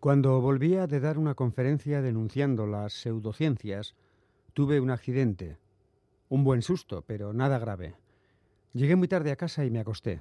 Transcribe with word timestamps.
Cuando 0.00 0.40
volvía 0.42 0.86
de 0.86 1.00
dar 1.00 1.18
una 1.18 1.34
conferencia 1.34 2.02
denunciando 2.02 2.66
las 2.66 2.92
pseudociencias, 2.92 3.94
tuve 4.52 4.80
un 4.80 4.90
accidente. 4.90 5.56
Un 6.28 6.44
buen 6.44 6.60
susto, 6.60 7.02
pero 7.06 7.32
nada 7.32 7.58
grave. 7.58 7.94
Llegué 8.74 8.96
muy 8.96 9.08
tarde 9.08 9.32
a 9.32 9.36
casa 9.36 9.64
y 9.64 9.70
me 9.70 9.80
acosté. 9.80 10.20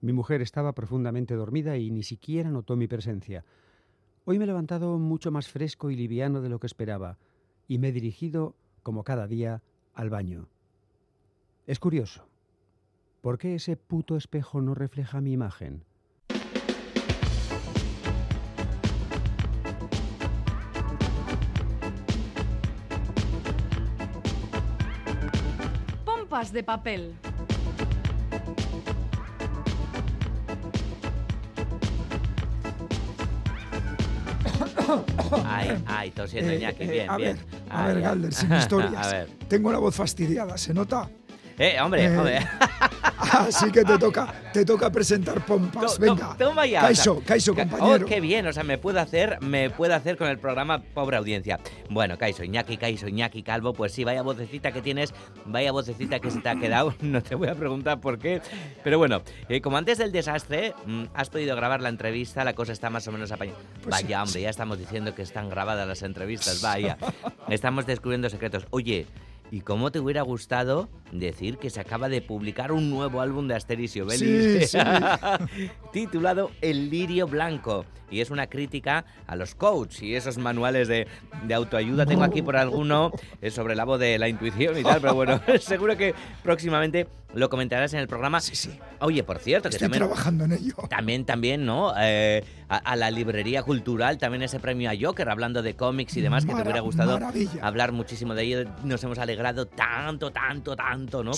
Mi 0.00 0.12
mujer 0.12 0.42
estaba 0.42 0.74
profundamente 0.74 1.34
dormida 1.34 1.76
y 1.76 1.90
ni 1.90 2.04
siquiera 2.04 2.50
notó 2.50 2.76
mi 2.76 2.86
presencia. 2.86 3.44
Hoy 4.24 4.38
me 4.38 4.44
he 4.44 4.46
levantado 4.46 4.98
mucho 4.98 5.32
más 5.32 5.48
fresco 5.48 5.90
y 5.90 5.96
liviano 5.96 6.40
de 6.40 6.48
lo 6.48 6.60
que 6.60 6.68
esperaba 6.68 7.18
y 7.66 7.78
me 7.78 7.88
he 7.88 7.92
dirigido, 7.92 8.54
como 8.84 9.02
cada 9.02 9.26
día, 9.26 9.62
al 9.94 10.10
baño. 10.10 10.48
Es 11.66 11.80
curioso. 11.80 12.28
¿Por 13.22 13.38
qué 13.38 13.56
ese 13.56 13.76
puto 13.76 14.16
espejo 14.16 14.60
no 14.60 14.74
refleja 14.74 15.20
mi 15.20 15.32
imagen? 15.32 15.84
Pompas 26.42 26.52
de 26.52 26.62
papel. 26.64 27.14
Ay, 35.44 35.82
ay, 35.86 36.10
tosiendo 36.10 36.50
Eh, 36.52 36.56
Iñaki, 36.56 36.82
eh, 36.84 36.90
bien, 36.90 37.10
a 37.10 37.16
bien. 37.16 37.36
ver, 37.36 37.46
a 37.70 37.80
Ay, 37.82 37.88
ver, 37.88 37.96
ay. 37.96 38.02
Galder, 38.02 38.34
sin 38.34 38.52
historias. 38.54 39.06
a 39.06 39.12
ver. 39.12 39.28
Tengo 39.48 39.72
la 39.72 39.78
voz 39.78 39.94
fastidiada, 39.94 40.58
¿se 40.58 40.74
nota? 40.74 41.08
Eh, 41.62 41.80
hombre, 41.80 42.04
Eh, 42.04 42.18
hombre. 42.18 42.38
Así 43.32 43.70
que 43.70 43.84
te 43.84 43.96
toca, 43.98 44.34
te 44.52 44.64
toca 44.64 44.90
presentar 44.90 45.46
pompas. 45.46 45.96
Venga. 45.98 46.34
Toma 46.36 46.66
ya. 46.66 46.80
Kaiso, 46.80 47.12
o 47.12 47.16
sea, 47.18 47.24
Kaiso, 47.26 47.54
ca- 47.54 47.68
compañero. 47.68 48.04
Oh, 48.04 48.08
qué 48.08 48.20
bien, 48.20 48.46
o 48.48 48.52
sea, 48.52 48.64
me 48.64 48.78
puedo 48.78 49.00
hacer, 49.00 49.38
me 49.40 49.70
puedo 49.70 49.94
hacer 49.94 50.16
con 50.16 50.26
el 50.28 50.38
programa 50.38 50.82
pobre 50.82 51.16
audiencia. 51.16 51.60
Bueno, 51.88 52.18
Kaiso, 52.18 52.42
Iñaki, 52.42 52.78
Iñaki, 53.06 53.42
Calvo, 53.44 53.72
pues 53.74 53.92
sí, 53.92 54.02
vaya 54.04 54.22
vocecita 54.22 54.72
que 54.72 54.82
tienes, 54.82 55.14
vaya 55.46 55.70
vocecita 55.72 56.18
que 56.18 56.30
se 56.32 56.40
te 56.40 56.48
ha 56.48 56.56
quedado. 56.56 56.94
No 57.02 57.22
te 57.22 57.34
voy 57.36 57.48
a 57.48 57.54
preguntar 57.54 58.00
por 58.00 58.18
qué. 58.18 58.40
Pero 58.82 58.98
bueno, 58.98 59.22
eh, 59.48 59.60
como 59.60 59.76
antes 59.76 59.98
del 59.98 60.10
desastre, 60.12 60.74
mm, 60.86 61.04
has 61.14 61.30
podido 61.30 61.54
grabar 61.54 61.80
la 61.80 61.90
entrevista, 61.90 62.42
la 62.44 62.54
cosa 62.54 62.72
está 62.72 62.90
más 62.90 63.06
o 63.06 63.12
menos 63.12 63.30
apañada. 63.32 63.58
Pues 63.82 63.90
vaya, 63.90 64.06
sí, 64.08 64.14
hombre, 64.14 64.32
sí. 64.32 64.40
ya 64.40 64.50
estamos 64.50 64.78
diciendo 64.78 65.14
que 65.14 65.22
están 65.22 65.48
grabadas 65.48 65.86
las 65.86 66.02
entrevistas, 66.02 66.60
vaya. 66.60 66.96
Estamos 67.48 67.86
descubriendo 67.86 68.28
secretos. 68.30 68.66
Oye, 68.70 69.06
¿y 69.52 69.60
cómo 69.60 69.92
te 69.92 70.00
hubiera 70.00 70.22
gustado 70.22 70.88
decir 71.12 71.58
que 71.58 71.68
se 71.70 71.78
acaba 71.78 72.08
de 72.08 72.22
publicar 72.22 72.72
un 72.72 72.88
nuevo 72.90 73.20
álbum 73.20 73.46
de 73.46 73.54
Asterix 73.54 73.94
y 73.96 74.00
Obelix? 74.00 74.70
Sí, 74.70 74.78
sí. 75.56 75.70
titulado 75.92 76.50
El 76.62 76.90
lirio 76.90 77.26
blanco. 77.28 77.84
Y 78.10 78.20
es 78.20 78.30
una 78.30 78.46
crítica 78.46 79.06
a 79.26 79.36
los 79.36 79.54
coaches 79.54 80.02
y 80.02 80.14
esos 80.14 80.36
manuales 80.36 80.86
de, 80.86 81.06
de 81.46 81.54
autoayuda. 81.54 82.04
Tengo 82.04 82.24
aquí 82.24 82.42
por 82.42 82.56
alguno 82.56 83.10
sobre 83.50 83.74
la 83.74 83.84
voz 83.84 83.98
de 84.00 84.18
la 84.18 84.28
intuición 84.28 84.76
y 84.78 84.82
tal, 84.82 85.00
pero 85.00 85.14
bueno, 85.14 85.40
seguro 85.60 85.96
que 85.96 86.14
próximamente 86.42 87.06
lo 87.34 87.48
comentarás 87.48 87.94
en 87.94 88.00
el 88.00 88.08
programa. 88.08 88.40
Sí, 88.40 88.54
sí. 88.54 88.78
Oye, 89.00 89.22
por 89.24 89.38
cierto, 89.38 89.70
que 89.70 89.76
Estoy 89.76 89.86
también... 89.88 90.02
trabajando 90.02 90.44
en 90.44 90.52
ello. 90.52 90.74
También, 90.90 91.24
también, 91.24 91.64
¿no? 91.64 91.94
Eh, 91.98 92.44
a, 92.68 92.76
a 92.76 92.96
la 92.96 93.10
librería 93.10 93.62
cultural, 93.62 94.18
también 94.18 94.42
ese 94.42 94.60
premio 94.60 94.90
a 94.90 94.94
Joker, 95.00 95.30
hablando 95.30 95.62
de 95.62 95.74
cómics 95.74 96.14
y 96.18 96.20
demás, 96.20 96.44
que 96.44 96.54
te 96.54 96.60
hubiera 96.60 96.80
gustado 96.80 97.14
maravilla. 97.18 97.66
hablar 97.66 97.92
muchísimo 97.92 98.34
de 98.34 98.42
ello. 98.42 98.70
Nos 98.84 99.02
hemos 99.04 99.16
alegrado 99.18 99.41
tanto, 99.66 100.30
tanto, 100.30 100.76
tanto, 100.76 101.22
¿no? 101.24 101.32
Co- 101.32 101.36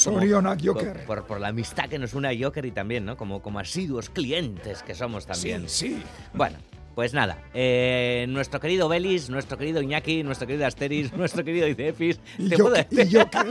Joker. 0.62 1.04
Por, 1.06 1.24
por 1.26 1.40
la 1.40 1.48
amistad 1.48 1.88
que 1.88 1.98
nos 1.98 2.14
une 2.14 2.28
a 2.28 2.32
Joker 2.38 2.64
y 2.66 2.70
también, 2.72 3.04
¿no? 3.04 3.16
Como, 3.16 3.40
como 3.42 3.58
asiduos 3.58 4.10
clientes 4.10 4.82
que 4.82 4.94
somos 4.94 5.26
también. 5.26 5.68
Sí, 5.68 5.94
sí. 5.96 6.02
Bueno, 6.32 6.58
pues 6.94 7.12
nada, 7.12 7.38
eh, 7.54 8.26
nuestro 8.28 8.60
querido 8.60 8.88
Belis, 8.88 9.28
nuestro 9.28 9.58
querido 9.58 9.82
Iñaki, 9.82 10.22
nuestro 10.22 10.46
querido 10.46 10.66
Asteris, 10.66 11.12
nuestro 11.16 11.44
querido 11.44 11.66
Idefis, 11.66 12.20
Y 12.38 12.48
te 12.50 12.56
puedo 12.56 12.76
Joker, 12.76 12.88
decir- 12.88 13.08
y 13.08 13.18
Joker. 13.18 13.46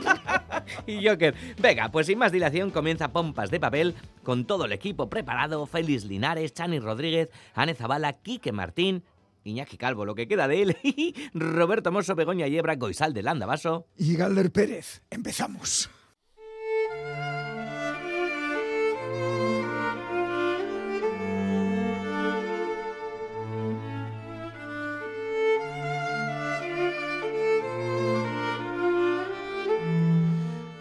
y 0.87 1.07
Joker. 1.07 1.35
Venga, 1.59 1.89
pues 1.89 2.07
sin 2.07 2.17
más 2.19 2.31
dilación 2.31 2.71
comienza 2.71 3.11
Pompas 3.11 3.51
de 3.51 3.59
Papel 3.59 3.95
con 4.23 4.45
todo 4.45 4.65
el 4.65 4.71
equipo 4.71 5.09
preparado. 5.09 5.65
Félix 5.65 6.05
Linares, 6.05 6.53
Chani 6.53 6.79
Rodríguez, 6.79 7.29
Ane 7.53 7.73
Zabala, 7.73 8.13
Quique 8.13 8.51
Martín, 8.53 9.03
Iñaki 9.43 9.77
Calvo, 9.77 10.05
lo 10.05 10.15
que 10.15 10.27
queda 10.27 10.47
de 10.47 10.61
él, 10.61 10.77
Roberto 11.33 11.91
Mosso, 11.91 12.15
Begoña 12.15 12.47
Yebra, 12.47 12.75
Goizal 12.75 13.13
de 13.13 13.23
Landavaso. 13.23 13.87
Y 13.97 14.15
Galder 14.15 14.51
Pérez. 14.51 15.03
Empezamos. 15.09 15.89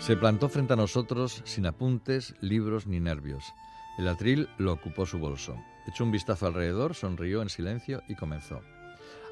Se 0.03 0.17
plantó 0.17 0.49
frente 0.49 0.73
a 0.73 0.77
nosotros 0.77 1.43
sin 1.45 1.65
apuntes, 1.65 2.35
libros 2.41 2.89
ni 2.89 2.99
nervios. 2.99 3.55
El 3.99 4.09
atril 4.09 4.49
lo 4.59 4.73
ocupó 4.73 5.07
su 5.07 5.21
bolso. 5.21 5.57
Echó 5.87 6.05
un 6.05 6.13
vistazo 6.13 6.47
alrededor, 6.47 6.95
sonrió 6.95 7.43
en 7.43 7.49
silencio 7.49 8.03
y 8.09 8.15
comenzó. 8.15 8.61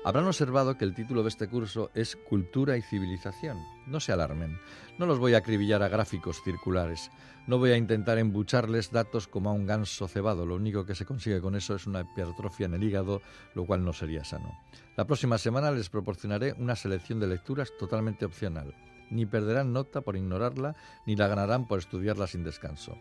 Habrán 0.03 0.27
observado 0.27 0.79
que 0.79 0.87
el 0.87 0.95
título 0.95 1.23
de 1.23 1.29
este 1.29 1.47
curso 1.47 1.91
es 1.95 2.17
Cultura 2.17 2.79
y 2.79 2.83
Civilización. 2.83 3.59
No 3.87 4.01
se 4.01 4.13
alarmen, 4.13 4.59
no 4.99 5.05
los 5.05 5.19
voy 5.19 5.35
a 5.35 5.39
acribillar 5.39 5.83
a 5.83 5.89
gráficos 5.89 6.43
circulares, 6.43 7.11
no 7.47 7.59
voy 7.59 7.73
a 7.73 7.77
intentar 7.77 8.17
embucharles 8.17 8.93
datos 8.93 9.29
como 9.29 9.51
a 9.51 9.53
un 9.53 9.67
ganso 9.67 10.09
cebado, 10.09 10.47
lo 10.47 10.55
único 10.55 10.87
que 10.87 10.95
se 10.95 11.05
consigue 11.05 11.43
con 11.43 11.55
eso 11.55 11.75
es 11.75 11.87
una 11.87 12.01
hipertrofia 12.01 12.65
en 12.65 12.75
el 12.75 12.83
hígado, 12.83 13.21
lo 13.55 13.67
cual 13.67 13.85
no 13.85 13.93
sería 13.93 14.25
sano. 14.25 14.59
La 14.97 15.07
próxima 15.07 15.37
semana 15.37 15.71
les 15.71 15.91
proporcionaré 15.91 16.55
una 16.55 16.77
selección 16.77 17.21
de 17.21 17.27
lecturas 17.27 17.71
totalmente 17.79 18.25
opcional. 18.25 18.75
Ni 19.11 19.27
perderán 19.27 19.75
nota 19.75 20.01
por 20.01 20.17
ignorarla, 20.17 20.77
ni 21.05 21.15
la 21.15 21.29
ganarán 21.29 21.69
por 21.69 21.79
estudiarla 21.79 22.27
sin 22.27 22.43
descanso. 22.43 22.97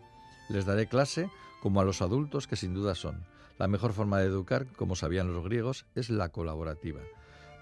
Les 0.50 0.66
daré 0.66 0.86
clase 0.86 1.30
como 1.62 1.80
a 1.80 1.84
los 1.84 2.02
adultos 2.02 2.46
que 2.46 2.56
sin 2.56 2.74
duda 2.74 2.94
son. 2.94 3.24
La 3.60 3.68
mejor 3.68 3.92
forma 3.92 4.18
de 4.18 4.24
educar, 4.24 4.66
como 4.74 4.96
sabían 4.96 5.34
los 5.34 5.44
griegos, 5.44 5.84
es 5.94 6.08
la 6.08 6.30
colaborativa. 6.30 7.02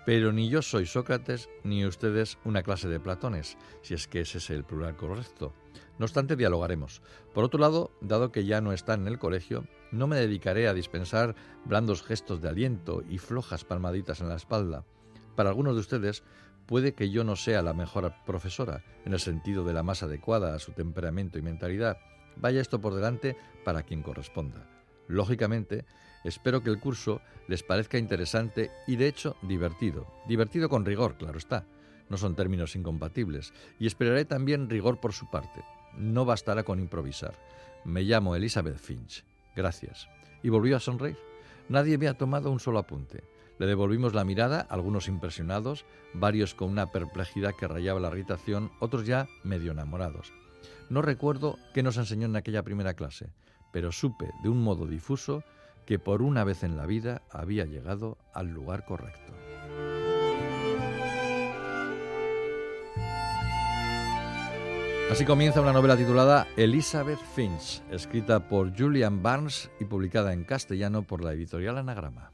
Pero 0.07 0.33
ni 0.33 0.49
yo 0.49 0.63
soy 0.63 0.87
Sócrates, 0.87 1.49
ni 1.65 1.85
ustedes 1.85 2.39
una 2.45 2.63
clase 2.63 2.87
de 2.87 3.01
Platones, 3.01 3.59
si 3.83 3.95
es 3.95 4.07
que 4.07 4.21
ese 4.21 4.39
es 4.39 4.49
el 4.51 4.63
plural 4.63 4.95
correcto. 4.95 5.53
No 5.99 6.05
obstante, 6.05 6.37
dialogaremos. 6.37 7.03
Por 7.35 7.43
otro 7.43 7.59
lado, 7.59 7.91
dado 8.01 8.31
que 8.31 8.45
ya 8.45 8.61
no 8.61 8.73
están 8.73 9.01
en 9.01 9.09
el 9.09 9.19
colegio, 9.19 9.65
no 9.91 10.07
me 10.07 10.15
dedicaré 10.15 10.69
a 10.69 10.73
dispensar 10.73 11.35
blandos 11.65 12.05
gestos 12.05 12.41
de 12.41 12.49
aliento 12.49 13.03
y 13.09 13.19
flojas 13.19 13.65
palmaditas 13.65 14.21
en 14.21 14.29
la 14.29 14.37
espalda. 14.37 14.85
Para 15.35 15.49
algunos 15.49 15.75
de 15.75 15.81
ustedes, 15.81 16.23
puede 16.67 16.95
que 16.95 17.11
yo 17.11 17.25
no 17.25 17.35
sea 17.35 17.61
la 17.61 17.75
mejor 17.75 18.15
profesora, 18.25 18.85
en 19.05 19.15
el 19.15 19.19
sentido 19.19 19.65
de 19.65 19.73
la 19.73 19.83
más 19.83 20.05
adecuada 20.05 20.55
a 20.55 20.61
su 20.61 20.71
temperamento 20.71 21.41
y 21.41 21.43
mentalidad. 21.43 21.99
Vaya 22.37 22.61
esto 22.61 22.81
por 22.81 22.95
delante 22.95 23.37
para 23.65 23.83
quien 23.83 24.05
corresponda. 24.05 24.78
Lógicamente, 25.09 25.85
espero 26.25 26.63
que 26.63 26.71
el 26.71 26.79
curso 26.79 27.21
les 27.49 27.63
parezca 27.63 27.99
interesante 27.99 28.71
y 28.87 28.97
de 28.97 29.09
hecho 29.09 29.37
divertido. 29.43 30.07
Divertido 30.29 30.69
con 30.69 30.85
rigor, 30.85 31.17
claro 31.17 31.39
está. 31.39 31.67
No 32.09 32.17
son 32.17 32.37
términos 32.37 32.77
incompatibles. 32.77 33.53
Y 33.79 33.87
esperaré 33.87 34.25
también 34.25 34.71
rigor 34.71 35.01
por 35.01 35.13
su 35.13 35.31
parte. 35.31 35.65
No 35.97 36.25
bastará 36.25 36.63
con 36.63 36.79
improvisar. 36.79 37.35
Me 37.85 38.03
llamo 38.03 38.37
Elizabeth 38.37 38.79
Finch. 38.79 39.25
Gracias. 39.57 40.09
Y 40.43 40.51
volvió 40.51 40.77
a 40.77 40.81
sonreír. 40.81 41.19
Nadie 41.69 41.99
me 41.99 42.09
ha 42.09 42.15
tomado 42.15 42.50
un 42.50 42.61
solo 42.61 42.79
apunte. 42.79 43.25
Le 43.59 43.67
devolvimos 43.67 44.15
la 44.15 44.25
mirada, 44.25 44.61
algunos 44.61 45.09
impresionados, 45.09 45.85
varios 46.15 46.55
con 46.55 46.71
una 46.71 46.93
perplejidad 46.93 47.55
que 47.59 47.67
rayaba 47.67 47.99
la 47.99 48.09
irritación, 48.09 48.71
otros 48.79 49.05
ya 49.05 49.29
medio 49.43 49.73
enamorados. 49.73 50.32
No 50.88 51.03
recuerdo 51.03 51.59
qué 51.75 51.82
nos 51.82 51.97
enseñó 51.97 52.27
en 52.27 52.37
aquella 52.37 52.62
primera 52.62 52.94
clase, 52.94 53.31
pero 53.73 53.93
supe 53.93 54.31
de 54.43 54.49
un 54.49 54.62
modo 54.62 54.87
difuso 54.87 55.43
que 55.87 55.99
por 55.99 56.23
una 56.23 56.44
vez 56.44 56.65
en 56.65 56.76
la 56.76 56.87
vida 56.87 57.23
había 57.31 57.65
llegado 57.65 58.19
al 58.35 58.49
lugar 58.49 58.85
correcto. 58.85 59.32
Así 65.11 65.25
comienza 65.25 65.62
una 65.62 65.73
novela 65.73 65.97
titulada 65.97 66.47
Elizabeth 66.59 67.19
Finch, 67.35 67.82
escrita 67.91 68.47
por 68.47 68.79
Julian 68.79 69.23
Barnes 69.23 69.70
y 69.81 69.87
publicada 69.87 70.35
en 70.35 70.44
castellano 70.44 71.03
por 71.03 71.25
la 71.25 71.32
editorial 71.32 71.79
Anagrama. 71.79 72.31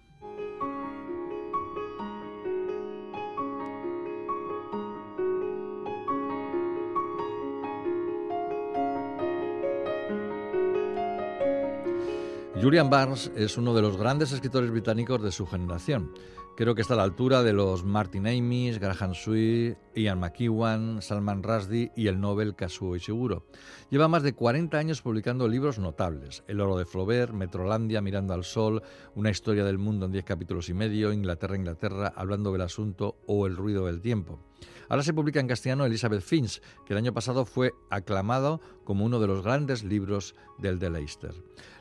Julian 12.65 12.89
Barnes 12.89 13.31
es 13.37 13.59
uno 13.59 13.75
de 13.75 13.83
los 13.83 13.99
grandes 13.99 14.33
escritores 14.33 14.71
británicos 14.71 15.23
de 15.23 15.33
su 15.33 15.47
generación. 15.47 16.15
Creo 16.57 16.75
que 16.75 16.81
está 16.81 16.95
a 16.95 16.97
la 16.97 17.03
altura 17.03 17.43
de 17.43 17.53
los 17.53 17.85
Martin 17.85 18.27
Amis, 18.27 18.79
Graham 18.79 19.13
Sweet, 19.13 19.77
Ian 19.95 20.21
McEwan, 20.21 21.03
Salman 21.03 21.43
Rushdie 21.43 21.93
y 21.97 22.09
el 22.09 22.21
Nobel 22.21 22.55
Kazuo 22.55 22.97
Ishiguro. 22.97 23.47
Lleva 23.91 24.09
más 24.09 24.23
de 24.23 24.35
40 24.35 24.77
años 24.77 25.03
publicando 25.03 25.49
libros 25.49 25.79
notables: 25.79 26.45
El 26.47 26.61
oro 26.61 26.77
de 26.77 26.85
Flaubert, 26.85 27.33
Metrolandia, 27.33 28.01
Mirando 28.01 28.35
al 28.35 28.45
sol, 28.45 28.83
Una 29.15 29.31
historia 29.31 29.65
del 29.65 29.79
mundo 29.79 30.07
en 30.07 30.13
10 30.13 30.25
capítulos 30.25 30.69
y 30.69 30.75
medio, 30.75 31.13
Inglaterra, 31.13 31.57
Inglaterra, 31.57 32.13
Hablando 32.17 32.53
del 32.53 32.63
asunto 32.63 33.17
o 33.27 33.47
El 33.47 33.57
ruido 33.57 33.87
del 33.87 34.01
tiempo. 34.01 34.41
Ahora 34.89 35.03
se 35.03 35.15
publica 35.15 35.41
en 35.41 35.49
castellano 35.49 35.87
Elizabeth 35.87 36.23
Finch, 36.23 36.61
que 36.87 36.93
el 36.93 36.99
año 36.99 37.15
pasado 37.15 37.45
fue 37.45 37.73
aclamado 37.91 38.61
como 38.85 39.05
uno 39.05 39.19
de 39.19 39.27
los 39.27 39.43
grandes 39.43 39.83
libros 39.83 40.35
del 40.59 40.79
de 40.79 40.91
Leicester. 40.91 41.35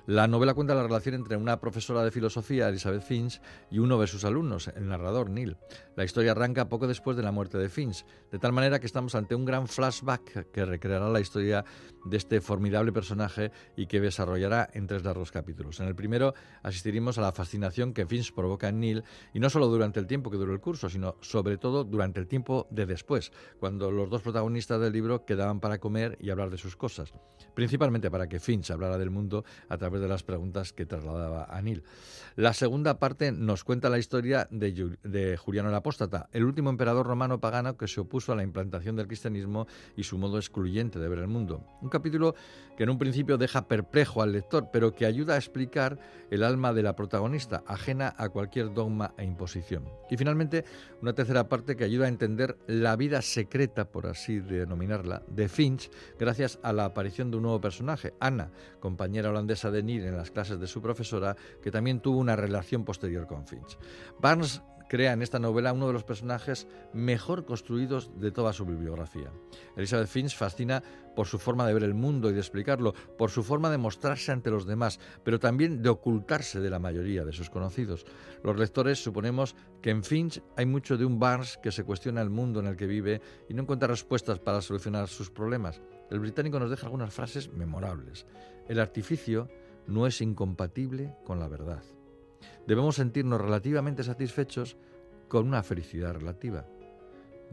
La 0.06 0.28
novela 0.28 0.54
cuenta 0.54 0.76
la 0.76 0.84
relación 0.84 1.16
entre 1.16 1.38
una 1.38 1.60
profesora 1.60 2.04
de 2.04 2.12
filosofía, 2.12 2.68
Elizabeth 2.68 3.04
Finch, 3.04 3.42
y 3.72 3.80
uno 3.80 4.00
de 4.00 4.08
sus 4.08 4.26
alumnos, 4.26 4.70
el 4.70 4.88
narrador 4.88 5.30
Neil. 5.30 5.58
La 5.96 6.04
historia 6.04 6.32
arranca 6.32 6.70
poco 6.70 6.88
después 6.88 7.16
de 7.16 7.24
la 7.24 7.32
muerte 7.32 7.58
de 7.58 7.70
Finch, 7.70 8.03
de 8.32 8.40
tal 8.40 8.52
manera 8.52 8.80
que 8.80 8.88
estamos 8.88 9.14
ante 9.16 9.36
un 9.36 9.46
gran 9.46 9.68
flashback 9.68 10.52
que 10.52 10.66
recreará 10.66 11.08
la 11.10 11.20
historia 11.20 11.64
de 12.06 12.18
este 12.18 12.42
formidable 12.42 12.92
personaje 12.92 13.52
y 13.76 13.86
que 13.86 14.02
desarrollará 14.02 14.70
en 14.74 14.88
tres 14.88 15.04
largos 15.04 15.32
capítulos. 15.32 15.80
En 15.80 15.88
el 15.88 15.96
primero 15.96 16.34
asistiremos 16.64 17.18
a 17.18 17.22
la 17.22 17.32
fascinación 17.32 17.94
que 17.94 18.06
Finch 18.06 18.34
provoca 18.34 18.70
en 18.70 18.80
Neil, 18.80 19.04
y 19.34 19.40
no 19.40 19.50
solo 19.50 19.68
durante 19.68 20.00
el 20.00 20.08
tiempo 20.08 20.32
que 20.32 20.38
duró 20.38 20.54
el 20.54 20.60
curso, 20.60 20.90
sino 20.90 21.16
sobre 21.22 21.58
todo 21.58 21.84
durante 21.84 22.20
el 22.20 22.28
tiempo 22.28 22.68
de 22.72 22.86
después, 22.86 23.32
cuando 23.60 23.92
los 23.92 24.10
dos 24.10 24.22
protagonistas 24.22 24.82
del 24.82 24.94
libro 24.94 25.26
quedaban 25.26 25.60
para 25.60 25.80
comer 25.80 26.18
y 26.20 26.30
hablar 26.30 26.50
de 26.50 26.58
sus 26.58 26.76
cosas, 26.76 27.14
principalmente 27.54 28.10
para 28.10 28.28
que 28.28 28.40
Finch 28.40 28.72
hablara 28.72 28.98
del 28.98 29.12
mundo 29.12 29.46
a 29.70 29.78
través 29.78 30.02
de 30.02 30.08
las 30.08 30.24
preguntas 30.24 30.74
que 30.74 30.86
trasladaba 30.86 31.46
a 31.46 31.62
Neil. 31.62 31.84
La 32.36 32.54
segunda 32.54 32.98
parte 32.98 33.32
nos 33.32 33.64
cuenta 33.64 33.90
la 33.90 34.00
historia 34.00 34.48
de, 34.50 34.98
de 35.04 35.38
Juliano 35.38 35.70
el 35.70 35.76
Apóstata, 35.76 36.30
el 36.32 36.46
último 36.46 36.70
emperador 36.70 37.06
romano 37.06 37.40
pagano 37.40 37.78
que 37.78 37.88
se 37.94 38.02
opuso 38.02 38.34
a 38.34 38.36
la 38.36 38.44
implantación 38.44 38.96
del 38.96 39.08
cristianismo 39.08 39.68
y 39.96 40.04
su 40.04 40.18
modo 40.18 40.38
excluyente 40.38 41.00
de 41.00 41.08
ver 41.08 41.20
el 41.20 41.28
mundo. 41.28 41.64
Un 41.82 41.90
capítulo 41.90 42.36
que 42.76 42.84
en 42.84 42.90
un 42.90 42.98
principio 42.98 43.38
deja 43.38 43.68
perplejo 43.68 44.22
al 44.22 44.32
lector, 44.32 44.70
pero 44.72 44.94
que 44.94 45.06
ayuda 45.06 45.36
a 45.36 45.38
explicar 45.38 46.00
el 46.32 46.44
alma 46.44 46.74
de 46.74 46.84
la 46.84 46.96
protagonista, 46.96 47.64
ajena 47.68 48.14
a 48.18 48.30
cualquier 48.30 48.74
dogma 48.74 49.14
e 49.18 49.24
imposición. 49.24 49.88
Y 50.10 50.18
finalmente, 50.18 50.66
una 51.02 51.14
tercera 51.14 51.48
parte 51.48 51.76
que 51.76 51.84
ayuda 51.84 52.06
a 52.06 52.10
entender 52.10 52.58
la 52.68 52.96
vida 52.96 53.22
secreta, 53.22 53.86
por 53.86 54.08
así 54.08 54.40
denominarla, 54.40 55.24
de 55.28 55.48
Finch, 55.48 55.92
gracias 56.20 56.60
a 56.64 56.74
la 56.74 56.86
aparición 56.86 57.30
de 57.30 57.38
un 57.38 57.44
nuevo 57.44 57.62
personaje, 57.62 58.14
Anna, 58.20 58.52
compañera 58.80 59.30
holandesa 59.30 59.70
de 59.70 59.84
Neil 59.84 60.06
en 60.06 60.18
las 60.18 60.32
clases 60.32 60.60
de 60.60 60.68
su 60.68 60.82
profesora, 60.82 61.36
que 61.62 61.72
también 61.72 62.00
tuvo 62.00 62.18
una 62.18 62.36
relación 62.36 62.84
posterior 62.84 63.28
con 63.28 63.46
Finch. 63.46 63.78
Barnes 64.20 64.62
crea 64.94 65.14
en 65.14 65.24
esta 65.24 65.40
novela 65.40 65.74
uno 65.74 65.88
de 65.88 65.94
los 65.94 66.04
personajes 66.04 66.68
mejor 66.94 67.46
construidos 67.46 68.12
de 68.20 68.30
toda 68.30 68.54
su 68.54 68.64
bibliografía. 68.64 69.32
Elizabeth 69.76 70.08
Finch 70.08 70.38
fascina 70.38 70.84
por 71.16 71.26
su 71.26 71.40
forma 71.40 71.66
de 71.66 71.74
ver 71.74 71.82
el 71.82 71.96
mundo 71.96 72.30
y 72.30 72.34
de 72.34 72.40
explicarlo, 72.40 72.94
por 73.18 73.32
su 73.32 73.42
forma 73.42 73.72
de 73.72 73.80
mostrarse 73.80 74.32
ante 74.32 74.52
los 74.52 74.68
demás, 74.68 75.00
pero 75.24 75.40
también 75.40 75.82
de 75.82 75.90
ocultarse 75.90 76.60
de 76.60 76.70
la 76.70 76.78
mayoría 76.78 77.26
de 77.26 77.34
sus 77.34 77.50
conocidos. 77.50 78.06
Los 78.44 78.60
lectores 78.60 79.04
suponemos 79.04 79.56
que 79.82 79.90
en 79.90 80.04
Finch 80.04 80.44
hay 80.56 80.68
mucho 80.68 80.96
de 80.96 81.06
un 81.06 81.18
Barnes 81.18 81.58
que 81.58 81.72
se 81.72 81.84
cuestiona 81.84 82.22
el 82.22 82.30
mundo 82.30 82.60
en 82.60 82.68
el 82.68 82.76
que 82.76 82.86
vive 82.86 83.20
y 83.50 83.56
no 83.56 83.64
encuentra 83.64 83.88
respuestas 83.88 84.38
para 84.38 84.62
solucionar 84.62 85.08
sus 85.08 85.32
problemas. 85.32 85.82
El 86.12 86.20
británico 86.20 86.60
nos 86.60 86.70
deja 86.70 86.86
algunas 86.86 87.12
frases 87.12 87.52
memorables. 87.52 88.28
El 88.70 88.80
artificio 88.80 89.50
no 89.88 90.06
es 90.06 90.22
incompatible 90.22 91.16
con 91.26 91.40
la 91.40 91.48
verdad 91.48 91.82
debemos 92.68 92.96
sentirnos 92.96 93.42
relativamente 93.42 94.04
satisfechos 94.04 94.78
con 95.28 95.48
una 95.48 95.64
felicidad 95.64 96.14
relativa. 96.14 96.66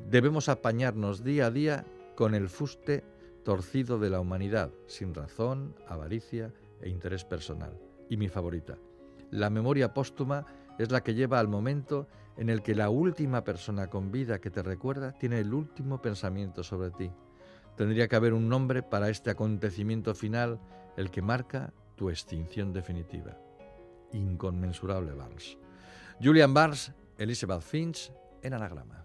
Debemos 0.08 0.48
apañarnos 0.48 1.24
día 1.24 1.46
a 1.46 1.50
día 1.50 1.84
con 2.14 2.34
el 2.34 2.48
fuste 2.48 3.04
torcido 3.44 3.98
de 3.98 4.10
la 4.10 4.20
humanidad, 4.20 4.70
sin 4.86 5.14
razón, 5.14 5.74
avaricia 5.88 6.52
e 6.80 6.88
interés 6.88 7.24
personal. 7.24 7.78
Y 8.08 8.16
mi 8.16 8.28
favorita, 8.28 8.76
la 9.30 9.50
memoria 9.50 9.94
póstuma 9.94 10.46
es 10.78 10.90
la 10.90 11.02
que 11.02 11.14
lleva 11.14 11.38
al 11.38 11.48
momento 11.48 12.06
en 12.36 12.48
el 12.48 12.62
que 12.62 12.74
la 12.74 12.90
última 12.90 13.44
persona 13.44 13.88
con 13.88 14.10
vida 14.10 14.40
que 14.40 14.50
te 14.50 14.62
recuerda 14.62 15.12
tiene 15.12 15.40
el 15.40 15.52
último 15.52 16.00
pensamiento 16.00 16.62
sobre 16.62 16.90
ti. 16.90 17.10
Tendría 17.76 18.08
que 18.08 18.16
haber 18.16 18.34
un 18.34 18.48
nombre 18.48 18.82
para 18.82 19.08
este 19.08 19.30
acontecimiento 19.30 20.14
final, 20.14 20.60
el 20.96 21.10
que 21.10 21.22
marca 21.22 21.72
tu 21.96 22.10
extinción 22.10 22.72
definitiva 22.72 23.36
inconmensurable 24.12 25.14
Barnes. 25.14 25.56
Julian 26.20 26.52
Barnes, 26.54 26.92
Elizabeth 27.18 27.62
Finch 27.62 28.12
en 28.42 28.54
anagrama. 28.54 29.04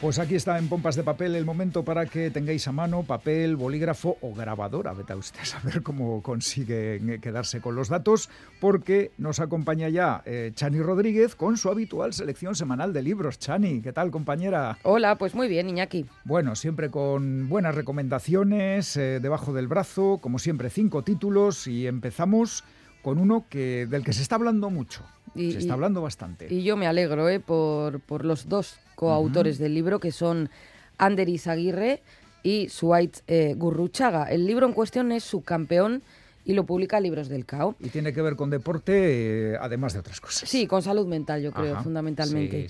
Pues 0.00 0.18
aquí 0.18 0.34
está 0.34 0.58
en 0.58 0.68
Pompas 0.68 0.96
de 0.96 1.02
Papel 1.02 1.34
el 1.34 1.44
momento 1.44 1.84
para 1.84 2.06
que 2.06 2.30
tengáis 2.30 2.66
a 2.66 2.72
mano 2.72 3.02
papel, 3.02 3.56
bolígrafo 3.56 4.16
o 4.22 4.32
grabadora. 4.32 4.94
Vete 4.94 5.12
a 5.12 5.16
usted 5.16 5.40
a 5.40 5.44
saber 5.44 5.82
cómo 5.82 6.22
consiguen 6.22 7.20
quedarse 7.20 7.60
con 7.60 7.76
los 7.76 7.90
datos, 7.90 8.30
porque 8.60 9.10
nos 9.18 9.40
acompaña 9.40 9.90
ya 9.90 10.22
eh, 10.24 10.52
Chani 10.54 10.80
Rodríguez 10.80 11.34
con 11.34 11.58
su 11.58 11.68
habitual 11.68 12.14
selección 12.14 12.54
semanal 12.54 12.94
de 12.94 13.02
libros. 13.02 13.38
Chani, 13.38 13.82
¿qué 13.82 13.92
tal, 13.92 14.10
compañera? 14.10 14.78
Hola, 14.84 15.18
pues 15.18 15.34
muy 15.34 15.48
bien, 15.48 15.68
Iñaki. 15.68 16.06
Bueno, 16.24 16.56
siempre 16.56 16.90
con 16.90 17.50
buenas 17.50 17.74
recomendaciones 17.74 18.96
eh, 18.96 19.20
debajo 19.20 19.52
del 19.52 19.68
brazo, 19.68 20.16
como 20.22 20.38
siempre, 20.38 20.70
cinco 20.70 21.04
títulos 21.04 21.66
y 21.66 21.86
empezamos 21.86 22.64
con 23.02 23.18
uno 23.18 23.44
que, 23.50 23.86
del 23.86 24.02
que 24.02 24.14
se 24.14 24.22
está 24.22 24.36
hablando 24.36 24.70
mucho. 24.70 25.04
Se 25.34 25.58
está 25.58 25.74
hablando 25.74 26.02
bastante. 26.02 26.52
Y 26.52 26.62
yo 26.62 26.76
me 26.76 26.86
alegro 26.86 27.28
eh, 27.28 27.40
por, 27.40 28.00
por 28.00 28.24
los 28.24 28.48
dos 28.48 28.78
coautores 28.94 29.58
del 29.58 29.74
libro, 29.74 30.00
que 30.00 30.12
son 30.12 30.50
Ander 30.98 31.28
Izaguirre 31.28 32.02
y 32.42 32.68
Suait 32.68 33.18
eh, 33.26 33.54
Gurruchaga. 33.56 34.24
El 34.24 34.46
libro 34.46 34.66
en 34.66 34.72
cuestión 34.72 35.12
es 35.12 35.24
Subcampeón 35.24 36.02
y 36.44 36.54
lo 36.54 36.64
publica 36.64 37.00
Libros 37.00 37.28
del 37.28 37.46
CAO. 37.46 37.76
Y 37.80 37.88
tiene 37.88 38.12
que 38.12 38.22
ver 38.22 38.36
con 38.36 38.50
deporte, 38.50 39.52
eh, 39.52 39.58
además 39.60 39.92
de 39.92 40.00
otras 40.00 40.20
cosas. 40.20 40.48
Sí, 40.48 40.66
con 40.66 40.82
salud 40.82 41.06
mental, 41.06 41.42
yo 41.42 41.52
creo, 41.52 41.82
fundamentalmente. 41.82 42.66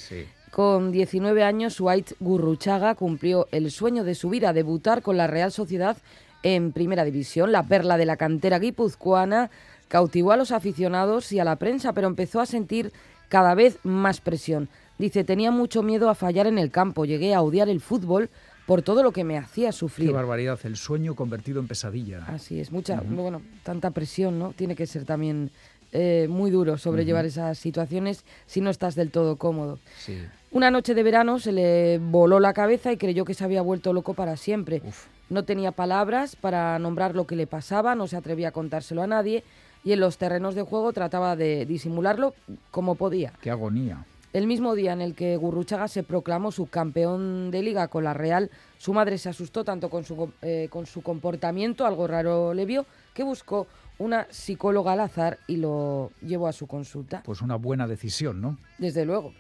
Con 0.51 0.91
19 0.91 1.45
años, 1.45 1.75
Suait 1.75 2.13
Gurruchaga 2.19 2.97
cumplió 2.97 3.47
el 3.53 3.71
sueño 3.71 4.03
de 4.03 4.17
su 4.17 4.29
vida, 4.31 4.53
debutar 4.53 5.03
con 5.03 5.17
la 5.17 5.29
Real 5.29 5.53
Sociedad 5.53 5.97
en 6.43 6.73
Primera 6.73 7.05
División. 7.05 7.53
La 7.53 7.63
perla 7.63 7.97
de 7.97 8.07
la 8.07 8.17
cantera 8.17 8.59
guipuzcoana 8.59 9.51
cautivó 9.91 10.31
a 10.31 10.37
los 10.37 10.53
aficionados 10.53 11.33
y 11.33 11.41
a 11.41 11.45
la 11.45 11.57
prensa, 11.57 11.93
pero 11.93 12.07
empezó 12.07 12.41
a 12.41 12.47
sentir 12.47 12.93
cada 13.29 13.57
vez 13.57 13.81
más 13.83 14.21
presión. 14.21 14.69
Dice, 14.99 15.25
tenía 15.25 15.51
mucho 15.51 15.83
miedo 15.83 16.09
a 16.09 16.15
fallar 16.15 16.47
en 16.47 16.59
el 16.59 16.71
campo, 16.71 17.07
llegué 17.07 17.35
a 17.35 17.43
odiar 17.43 17.69
el 17.69 17.81
fútbol 17.81 18.31
por 18.67 18.83
todo 18.83 19.03
lo 19.03 19.11
que 19.11 19.25
me 19.25 19.37
hacía 19.37 19.73
sufrir. 19.73 20.11
Qué 20.11 20.15
barbaridad, 20.15 20.61
el 20.63 20.77
sueño 20.77 21.17
convertido 21.17 21.59
en 21.59 21.67
pesadilla. 21.67 22.25
Así 22.29 22.61
es, 22.61 22.71
mucha, 22.71 23.01
bueno, 23.01 23.43
tanta 23.65 23.91
presión, 23.91 24.39
¿no? 24.39 24.53
Tiene 24.53 24.77
que 24.77 24.87
ser 24.87 25.05
también 25.05 25.51
eh, 25.91 26.29
muy 26.31 26.53
duro 26.53 26.79
sobrellevar 26.79 27.27
esas 27.27 27.59
situaciones 27.59 28.25
si 28.47 28.61
no 28.61 28.71
estás 28.71 28.95
del 28.95 29.11
todo 29.11 29.37
cómodo. 29.37 29.81
Sí. 29.99 30.19
Una 30.53 30.71
noche 30.71 30.95
de 30.95 31.03
verano 31.03 31.41
se 31.41 31.51
le 31.51 31.99
voló 31.99 32.39
la 32.39 32.53
cabeza 32.53 32.93
y 32.93 32.97
creyó 32.97 33.25
que 33.25 33.35
se 33.35 33.43
había 33.43 33.63
vuelto 33.63 33.93
loco 33.93 34.15
para 34.15 34.37
siempre. 34.37 34.83
No 35.31 35.43
tenía 35.43 35.73
palabras 35.73 36.37
para 36.37 36.79
nombrar 36.79 37.17
lo 37.17 37.27
que 37.27 37.35
le 37.35 37.49
pasaba, 37.49 37.97
no 37.97 38.07
se 38.07 38.17
atrevía 38.17 38.49
a 38.49 38.53
contárselo 38.53 39.03
a 39.03 39.09
nadie 39.09 39.43
y 39.85 39.93
en 39.93 40.01
los 40.01 40.19
terrenos 40.19 40.55
de 40.55 40.63
juego 40.63 40.93
trataba 40.93 41.37
de 41.37 41.67
disimularlo 41.67 42.35
como 42.71 42.95
podía. 42.95 43.33
Qué 43.41 43.51
agonía. 43.51 44.05
El 44.33 44.47
mismo 44.47 44.77
día 44.77 44.93
en 44.93 45.01
el 45.01 45.15
que 45.17 45.37
Gurruchaga 45.37 45.89
se 45.89 46.05
proclamó 46.05 46.53
subcampeón 46.53 47.51
de 47.51 47.63
liga 47.63 47.89
con 47.89 48.05
la 48.05 48.15
Real, 48.15 48.51
su 48.79 48.95
madre 48.95 49.19
se 49.19 49.29
asustó 49.29 49.65
tanto 49.65 49.91
con 49.91 50.05
su, 50.05 50.33
eh, 50.43 50.69
con 50.71 50.87
su 50.87 51.03
comportamiento, 51.03 51.85
algo 51.85 52.07
raro 52.07 52.55
le 52.55 52.65
vio, 52.65 52.87
que 53.13 53.25
buscó 53.25 53.67
una 53.99 54.29
psicóloga 54.31 54.93
al 54.93 55.01
azar 55.01 55.39
y 55.49 55.57
lo 55.57 56.13
llevó 56.23 56.47
a 56.47 56.53
su 56.53 56.69
consulta. 56.69 57.23
Pues 57.25 57.43
una 57.43 57.57
buena 57.57 57.89
decisión, 57.89 58.41
¿no? 58.41 58.57
Desde 58.79 59.05
luego. 59.05 59.35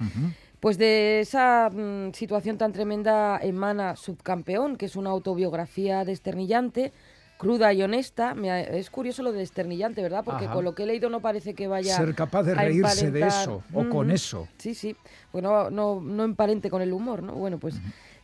Pues 0.59 0.77
de 0.77 1.21
esa 1.21 1.71
mm, 1.71 2.13
situación 2.13 2.59
tan 2.59 2.73
tremenda 2.73 3.39
emana 3.43 3.97
Subcampeón, 3.97 4.77
que 4.77 4.87
es 4.87 4.97
una 4.97 5.11
autobiografía 5.11 6.05
desternillante 6.05 6.93
cruda 7.41 7.73
y 7.73 7.83
honesta. 7.83 8.37
es 8.69 8.91
curioso 8.91 9.23
lo 9.23 9.33
de 9.33 9.39
desternillante, 9.39 10.03
¿verdad? 10.03 10.23
Porque 10.23 10.47
con 10.47 10.63
lo 10.63 10.75
que 10.75 10.83
he 10.83 10.87
leído 10.87 11.09
no 11.09 11.21
parece 11.21 11.55
que 11.55 11.69
vaya 11.69 11.97
Ser 11.97 12.15
capaz 12.15 12.43
de 12.43 12.55
reírse 12.55 13.11
de 13.11 13.27
eso 13.27 13.63
o 13.73 13.89
con 13.89 14.11
eso. 14.11 14.47
Sí, 14.59 14.75
sí. 14.75 14.95
Bueno, 15.33 15.71
no, 15.71 16.03
no 16.03 16.25
emparente 16.25 16.69
con 16.69 16.83
el 16.83 16.93
humor, 16.93 17.23
¿no? 17.23 17.33
Bueno, 17.33 17.59
pues 17.59 17.77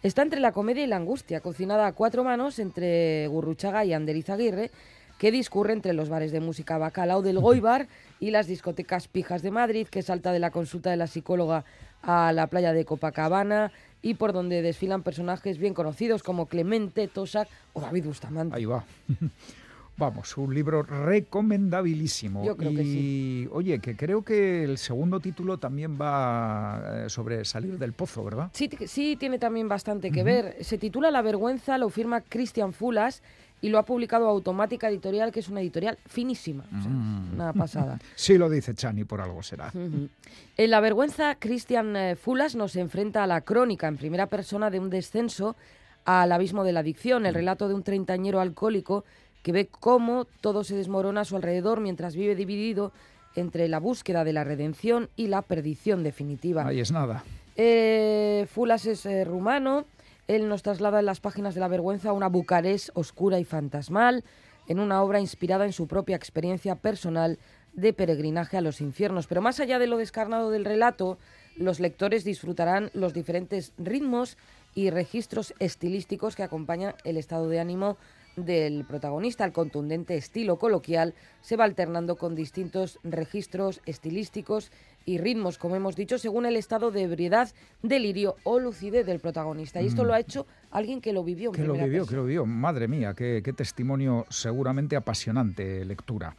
está 0.02 0.20
entre 0.20 0.38
la 0.38 0.52
comedia 0.52 0.84
y 0.84 0.86
la 0.86 0.96
angustia, 0.96 1.40
cocinada 1.40 1.86
a 1.86 1.92
cuatro 1.92 2.24
manos 2.24 2.58
entre 2.58 3.26
Gurruchaga 3.28 3.86
y 3.86 3.94
Ander 3.94 4.22
Aguirre, 4.28 4.70
que 5.18 5.32
discurre 5.32 5.72
entre 5.72 5.94
los 5.94 6.10
bares 6.10 6.30
de 6.30 6.40
música 6.40 6.76
bacalao 6.76 7.22
del 7.22 7.38
Goibar 7.40 7.88
y 8.20 8.32
las 8.32 8.46
discotecas 8.46 9.08
pijas 9.08 9.40
de 9.40 9.50
Madrid, 9.50 9.88
que 9.88 10.02
salta 10.02 10.30
de 10.30 10.40
la 10.40 10.50
consulta 10.50 10.90
de 10.90 10.98
la 10.98 11.06
psicóloga 11.06 11.64
a 12.02 12.34
la 12.34 12.48
playa 12.48 12.74
de 12.74 12.84
Copacabana 12.84 13.72
y 14.06 14.14
por 14.14 14.32
donde 14.32 14.62
desfilan 14.62 15.02
personajes 15.02 15.58
bien 15.58 15.74
conocidos 15.74 16.22
como 16.22 16.46
Clemente, 16.46 17.08
Tosak 17.08 17.48
o 17.72 17.80
David 17.80 18.04
Bustamante. 18.04 18.54
Ahí 18.54 18.64
va. 18.64 18.84
Vamos, 19.98 20.36
un 20.36 20.54
libro 20.54 20.82
recomendabilísimo. 20.82 22.44
Yo 22.44 22.56
creo 22.56 22.70
y, 22.70 22.76
que 22.76 22.82
sí. 22.84 23.48
Oye, 23.50 23.80
que 23.80 23.96
creo 23.96 24.22
que 24.22 24.62
el 24.62 24.78
segundo 24.78 25.18
título 25.18 25.58
también 25.58 25.98
va 26.00 27.06
eh, 27.06 27.08
sobre 27.08 27.44
salir 27.44 27.78
del 27.78 27.94
pozo, 27.94 28.22
¿verdad? 28.22 28.50
Sí, 28.52 28.70
sí 28.86 29.16
tiene 29.18 29.40
también 29.40 29.68
bastante 29.68 30.12
que 30.12 30.22
ver. 30.22 30.56
Se 30.60 30.78
titula 30.78 31.10
La 31.10 31.22
vergüenza, 31.22 31.76
lo 31.76 31.88
firma 31.88 32.20
Christian 32.20 32.74
Fulas 32.74 33.22
y 33.60 33.68
lo 33.68 33.78
ha 33.78 33.84
publicado 33.84 34.28
Automática 34.28 34.88
Editorial, 34.88 35.32
que 35.32 35.40
es 35.40 35.48
una 35.48 35.60
editorial 35.60 35.98
finísima. 36.06 36.64
Mm. 36.70 37.34
Una 37.34 37.52
pasada. 37.52 37.98
sí 38.14 38.36
lo 38.38 38.50
dice 38.50 38.74
Chani, 38.74 39.04
por 39.04 39.20
algo 39.20 39.42
será. 39.42 39.72
En 39.72 40.70
La 40.70 40.80
vergüenza, 40.80 41.36
Christian 41.36 41.96
eh, 41.96 42.16
Fulas 42.16 42.54
nos 42.54 42.76
enfrenta 42.76 43.24
a 43.24 43.26
la 43.26 43.40
crónica 43.40 43.88
en 43.88 43.96
primera 43.96 44.26
persona 44.26 44.70
de 44.70 44.78
un 44.78 44.90
descenso 44.90 45.56
al 46.04 46.30
abismo 46.32 46.64
de 46.64 46.72
la 46.72 46.80
adicción, 46.80 47.26
el 47.26 47.34
relato 47.34 47.68
de 47.68 47.74
un 47.74 47.82
treintañero 47.82 48.40
alcohólico 48.40 49.04
que 49.42 49.52
ve 49.52 49.66
cómo 49.66 50.26
todo 50.40 50.64
se 50.64 50.76
desmorona 50.76 51.22
a 51.22 51.24
su 51.24 51.36
alrededor 51.36 51.80
mientras 51.80 52.14
vive 52.14 52.34
dividido 52.34 52.92
entre 53.36 53.68
la 53.68 53.78
búsqueda 53.78 54.24
de 54.24 54.32
la 54.32 54.44
redención 54.44 55.08
y 55.16 55.28
la 55.28 55.42
perdición 55.42 56.02
definitiva. 56.02 56.66
Ahí 56.66 56.80
es 56.80 56.90
nada. 56.90 57.22
Eh, 57.56 58.46
Fulas 58.50 58.86
es 58.86 59.06
eh, 59.06 59.24
rumano. 59.24 59.84
Él 60.28 60.48
nos 60.48 60.62
traslada 60.62 61.00
en 61.00 61.06
las 61.06 61.20
páginas 61.20 61.54
de 61.54 61.60
la 61.60 61.68
vergüenza 61.68 62.10
a 62.10 62.12
una 62.12 62.28
Bucarest 62.28 62.90
oscura 62.94 63.38
y 63.38 63.44
fantasmal, 63.44 64.24
en 64.66 64.80
una 64.80 65.02
obra 65.02 65.20
inspirada 65.20 65.64
en 65.64 65.72
su 65.72 65.86
propia 65.86 66.16
experiencia 66.16 66.74
personal 66.74 67.38
de 67.72 67.92
peregrinaje 67.92 68.56
a 68.56 68.60
los 68.60 68.80
infiernos. 68.80 69.26
Pero 69.26 69.42
más 69.42 69.60
allá 69.60 69.78
de 69.78 69.86
lo 69.86 69.98
descarnado 69.98 70.50
del 70.50 70.64
relato, 70.64 71.18
los 71.56 71.78
lectores 71.78 72.24
disfrutarán 72.24 72.90
los 72.92 73.12
diferentes 73.12 73.72
ritmos 73.78 74.36
y 74.74 74.90
registros 74.90 75.54
estilísticos 75.58 76.34
que 76.34 76.42
acompañan 76.42 76.94
el 77.04 77.16
estado 77.16 77.48
de 77.48 77.60
ánimo 77.60 77.96
del 78.36 78.84
protagonista. 78.84 79.44
El 79.44 79.52
contundente 79.52 80.16
estilo 80.16 80.58
coloquial 80.58 81.14
se 81.40 81.56
va 81.56 81.64
alternando 81.64 82.16
con 82.16 82.34
distintos 82.34 82.98
registros 83.04 83.80
estilísticos 83.86 84.72
y 85.06 85.18
ritmos, 85.18 85.56
como 85.56 85.76
hemos 85.76 85.96
dicho, 85.96 86.18
según 86.18 86.44
el 86.44 86.56
estado 86.56 86.90
de 86.90 87.02
ebriedad, 87.04 87.48
delirio 87.82 88.36
o 88.42 88.58
lucidez 88.58 89.06
del 89.06 89.20
protagonista. 89.20 89.80
Y 89.80 89.86
esto 89.86 90.02
Mm. 90.02 90.06
lo 90.06 90.12
ha 90.14 90.20
hecho 90.20 90.46
alguien 90.70 91.00
que 91.00 91.12
lo 91.14 91.24
vivió. 91.24 91.52
Que 91.52 91.62
lo 91.64 91.72
vivió, 91.74 91.86
persona. 91.88 92.06
que 92.10 92.16
lo 92.16 92.24
vivió. 92.24 92.44
Madre 92.46 92.88
mía, 92.88 93.14
qué, 93.14 93.40
qué 93.42 93.52
testimonio 93.54 94.26
seguramente 94.28 94.96
apasionante 94.96 95.84
lectura. 95.84 96.34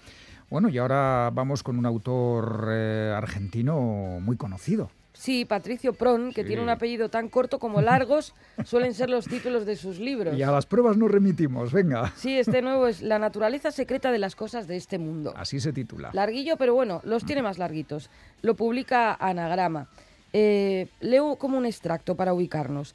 Bueno, 0.49 0.69
y 0.69 0.77
ahora 0.77 1.29
vamos 1.33 1.63
con 1.63 1.77
un 1.79 1.85
autor 1.85 2.67
eh, 2.71 3.13
argentino 3.15 4.19
muy 4.21 4.37
conocido. 4.37 4.91
Sí, 5.17 5.45
Patricio 5.45 5.93
Pron, 5.93 6.31
que 6.31 6.43
Sí. 6.43 6.47
tiene 6.49 6.61
un 6.61 6.69
apellido 6.69 7.09
tan 7.09 7.27
corto 7.27 7.57
como 7.57 7.81
largos, 7.81 8.33
suelen 8.65 8.93
ser 8.93 9.09
los 9.09 9.25
títulos 9.25 9.65
de 9.65 9.75
sus 9.75 9.97
libros. 9.99 10.37
Y 10.37 10.43
a 10.43 10.51
las 10.51 10.67
pruebas 10.67 10.95
nos 10.95 11.09
remitimos, 11.09 11.73
venga. 11.73 12.13
Sí, 12.15 12.37
este 12.37 12.61
nuevo 12.61 12.85
es 12.87 13.01
La 13.01 13.17
naturaleza 13.17 13.71
secreta 13.71 14.11
de 14.11 14.19
las 14.19 14.35
cosas 14.35 14.67
de 14.67 14.75
este 14.75 14.99
mundo. 14.99 15.33
Así 15.35 15.59
se 15.59 15.73
titula. 15.73 16.11
Larguillo, 16.13 16.55
pero 16.57 16.75
bueno, 16.75 17.01
los 17.03 17.25
tiene 17.25 17.41
más 17.41 17.57
larguitos. 17.57 18.11
Lo 18.43 18.55
publica 18.55 19.15
Anagrama. 19.15 19.87
Eh, 20.33 20.87
leo 20.99 21.35
como 21.37 21.57
un 21.57 21.65
extracto 21.65 22.15
para 22.15 22.33
ubicarnos. 22.33 22.93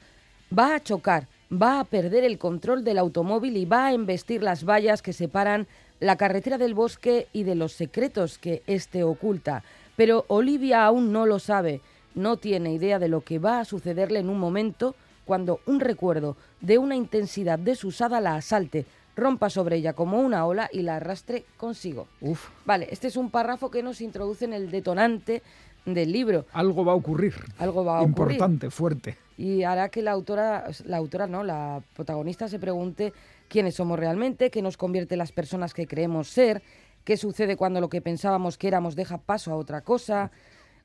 Va 0.57 0.77
a 0.77 0.81
chocar, 0.81 1.27
va 1.51 1.81
a 1.81 1.85
perder 1.85 2.23
el 2.25 2.39
control 2.39 2.85
del 2.85 2.99
automóvil 2.99 3.57
y 3.57 3.65
va 3.65 3.87
a 3.87 3.93
embestir 3.95 4.43
las 4.45 4.65
vallas 4.65 5.03
que 5.03 5.13
separan 5.13 5.67
la 5.99 6.17
carretera 6.17 6.57
del 6.59 6.75
bosque 6.75 7.27
y 7.33 7.43
de 7.43 7.55
los 7.57 7.73
secretos 7.73 8.39
que 8.39 8.63
éste 8.67 9.03
oculta. 9.03 9.65
Pero 9.97 10.25
Olivia 10.29 10.85
aún 10.85 11.11
no 11.13 11.27
lo 11.27 11.39
sabe. 11.39 11.81
No 12.15 12.37
tiene 12.37 12.73
idea 12.73 12.99
de 12.99 13.09
lo 13.09 13.23
que 13.23 13.39
va 13.39 13.61
a 13.61 13.65
sucederle 13.65 14.19
en 14.19 14.29
un 14.29 14.39
momento 14.39 14.95
cuando 15.25 15.61
un 15.67 15.81
recuerdo 15.81 16.37
de 16.61 16.79
una 16.79 16.97
intensidad 16.97 17.59
desusada 17.59 18.21
la 18.21 18.37
asalte, 18.37 18.87
rompa 19.15 19.51
sobre 19.51 19.77
ella 19.77 19.93
como 19.93 20.21
una 20.21 20.47
ola 20.47 20.69
y 20.73 20.83
la 20.83 20.97
arrastre 20.97 21.45
consigo. 21.57 22.09
Uf, 22.21 22.49
Vale, 22.65 22.89
este 22.91 23.09
es 23.09 23.17
un 23.17 23.31
párrafo 23.31 23.71
que 23.71 23.83
nos 23.83 24.01
introduce 24.01 24.45
en 24.45 24.53
el 24.53 24.71
detonante 24.71 25.43
del 25.85 26.13
libro. 26.13 26.47
algo 26.53 26.85
va 26.85 26.93
a 26.93 26.95
ocurrir. 26.95 27.35
Algo 27.59 27.85
va 27.85 27.99
a 27.99 28.03
ocurrir. 28.03 28.37
Importante, 28.37 28.71
fuerte. 28.71 29.17
Y 29.37 29.65
hará 29.65 29.89
que 29.89 30.03
la 30.03 30.13
autora, 30.13 30.67
la 30.85 30.97
autora 30.97 31.27
no, 31.27 31.43
la 31.43 31.83
protagonista 31.95 32.49
se 32.49 32.59
pregunte 32.59 33.13
quiénes 33.49 33.75
somos 33.75 33.99
realmente, 33.99 34.51
qué 34.51 34.63
nos 34.63 34.77
convierte 34.77 35.15
en 35.15 35.19
las 35.19 35.33
personas 35.33 35.75
que 35.75 35.87
creemos 35.87 36.29
ser, 36.29 36.63
qué 37.05 37.17
sucede 37.17 37.57
cuando 37.57 37.81
lo 37.81 37.89
que 37.89 38.01
pensábamos 38.01 38.57
que 38.57 38.69
éramos 38.69 38.95
deja 38.95 39.19
paso 39.19 39.53
a 39.53 39.57
otra 39.57 39.81
cosa. 39.81 40.31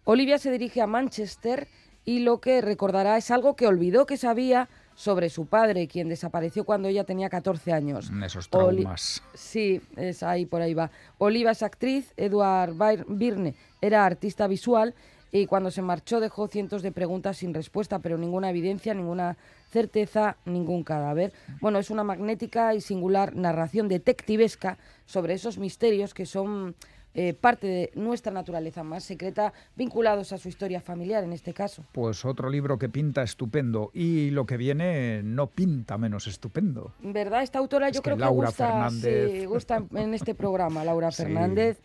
Olivia 0.09 0.37
se 0.37 0.51
dirige 0.51 0.79
a 0.81 0.87
Manchester 0.87 1.67
y 2.05 2.19
lo 2.19 2.39
que 2.39 2.61
recordará 2.61 3.17
es 3.17 3.29
algo 3.29 3.57
que 3.57 3.67
olvidó 3.67 4.05
que 4.05 4.15
sabía 4.15 4.69
sobre 4.95 5.29
su 5.29 5.47
padre, 5.47 5.89
quien 5.89 6.07
desapareció 6.07 6.63
cuando 6.63 6.87
ella 6.87 7.03
tenía 7.03 7.27
14 7.29 7.73
años. 7.73 8.09
Esos 8.23 8.47
Oli- 8.53 8.77
traumas. 8.83 9.21
Sí, 9.33 9.81
es 9.97 10.23
ahí, 10.23 10.45
por 10.45 10.61
ahí 10.61 10.73
va. 10.73 10.91
Oliva 11.17 11.51
es 11.51 11.61
actriz, 11.61 12.13
Edward 12.15 12.73
Bair- 12.77 13.03
Birne 13.09 13.53
era 13.81 14.05
artista 14.05 14.47
visual 14.47 14.95
y 15.29 15.45
cuando 15.45 15.71
se 15.71 15.81
marchó 15.81 16.21
dejó 16.21 16.47
cientos 16.47 16.83
de 16.83 16.93
preguntas 16.93 17.35
sin 17.35 17.53
respuesta, 17.53 17.99
pero 17.99 18.17
ninguna 18.17 18.49
evidencia, 18.49 18.93
ninguna 18.93 19.35
certeza, 19.71 20.37
ningún 20.45 20.85
cadáver. 20.85 21.33
Bueno, 21.59 21.79
es 21.79 21.89
una 21.89 22.05
magnética 22.05 22.73
y 22.73 22.79
singular 22.79 23.35
narración 23.35 23.89
detectivesca 23.89 24.77
sobre 25.05 25.33
esos 25.33 25.57
misterios 25.57 26.13
que 26.13 26.25
son 26.25 26.75
eh, 27.19 27.33
parte 27.33 27.65
de 27.67 27.91
nuestra 27.95 28.31
naturaleza 28.31 28.83
más 28.83 29.03
secreta, 29.03 29.51
vinculados 29.75 30.31
a 30.33 30.37
su 30.37 30.49
historia 30.49 30.79
familiar 30.81 31.23
en 31.23 31.33
este 31.33 31.51
caso. 31.51 31.83
Pues 31.91 32.23
otro 32.25 32.47
libro 32.49 32.77
que 32.77 32.89
pinta 32.89 33.23
estupendo 33.23 33.89
y 33.93 34.29
lo 34.29 34.45
que 34.45 34.55
viene 34.55 35.23
no 35.23 35.47
pinta 35.47 35.97
menos 35.97 36.27
estupendo. 36.27 36.93
¿Verdad? 37.01 37.41
Esta 37.41 37.57
autora 37.57 37.89
Es 37.89 37.95
yo 37.95 38.03
que 38.03 38.11
creo 38.11 38.17
que 38.29 38.33
gusta, 38.33 38.67
Fernández. 38.67 39.31
sí, 39.31 39.45
gusta 39.45 39.83
en- 39.95 40.13
este 40.13 40.35
programa, 40.35 40.83
Laura 40.85 41.09
Sí. 41.17 41.23
Fernández, 41.23 41.81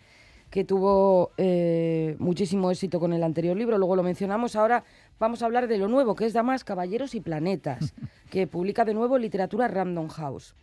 que 0.50 0.64
tuvo 0.64 1.30
eh, 1.38 2.14
muchísimo 2.18 2.70
éxito 2.70 3.00
con 3.00 3.14
el 3.14 3.22
anterior 3.22 3.56
libro, 3.56 3.78
luego 3.78 3.96
lo 3.96 4.02
mencionamos. 4.02 4.54
Ahora 4.54 4.84
vamos 5.18 5.42
a 5.42 5.46
hablar 5.46 5.66
de 5.66 5.78
lo 5.78 5.88
nuevo, 5.88 6.14
que 6.14 6.26
es 6.26 6.34
Damas, 6.34 6.62
Caballeros 6.62 7.14
y 7.14 7.20
Planetas, 7.22 7.94
que 8.30 8.46
publica 8.46 8.84
de 8.84 8.92
nuevo 8.92 9.16
Literatura 9.16 9.66
Random 9.66 10.08
House. 10.08 10.54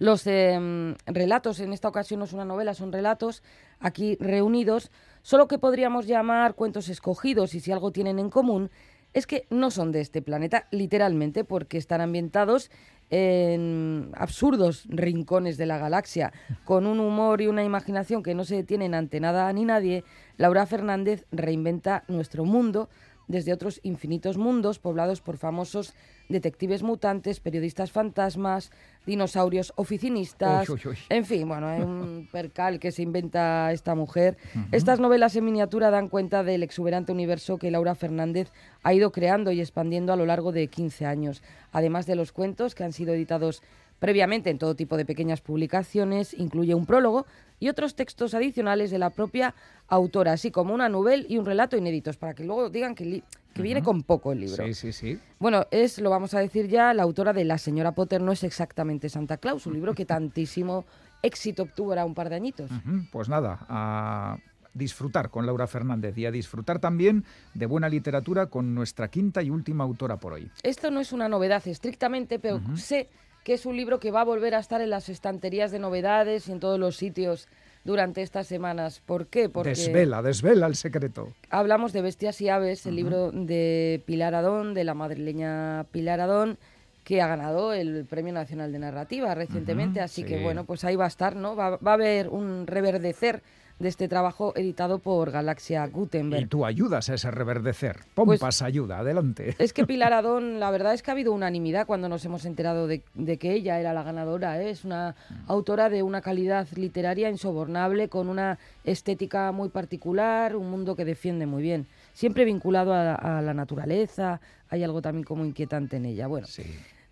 Los 0.00 0.26
eh, 0.26 0.96
relatos, 1.04 1.60
en 1.60 1.74
esta 1.74 1.86
ocasión 1.86 2.20
no 2.20 2.24
es 2.24 2.32
una 2.32 2.46
novela, 2.46 2.72
son 2.72 2.90
relatos 2.90 3.42
aquí 3.80 4.16
reunidos, 4.18 4.90
solo 5.20 5.46
que 5.46 5.58
podríamos 5.58 6.06
llamar 6.06 6.54
cuentos 6.54 6.88
escogidos 6.88 7.54
y 7.54 7.60
si 7.60 7.70
algo 7.70 7.92
tienen 7.92 8.18
en 8.18 8.30
común 8.30 8.70
es 9.12 9.26
que 9.26 9.46
no 9.50 9.70
son 9.70 9.92
de 9.92 10.00
este 10.00 10.22
planeta, 10.22 10.68
literalmente, 10.70 11.44
porque 11.44 11.76
están 11.76 12.00
ambientados 12.00 12.70
en 13.10 14.12
absurdos 14.14 14.84
rincones 14.88 15.58
de 15.58 15.66
la 15.66 15.76
galaxia, 15.76 16.32
con 16.64 16.86
un 16.86 16.98
humor 16.98 17.42
y 17.42 17.48
una 17.48 17.64
imaginación 17.64 18.22
que 18.22 18.34
no 18.34 18.44
se 18.44 18.54
detienen 18.54 18.94
ante 18.94 19.20
nada 19.20 19.52
ni 19.52 19.66
nadie, 19.66 20.04
Laura 20.38 20.64
Fernández 20.64 21.26
reinventa 21.30 22.04
nuestro 22.08 22.46
mundo 22.46 22.88
desde 23.30 23.52
otros 23.52 23.80
infinitos 23.84 24.36
mundos 24.36 24.78
poblados 24.78 25.20
por 25.20 25.36
famosos 25.36 25.94
detectives 26.28 26.82
mutantes, 26.82 27.40
periodistas 27.40 27.92
fantasmas, 27.92 28.70
dinosaurios 29.06 29.72
oficinistas, 29.76 30.68
Uy, 30.68 30.80
uy, 30.84 30.90
uy. 30.92 30.98
en 31.08 31.24
fin, 31.24 31.48
bueno, 31.48 31.68
hay 31.68 31.80
un 31.80 32.28
percal 32.32 32.78
que 32.80 32.92
se 32.92 33.02
inventa 33.02 33.70
esta 33.72 33.94
mujer. 33.94 34.36
Estas 34.72 35.00
novelas 35.00 35.36
en 35.36 35.44
miniatura 35.44 35.90
dan 35.90 36.08
cuenta 36.08 36.42
del 36.42 36.62
exuberante 36.62 37.12
universo 37.12 37.56
que 37.58 37.70
Laura 37.70 37.94
Fernández 37.94 38.52
ha 38.82 38.92
ido 38.94 39.12
creando 39.12 39.52
y 39.52 39.60
expandiendo 39.60 40.12
a 40.12 40.16
lo 40.16 40.26
largo 40.26 40.52
de 40.52 40.66
15 40.66 41.06
años, 41.06 41.42
además 41.72 42.06
de 42.06 42.16
los 42.16 42.32
cuentos 42.32 42.74
que 42.74 42.84
han 42.84 42.92
sido 42.92 43.14
editados 43.14 43.62
previamente 44.00 44.50
en 44.50 44.58
todo 44.58 44.74
tipo 44.74 44.96
de 44.96 45.04
pequeñas 45.04 45.40
publicaciones, 45.40 46.34
incluye 46.34 46.74
un 46.74 46.86
prólogo 46.86 47.26
y 47.60 47.68
otros 47.68 47.94
textos 47.94 48.34
adicionales 48.34 48.90
de 48.90 48.98
la 48.98 49.10
propia 49.10 49.54
autora, 49.86 50.32
así 50.32 50.50
como 50.50 50.74
una 50.74 50.88
novela 50.88 51.24
y 51.28 51.38
un 51.38 51.46
relato 51.46 51.76
inéditos, 51.76 52.16
para 52.16 52.34
que 52.34 52.42
luego 52.42 52.70
digan 52.70 52.94
que, 52.94 53.22
viene 53.56 53.82
con 53.82 54.02
poco 54.02 54.32
el 54.32 54.40
libro. 54.40 54.64
Sí, 54.64 54.74
sí, 54.74 54.92
sí. 54.92 55.20
Bueno, 55.38 55.66
es, 55.70 55.98
lo 55.98 56.08
vamos 56.08 56.32
a 56.32 56.40
decir 56.40 56.66
ya, 56.66 56.94
la 56.94 57.02
autora 57.02 57.34
de 57.34 57.44
La 57.44 57.58
señora 57.58 57.92
Potter 57.92 58.22
no 58.22 58.32
es 58.32 58.42
exactamente 58.42 59.10
Santa 59.10 59.36
Claus, 59.36 59.66
un 59.66 59.74
libro 59.74 59.94
que 59.94 60.06
tantísimo 60.06 60.86
éxito 61.22 61.64
obtuvo 61.64 61.92
era 61.92 62.06
un 62.06 62.14
par 62.14 62.30
de 62.30 62.36
añitos. 62.36 62.70
Pues 63.12 63.28
nada, 63.28 63.66
a 63.68 64.38
disfrutar 64.72 65.28
con 65.28 65.44
Laura 65.44 65.66
Fernández 65.66 66.16
y 66.16 66.24
a 66.24 66.30
disfrutar 66.30 66.78
también 66.78 67.24
de 67.52 67.66
buena 67.66 67.90
literatura 67.90 68.46
con 68.46 68.74
nuestra 68.74 69.08
quinta 69.08 69.42
y 69.42 69.50
última 69.50 69.84
autora 69.84 70.16
por 70.16 70.32
hoy. 70.32 70.50
Esto 70.62 70.90
no 70.90 71.00
es 71.00 71.12
una 71.12 71.28
novedad 71.28 71.66
estrictamente, 71.66 72.38
pero 72.38 72.60
sé 72.76 73.10
que 73.44 73.54
es 73.54 73.66
un 73.66 73.76
libro 73.76 74.00
que 74.00 74.10
va 74.10 74.20
a 74.22 74.24
volver 74.24 74.54
a 74.54 74.58
estar 74.58 74.80
en 74.80 74.90
las 74.90 75.08
estanterías 75.08 75.70
de 75.70 75.78
novedades 75.78 76.48
y 76.48 76.52
en 76.52 76.60
todos 76.60 76.78
los 76.78 76.96
sitios 76.96 77.48
durante 77.84 78.22
estas 78.22 78.46
semanas. 78.46 79.00
¿Por 79.04 79.26
qué? 79.26 79.48
Porque 79.48 79.70
Desvela, 79.70 80.22
desvela 80.22 80.66
el 80.66 80.76
secreto. 80.76 81.32
hablamos 81.48 81.92
de 81.92 82.02
Bestias 82.02 82.40
y 82.40 82.48
Aves, 82.48 82.84
el 82.86 82.96
libro 82.96 83.30
de 83.32 84.02
Pilar 84.06 84.34
Adón, 84.34 84.74
de 84.74 84.84
la 84.84 84.94
madrileña 84.94 85.84
Pilar 85.90 86.20
Adón, 86.20 86.58
que 87.04 87.22
ha 87.22 87.26
ganado 87.26 87.72
el 87.72 88.04
Premio 88.04 88.32
Nacional 88.32 88.72
de 88.72 88.78
Narrativa 88.78 89.34
recientemente, 89.34 90.00
así 90.00 90.22
que 90.22 90.42
bueno, 90.42 90.64
pues 90.64 90.84
ahí 90.84 90.96
va 90.96 91.06
a 91.06 91.08
estar, 91.08 91.34
¿no? 91.34 91.56
Va, 91.56 91.76
va 91.78 91.92
a 91.92 91.94
haber 91.94 92.28
un 92.28 92.66
reverdecer 92.66 93.42
de 93.80 93.88
este 93.88 94.08
trabajo 94.08 94.52
editado 94.56 94.98
por 94.98 95.30
Galaxia 95.30 95.86
Gutenberg. 95.86 96.42
Y 96.42 96.46
tú 96.46 96.66
ayudas 96.66 97.08
a 97.08 97.14
ese 97.14 97.30
reverdecer. 97.30 98.00
Pompas 98.14 98.38
pues 98.38 98.62
ayuda, 98.62 98.98
adelante. 98.98 99.56
Es 99.58 99.72
que 99.72 99.86
Pilar 99.86 100.12
Adón, 100.12 100.60
la 100.60 100.70
verdad 100.70 100.92
es 100.92 101.02
que 101.02 101.10
ha 101.10 101.12
habido 101.12 101.32
unanimidad 101.32 101.86
cuando 101.86 102.08
nos 102.08 102.24
hemos 102.26 102.44
enterado 102.44 102.86
de, 102.86 103.00
que 103.38 103.54
ella 103.54 103.80
era 103.80 103.94
la 103.94 104.02
ganadora. 104.02 104.62
¿eh? 104.62 104.70
Es 104.70 104.84
una 104.84 105.16
autora 105.46 105.88
de 105.88 106.02
una 106.02 106.20
calidad 106.20 106.68
literaria 106.76 107.30
insobornable, 107.30 108.08
con 108.08 108.28
una 108.28 108.58
estética 108.84 109.50
muy 109.50 109.70
particular, 109.70 110.54
un 110.56 110.70
mundo 110.70 110.94
que 110.94 111.06
defiende 111.06 111.46
muy 111.46 111.62
bien. 111.62 111.86
Siempre 112.12 112.44
vinculado 112.44 112.92
a, 112.92 113.40
la 113.40 113.54
naturaleza, 113.54 114.40
hay 114.68 114.84
algo 114.84 115.00
también 115.00 115.24
como 115.24 115.44
inquietante 115.44 115.96
en 115.96 116.04
ella. 116.04 116.26
Bueno. 116.26 116.46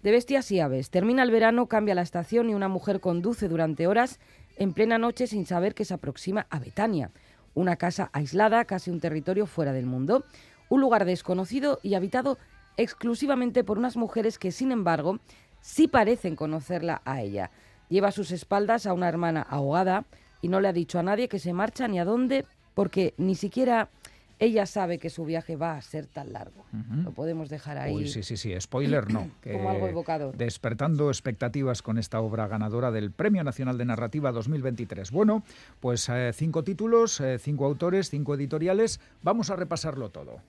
De 0.02 0.12
bestias 0.12 0.52
y 0.52 0.60
aves. 0.60 0.90
Termina 0.90 1.25
el 1.25 1.32
verano, 1.32 1.66
cambia 1.66 1.94
la 1.94 2.02
estación 2.02 2.50
y 2.50 2.54
una 2.54 2.68
mujer 2.68 3.00
conduce 3.00 3.48
durante 3.48 3.88
horas 3.88 4.20
en 4.59 4.73
plena 4.73 4.99
noche 4.99 5.27
sin 5.27 5.47
saber 5.47 5.75
que 5.75 5.85
se 5.85 5.95
aproxima 5.95 6.47
a 6.50 6.59
Betania, 6.59 7.11
una 7.55 7.77
casa 7.77 8.11
aislada, 8.12 8.65
casi 8.65 8.91
un 8.91 9.00
territorio 9.00 9.47
fuera 9.47 9.73
del 9.73 9.87
mundo, 9.87 10.25
un 10.69 10.81
lugar 10.81 11.05
desconocido 11.05 11.81
y 11.83 11.95
habitado 11.95 12.38
exclusivamente 12.77 13.65
por 13.65 13.79
unas 13.79 13.97
mujeres 13.97 14.38
que, 14.38 14.53
sin 14.53 14.71
embargo, 14.71 15.19
sí 15.61 15.88
parecen 15.88 16.37
conocerla 16.37 17.03
a 17.05 17.23
ella. 17.23 17.50
Lleva 17.88 18.09
a 18.09 18.12
sus 18.12 18.31
espaldas 18.31 18.87
a 18.87 18.93
una 18.93 19.09
hermana 19.09 19.43
ahogada 19.43 20.05
y 20.41 20.49
no 20.49 20.61
le 20.61 20.69
ha 20.69 20.73
dicho 20.73 20.99
a 20.99 21.03
nadie 21.03 21.29
que 21.29 21.38
se 21.38 21.53
marcha 21.53 21.88
ni 21.88 21.99
a 21.99 22.05
dónde, 22.05 22.45
porque 22.75 23.15
ni 23.17 23.35
siquiera 23.35 23.88
ella 24.40 24.66
sabe 24.66 24.99
que 24.99 25.11
su 25.11 25.25
viaje 25.25 25.57
va 25.57 25.76
a 25.76 25.83
ser 25.83 26.07
tan 26.07 26.33
largo. 26.33 26.64
Lo 27.04 27.12
podemos 27.12 27.49
dejar 27.49 27.78
ahí. 27.78 28.07
sí, 28.07 28.23
sí, 28.23 28.37
sí. 28.37 28.54
Spoiler 28.61 29.12
no. 29.12 29.30
Como 29.52 29.71
algo 29.71 29.88
evocador. 29.88 30.37
Despertando 30.37 31.09
expectativas 31.09 31.83
con 31.83 31.99
esta 31.99 32.21
obra 32.21 32.47
ganadora 32.47 32.90
del 32.90 33.11
Premio 33.11 33.42
Nacional 33.42 33.78
de 33.78 33.85
Narrativa 33.85 34.30
2023. 34.30 35.11
Bueno, 35.11 35.42
pues 35.80 36.09
eh, 36.09 36.30
cinco 36.33 36.62
títulos, 36.62 37.21
eh, 37.21 37.38
cinco 37.38 37.66
autores, 37.66 38.11
cinco 38.11 38.35
editoriales. 38.35 39.00
Vamos 39.23 39.50
a 39.50 39.57
repasarlo 39.57 40.11
todo. 40.11 40.40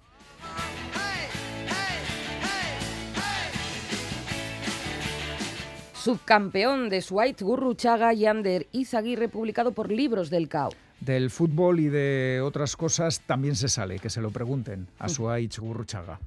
Subcampeón 5.93 6.89
de 6.89 7.01
Swite 7.01 7.43
Gurruchaga 7.43 8.13
y 8.13 8.25
Ander 8.25 8.67
Izaguirre, 8.71 9.27
publicado 9.27 9.73
por 9.73 9.91
Libros 9.91 10.29
del 10.29 10.47
Cao 10.47 10.69
del 11.01 11.29
fútbol 11.29 11.79
y 11.79 11.87
de 11.87 12.41
otras 12.43 12.75
cosas 12.75 13.21
también 13.21 13.55
se 13.55 13.69
sale, 13.69 13.99
que 13.99 14.09
se 14.09 14.21
lo 14.21 14.31
pregunten 14.31 14.87
a 14.99 15.09
Suárez 15.09 15.59
Gurruchaga. 15.59 16.19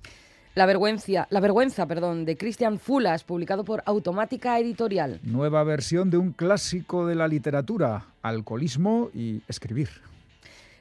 La 0.54 0.66
vergüenza, 0.66 1.26
la 1.30 1.40
vergüenza, 1.40 1.86
perdón, 1.86 2.26
de 2.26 2.36
Christian 2.36 2.78
Fulas, 2.78 3.24
publicado 3.24 3.64
por 3.64 3.82
Automática 3.86 4.58
Editorial. 4.58 5.18
Nueva 5.22 5.64
versión 5.64 6.10
de 6.10 6.18
un 6.18 6.32
clásico 6.32 7.06
de 7.06 7.14
la 7.14 7.26
literatura, 7.26 8.08
alcoholismo 8.20 9.08
y 9.14 9.40
escribir. 9.48 9.88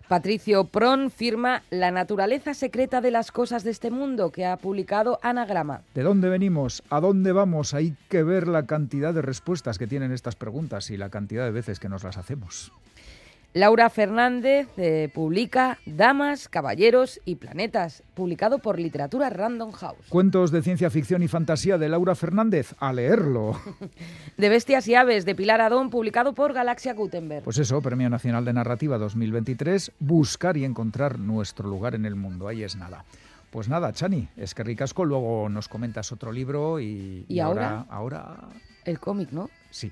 Patricio 0.09 0.65
Pron 0.65 1.09
firma 1.09 1.63
La 1.69 1.89
naturaleza 1.89 2.53
secreta 2.53 2.99
de 2.99 3.11
las 3.11 3.31
cosas 3.31 3.63
de 3.63 3.71
este 3.71 3.91
mundo, 3.91 4.29
que 4.29 4.45
ha 4.45 4.57
publicado 4.57 5.19
Anagrama. 5.21 5.83
¿De 5.95 6.03
dónde 6.03 6.27
venimos? 6.27 6.83
¿A 6.89 6.99
dónde 6.99 7.31
vamos? 7.31 7.73
Hay 7.73 7.95
que 8.09 8.23
ver 8.23 8.49
la 8.49 8.65
cantidad 8.65 9.13
de 9.13 9.21
respuestas 9.21 9.77
que 9.77 9.87
tienen 9.87 10.11
estas 10.11 10.35
preguntas 10.35 10.89
y 10.89 10.97
la 10.97 11.09
cantidad 11.09 11.45
de 11.45 11.51
veces 11.51 11.79
que 11.79 11.87
nos 11.87 12.03
las 12.03 12.17
hacemos. 12.17 12.73
Laura 13.53 13.89
Fernández 13.89 14.69
eh, 14.77 15.09
publica 15.13 15.77
Damas, 15.85 16.47
Caballeros 16.47 17.19
y 17.25 17.35
Planetas, 17.35 18.01
publicado 18.13 18.59
por 18.59 18.79
Literatura 18.79 19.29
Random 19.29 19.73
House. 19.73 20.05
Cuentos 20.07 20.51
de 20.51 20.61
ciencia 20.61 20.89
ficción 20.89 21.21
y 21.21 21.27
fantasía 21.27 21.77
de 21.77 21.89
Laura 21.89 22.15
Fernández, 22.15 22.73
a 22.79 22.93
leerlo. 22.93 23.59
de 24.37 24.49
Bestias 24.49 24.87
y 24.87 24.95
Aves 24.95 25.25
de 25.25 25.35
Pilar 25.35 25.59
Adón, 25.59 25.89
publicado 25.89 26.33
por 26.33 26.53
Galaxia 26.53 26.93
Gutenberg. 26.93 27.43
Pues 27.43 27.57
eso, 27.57 27.81
Premio 27.81 28.09
Nacional 28.09 28.45
de 28.45 28.53
Narrativa 28.53 28.97
2023, 28.97 29.91
buscar 29.99 30.55
y 30.55 30.63
encontrar 30.63 31.19
nuestro 31.19 31.67
lugar 31.67 31.93
en 31.93 32.05
el 32.05 32.15
mundo, 32.15 32.47
ahí 32.47 32.63
es 32.63 32.77
nada. 32.77 33.03
Pues 33.49 33.67
nada, 33.67 33.91
Chani, 33.91 34.29
es 34.37 34.55
que 34.55 34.63
ricasco, 34.63 35.03
luego 35.03 35.49
nos 35.49 35.67
comentas 35.67 36.13
otro 36.13 36.31
libro 36.31 36.79
y, 36.79 37.25
¿Y, 37.27 37.39
ahora, 37.41 37.85
ahora... 37.89 38.37
El 38.85 38.97
cómic, 38.97 39.31
¿no? 39.31 39.49
Sí. 39.71 39.91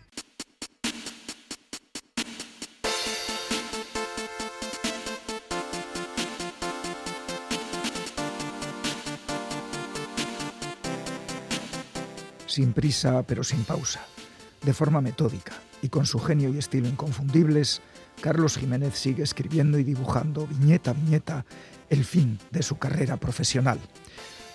Sin 12.59 12.73
prisa 12.73 13.23
pero 13.23 13.41
sin 13.41 13.63
pausa, 13.63 14.01
de 14.63 14.73
forma 14.73 14.99
metódica 14.99 15.53
y 15.81 15.87
con 15.87 16.05
su 16.05 16.19
genio 16.19 16.49
y 16.49 16.57
estilo 16.57 16.89
inconfundibles, 16.89 17.81
Carlos 18.19 18.57
Jiménez 18.57 18.95
sigue 18.95 19.23
escribiendo 19.23 19.79
y 19.79 19.85
dibujando 19.85 20.45
viñeta 20.45 20.91
a 20.91 20.93
viñeta 20.93 21.45
el 21.89 22.03
fin 22.03 22.37
de 22.51 22.61
su 22.61 22.77
carrera 22.77 23.15
profesional. 23.15 23.79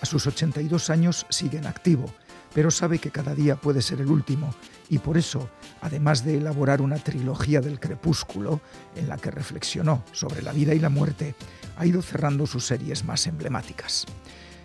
A 0.03 0.05
sus 0.05 0.27
82 0.27 0.91
años 0.91 1.25
sigue 1.31 1.57
en 1.57 1.67
activo, 1.67 2.13
pero 2.53 2.71
sabe 2.71 2.99
que 2.99 3.11
cada 3.11 3.35
día 3.35 3.57
puede 3.57 3.81
ser 3.81 4.03
el 4.03 4.09
último 4.09 4.55
y 4.91 4.99
por 4.99 5.17
eso, 5.17 5.49
además 5.81 6.27
de 6.27 6.37
elaborar 6.37 6.83
una 6.83 6.99
trilogía 6.99 7.63
del 7.63 7.81
crepúsculo 7.81 8.61
en 8.97 9.09
la 9.09 9.17
que 9.17 9.31
reflexionó 9.31 10.05
sobre 10.13 10.43
la 10.43 10.53
vida 10.53 10.75
y 10.75 10.79
la 10.79 10.91
muerte, 10.91 11.37
ha 11.79 11.87
ido 11.87 12.03
cerrando 12.03 12.47
sus 12.47 12.67
series 12.67 13.03
más 13.03 13.27
emblemáticas. 13.27 14.05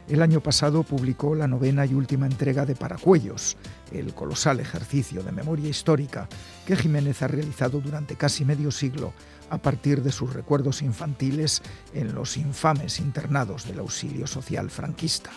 El 0.09 0.23
año 0.23 0.41
pasado 0.41 0.81
publicó 0.81 1.35
la 1.35 1.47
novena 1.47 1.85
y 1.85 1.93
última 1.93 2.25
entrega 2.25 2.65
de 2.65 2.75
Paracuellos, 2.75 3.57
el 3.91 4.15
colosal 4.15 4.59
ejercicio 4.59 5.21
de 5.21 5.31
memoria 5.31 5.69
histórica 5.69 6.27
que 6.65 6.75
Jiménez 6.75 7.21
ha 7.21 7.27
realizado 7.27 7.79
durante 7.79 8.15
casi 8.15 8.43
medio 8.43 8.71
siglo 8.71 9.13
a 9.51 9.59
partir 9.59 10.01
de 10.01 10.11
sus 10.11 10.33
recuerdos 10.33 10.81
infantiles 10.81 11.61
en 11.93 12.15
los 12.15 12.37
infames 12.37 12.99
internados 12.99 13.67
del 13.67 13.77
auxilio 13.77 14.25
social 14.25 14.71
franquista. 14.71 15.29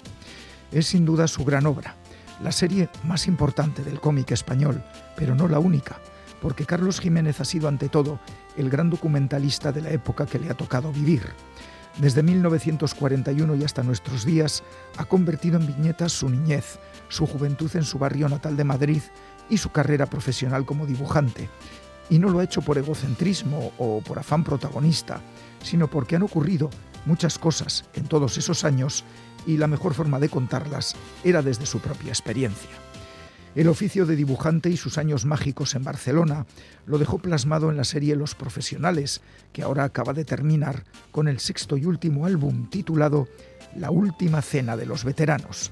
Es 0.71 0.87
sin 0.87 1.05
duda 1.05 1.29
su 1.29 1.45
gran 1.45 1.67
obra, 1.67 1.95
la 2.43 2.51
serie 2.51 2.89
más 3.05 3.27
importante 3.27 3.85
del 3.85 4.01
cómic 4.01 4.31
español, 4.31 4.83
pero 5.17 5.35
no 5.35 5.49
la 5.49 5.59
única, 5.59 6.01
porque 6.41 6.65
Carlos 6.65 6.99
Jiménez 6.99 7.41
ha 7.41 7.45
sido 7.45 7.69
ante 7.69 7.91
todo 7.91 8.21
el 8.57 8.71
gran 8.71 8.89
documentalista 8.89 9.71
de 9.71 9.83
la 9.83 9.91
época 9.91 10.25
que 10.25 10.39
le 10.39 10.49
ha 10.49 10.55
tocado 10.55 10.91
vivir 10.93 11.25
desde 11.99 12.23
1941 12.23 13.55
y 13.57 13.65
hasta 13.65 13.83
nuestros 13.83 14.25
días, 14.25 14.63
ha 14.97 15.05
convertido 15.05 15.59
en 15.59 15.67
viñetas 15.67 16.13
su 16.13 16.29
niñez, 16.29 16.79
su 17.09 17.27
juventud 17.27 17.71
en 17.75 17.85
su 17.85 17.99
barrio 17.99 18.29
natal 18.29 18.57
de 18.57 18.65
Madrid 18.65 19.03
y 19.51 19.59
su 19.59 19.71
carrera 19.71 20.07
profesional 20.07 20.65
como 20.65 20.87
dibujante. 20.87 21.49
Y 22.09 22.19
no 22.19 22.29
lo 22.31 22.41
ha 22.41 22.45
hecho 22.45 22.63
por 22.63 22.79
egocentrismo 22.79 23.73
o 23.79 24.01
por 24.01 24.19
afán 24.19 24.45
protagonista, 24.45 25.21
sino 25.63 25.89
porque 25.89 26.17
han 26.17 26.23
ocurrido 26.23 26.71
muchas 27.05 27.39
cosas 27.39 27.85
en 27.95 28.05
todos 28.05 28.39
esos 28.39 28.65
años 28.65 29.05
y 29.47 29.57
la 29.57 29.67
mejor 29.67 29.95
forma 29.95 30.19
de 30.19 30.29
contarlas 30.29 30.95
era 31.25 31.43
desde 31.43 31.67
su 31.67 31.81
propia 31.81 32.11
experiencia. 32.11 32.71
El 33.55 33.69
oficio 33.69 34.07
de 34.07 34.17
dibujante 34.17 34.71
y 34.71 34.79
sus 34.79 34.97
años 34.97 35.27
mágicos 35.27 35.75
en 35.75 35.85
Barcelona 35.85 36.47
lo 36.87 36.97
dejó 36.97 37.19
plasmado 37.19 37.71
en 37.71 37.77
la 37.77 37.85
serie 37.85 38.17
Los 38.17 38.35
Profesionales, 38.35 39.21
que 39.53 39.63
ahora 39.63 39.85
acaba 39.85 40.15
de 40.15 40.25
terminar 40.25 40.85
con 41.11 41.29
el 41.29 41.39
sexto 41.39 41.77
y 41.77 41.85
último 41.85 42.25
álbum 42.25 42.71
titulado 42.71 43.29
La 43.77 43.91
Última 43.91 44.41
Cena 44.41 44.79
de 44.79 44.87
los 44.87 45.05
Veteranos. 45.05 45.71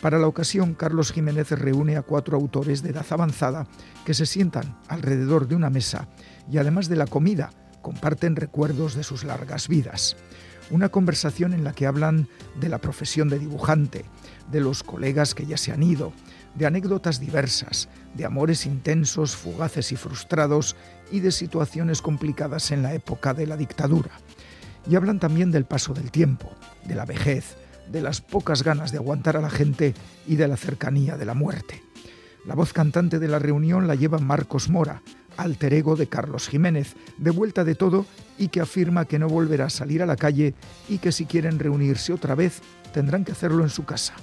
Para 0.00 0.18
la 0.18 0.28
ocasión, 0.28 0.72
Carlos 0.72 1.12
Jiménez 1.12 1.50
reúne 1.50 1.98
a 1.98 2.02
cuatro 2.02 2.38
autores 2.38 2.82
de 2.82 2.88
edad 2.88 3.04
avanzada 3.10 3.66
que 4.06 4.14
se 4.14 4.24
sientan 4.24 4.78
alrededor 4.88 5.46
de 5.46 5.56
una 5.56 5.68
mesa 5.68 6.08
y 6.50 6.56
además 6.56 6.88
de 6.88 6.96
la 6.96 7.06
comida, 7.06 7.50
comparten 7.82 8.36
recuerdos 8.36 8.94
de 8.94 9.02
sus 9.02 9.24
largas 9.24 9.68
vidas. 9.68 10.16
Una 10.70 10.88
conversación 10.88 11.52
en 11.52 11.64
la 11.64 11.72
que 11.72 11.86
hablan 11.86 12.28
de 12.60 12.70
la 12.70 12.78
profesión 12.78 13.28
de 13.28 13.38
dibujante, 13.38 14.06
de 14.50 14.60
los 14.60 14.82
colegas 14.82 15.34
que 15.34 15.44
ya 15.44 15.56
se 15.58 15.72
han 15.72 15.82
ido, 15.82 16.12
de 16.54 16.66
anécdotas 16.66 17.20
diversas, 17.20 17.88
de 18.14 18.24
amores 18.24 18.66
intensos, 18.66 19.36
fugaces 19.36 19.92
y 19.92 19.96
frustrados 19.96 20.76
y 21.10 21.20
de 21.20 21.32
situaciones 21.32 22.02
complicadas 22.02 22.70
en 22.70 22.82
la 22.82 22.94
época 22.94 23.34
de 23.34 23.46
la 23.46 23.56
dictadura. 23.56 24.10
Y 24.88 24.96
hablan 24.96 25.20
también 25.20 25.50
del 25.50 25.64
paso 25.64 25.94
del 25.94 26.10
tiempo, 26.10 26.50
de 26.84 26.94
la 26.94 27.04
vejez, 27.04 27.56
de 27.90 28.02
las 28.02 28.20
pocas 28.20 28.62
ganas 28.62 28.92
de 28.92 28.98
aguantar 28.98 29.36
a 29.36 29.40
la 29.40 29.50
gente 29.50 29.94
y 30.26 30.36
de 30.36 30.48
la 30.48 30.56
cercanía 30.56 31.16
de 31.16 31.24
la 31.24 31.34
muerte. 31.34 31.82
La 32.46 32.54
voz 32.54 32.72
cantante 32.72 33.18
de 33.18 33.28
la 33.28 33.38
reunión 33.38 33.86
la 33.86 33.94
lleva 33.94 34.18
Marcos 34.18 34.68
Mora, 34.70 35.02
alter 35.36 35.74
ego 35.74 35.96
de 35.96 36.06
Carlos 36.06 36.48
Jiménez, 36.48 36.94
de 37.18 37.30
vuelta 37.30 37.64
de 37.64 37.74
todo 37.74 38.06
y 38.38 38.48
que 38.48 38.60
afirma 38.60 39.04
que 39.04 39.18
no 39.18 39.28
volverá 39.28 39.66
a 39.66 39.70
salir 39.70 40.02
a 40.02 40.06
la 40.06 40.16
calle 40.16 40.54
y 40.88 40.98
que 40.98 41.12
si 41.12 41.26
quieren 41.26 41.58
reunirse 41.58 42.12
otra 42.12 42.34
vez 42.34 42.60
tendrán 42.92 43.24
que 43.24 43.32
hacerlo 43.32 43.62
en 43.62 43.70
su 43.70 43.84
casa. 43.84 44.14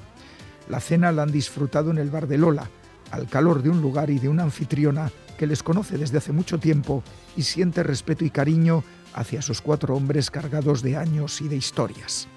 La 0.70 0.80
cena 0.80 1.12
la 1.12 1.24
han 1.24 1.32
disfrutado 1.32 1.92
en 1.92 1.98
el 1.98 2.10
bar 2.10 2.28
de 2.28 2.38
Lola, 2.38 2.70
al 3.12 3.28
calor 3.28 3.64
de 3.64 3.70
un 3.70 3.82
lugar 3.82 4.10
y 4.10 4.20
de 4.20 4.30
una 4.30 4.44
anfitriona 4.44 5.12
que 5.38 5.48
les 5.48 5.64
conoce 5.64 5.98
desde 5.98 6.18
hace 6.18 6.34
mucho 6.34 6.60
tiempo 6.60 7.04
y 7.36 7.44
siente 7.44 7.84
respeto 7.84 8.26
y 8.26 8.30
cariño 8.30 8.84
hacia 9.14 9.40
esos 9.40 9.62
cuatro 9.62 9.96
hombres 9.96 10.32
cargados 10.32 10.82
de 10.82 10.98
años 10.98 11.42
y 11.42 11.48
de 11.48 11.56
historias. 11.56 12.28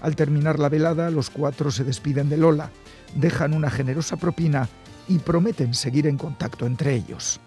Al 0.00 0.16
terminar 0.16 0.58
la 0.58 0.68
velada, 0.68 1.10
los 1.10 1.30
cuatro 1.30 1.70
se 1.70 1.84
despiden 1.84 2.28
de 2.28 2.36
Lola, 2.36 2.70
dejan 3.14 3.54
una 3.54 3.70
generosa 3.70 4.16
propina 4.16 4.68
y 5.08 5.18
prometen 5.18 5.74
seguir 5.74 6.06
en 6.06 6.16
contacto 6.16 6.66
entre 6.66 6.94
ellos. 6.94 7.40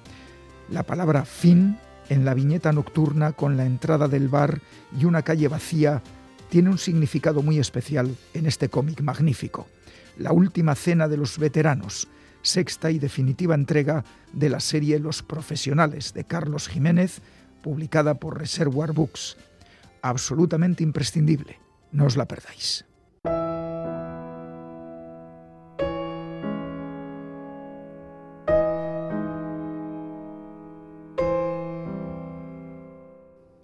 La 0.69 0.83
palabra 0.83 1.25
fin 1.25 1.77
en 2.09 2.25
la 2.25 2.33
viñeta 2.33 2.71
nocturna 2.71 3.33
con 3.33 3.57
la 3.57 3.65
entrada 3.65 4.07
del 4.07 4.27
bar 4.27 4.59
y 4.97 5.05
una 5.05 5.21
calle 5.21 5.47
vacía 5.47 6.01
tiene 6.49 6.69
un 6.69 6.77
significado 6.77 7.41
muy 7.41 7.59
especial 7.59 8.15
en 8.33 8.45
este 8.45 8.69
cómic 8.69 9.01
magnífico. 9.01 9.67
La 10.17 10.31
última 10.31 10.75
cena 10.75 11.07
de 11.07 11.17
los 11.17 11.39
veteranos, 11.39 12.07
sexta 12.41 12.91
y 12.91 12.99
definitiva 12.99 13.55
entrega 13.55 14.03
de 14.31 14.49
la 14.49 14.59
serie 14.59 14.99
Los 14.99 15.23
Profesionales 15.23 16.13
de 16.13 16.25
Carlos 16.25 16.67
Jiménez, 16.67 17.21
publicada 17.61 18.15
por 18.15 18.37
Reservoir 18.37 18.91
Books. 18.91 19.37
Absolutamente 20.01 20.83
imprescindible, 20.83 21.59
no 21.91 22.05
os 22.05 22.17
la 22.17 22.27
perdáis. 22.27 22.85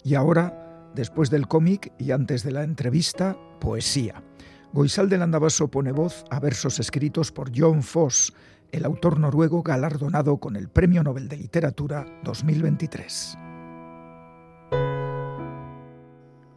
Y 0.02 0.14
ahora, 0.16 0.90
después 0.94 1.30
del 1.30 1.46
cómic 1.46 1.92
y 1.98 2.10
antes 2.10 2.42
de 2.42 2.50
la 2.50 2.64
entrevista, 2.64 3.36
poesía. 3.60 4.24
Goisal 4.72 5.08
del 5.08 5.22
Andabaso 5.22 5.66
pone 5.66 5.90
voz 5.90 6.24
a 6.30 6.38
versos 6.38 6.78
escritos 6.78 7.32
por 7.32 7.50
John 7.52 7.82
Foss, 7.82 8.32
el 8.70 8.84
autor 8.84 9.18
noruego 9.18 9.64
galardonado 9.64 10.36
con 10.36 10.54
el 10.54 10.68
Premio 10.68 11.02
Nobel 11.02 11.28
de 11.28 11.38
Literatura 11.38 12.06
2023. 12.22 13.36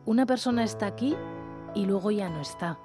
Una 0.06 0.28
persona 0.28 0.64
está 0.64 0.86
aquí 0.86 1.16
y 1.74 1.88
luego 1.88 2.12
ya 2.12 2.30
no 2.30 2.40
está. 2.40 2.78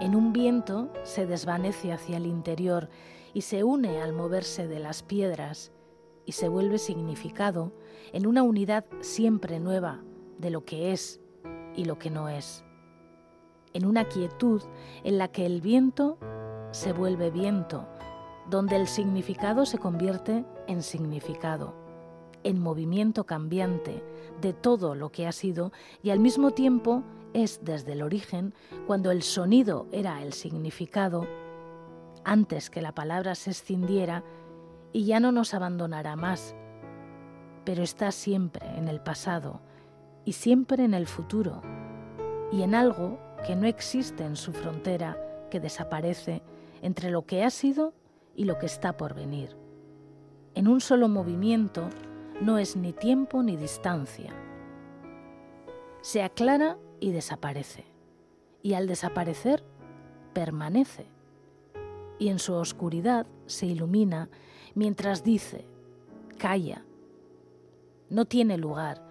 En 0.00 0.14
un 0.14 0.32
viento 0.32 0.90
se 1.02 1.26
desvanece 1.26 1.92
hacia 1.92 2.16
el 2.16 2.24
interior 2.24 2.88
y 3.34 3.42
se 3.42 3.64
une 3.64 4.00
al 4.00 4.14
moverse 4.14 4.66
de 4.66 4.78
las 4.78 5.02
piedras 5.02 5.72
y 6.24 6.32
se 6.32 6.48
vuelve 6.48 6.78
significado 6.78 7.74
en 8.14 8.26
una 8.26 8.42
unidad 8.42 8.86
siempre 9.02 9.60
nueva 9.60 10.00
de 10.38 10.48
lo 10.48 10.64
que 10.64 10.92
es 10.92 11.20
y 11.76 11.84
lo 11.84 11.98
que 11.98 12.08
no 12.08 12.30
es, 12.30 12.64
en 13.74 13.86
una 13.86 14.04
quietud 14.04 14.62
en 15.04 15.18
la 15.18 15.28
que 15.28 15.46
el 15.46 15.60
viento 15.60 16.18
se 16.72 16.92
vuelve 16.92 17.30
viento, 17.30 17.86
donde 18.48 18.76
el 18.76 18.86
significado 18.86 19.66
se 19.66 19.78
convierte 19.78 20.44
en 20.66 20.82
significado, 20.82 21.74
en 22.44 22.60
movimiento 22.60 23.24
cambiante 23.24 24.02
de 24.40 24.52
todo 24.52 24.94
lo 24.94 25.10
que 25.10 25.26
ha 25.26 25.32
sido 25.32 25.72
y 26.02 26.10
al 26.10 26.18
mismo 26.18 26.50
tiempo 26.50 27.02
es 27.34 27.64
desde 27.64 27.92
el 27.92 28.02
origen, 28.02 28.54
cuando 28.86 29.10
el 29.10 29.22
sonido 29.22 29.86
era 29.92 30.22
el 30.22 30.32
significado, 30.32 31.26
antes 32.24 32.70
que 32.70 32.82
la 32.82 32.94
palabra 32.94 33.34
se 33.34 33.50
escindiera, 33.50 34.22
y 34.92 35.06
ya 35.06 35.20
no 35.20 35.32
nos 35.32 35.54
abandonará 35.54 36.16
más, 36.16 36.54
pero 37.64 37.82
está 37.82 38.12
siempre 38.12 38.66
en 38.76 38.88
el 38.88 39.00
pasado 39.00 39.60
y 40.24 40.32
siempre 40.32 40.84
en 40.84 40.94
el 40.94 41.06
futuro 41.06 41.62
y 42.52 42.62
en 42.62 42.74
algo 42.74 43.18
que 43.46 43.56
no 43.56 43.66
existe 43.66 44.24
en 44.24 44.36
su 44.36 44.52
frontera, 44.52 45.18
que 45.50 45.60
desaparece 45.60 46.42
entre 46.80 47.10
lo 47.10 47.26
que 47.26 47.44
ha 47.44 47.50
sido 47.50 47.94
y 48.34 48.44
lo 48.44 48.58
que 48.58 48.66
está 48.66 48.96
por 48.96 49.14
venir. 49.14 49.56
En 50.54 50.68
un 50.68 50.80
solo 50.80 51.08
movimiento 51.08 51.88
no 52.40 52.58
es 52.58 52.76
ni 52.76 52.92
tiempo 52.92 53.42
ni 53.42 53.56
distancia. 53.56 54.32
Se 56.00 56.22
aclara 56.22 56.78
y 57.00 57.12
desaparece, 57.12 57.84
y 58.62 58.74
al 58.74 58.86
desaparecer 58.86 59.62
permanece, 60.32 61.06
y 62.18 62.28
en 62.28 62.38
su 62.38 62.54
oscuridad 62.54 63.26
se 63.46 63.66
ilumina 63.66 64.28
mientras 64.74 65.24
dice, 65.24 65.66
calla. 66.38 66.84
No 68.10 68.24
tiene 68.24 68.58
lugar, 68.58 69.02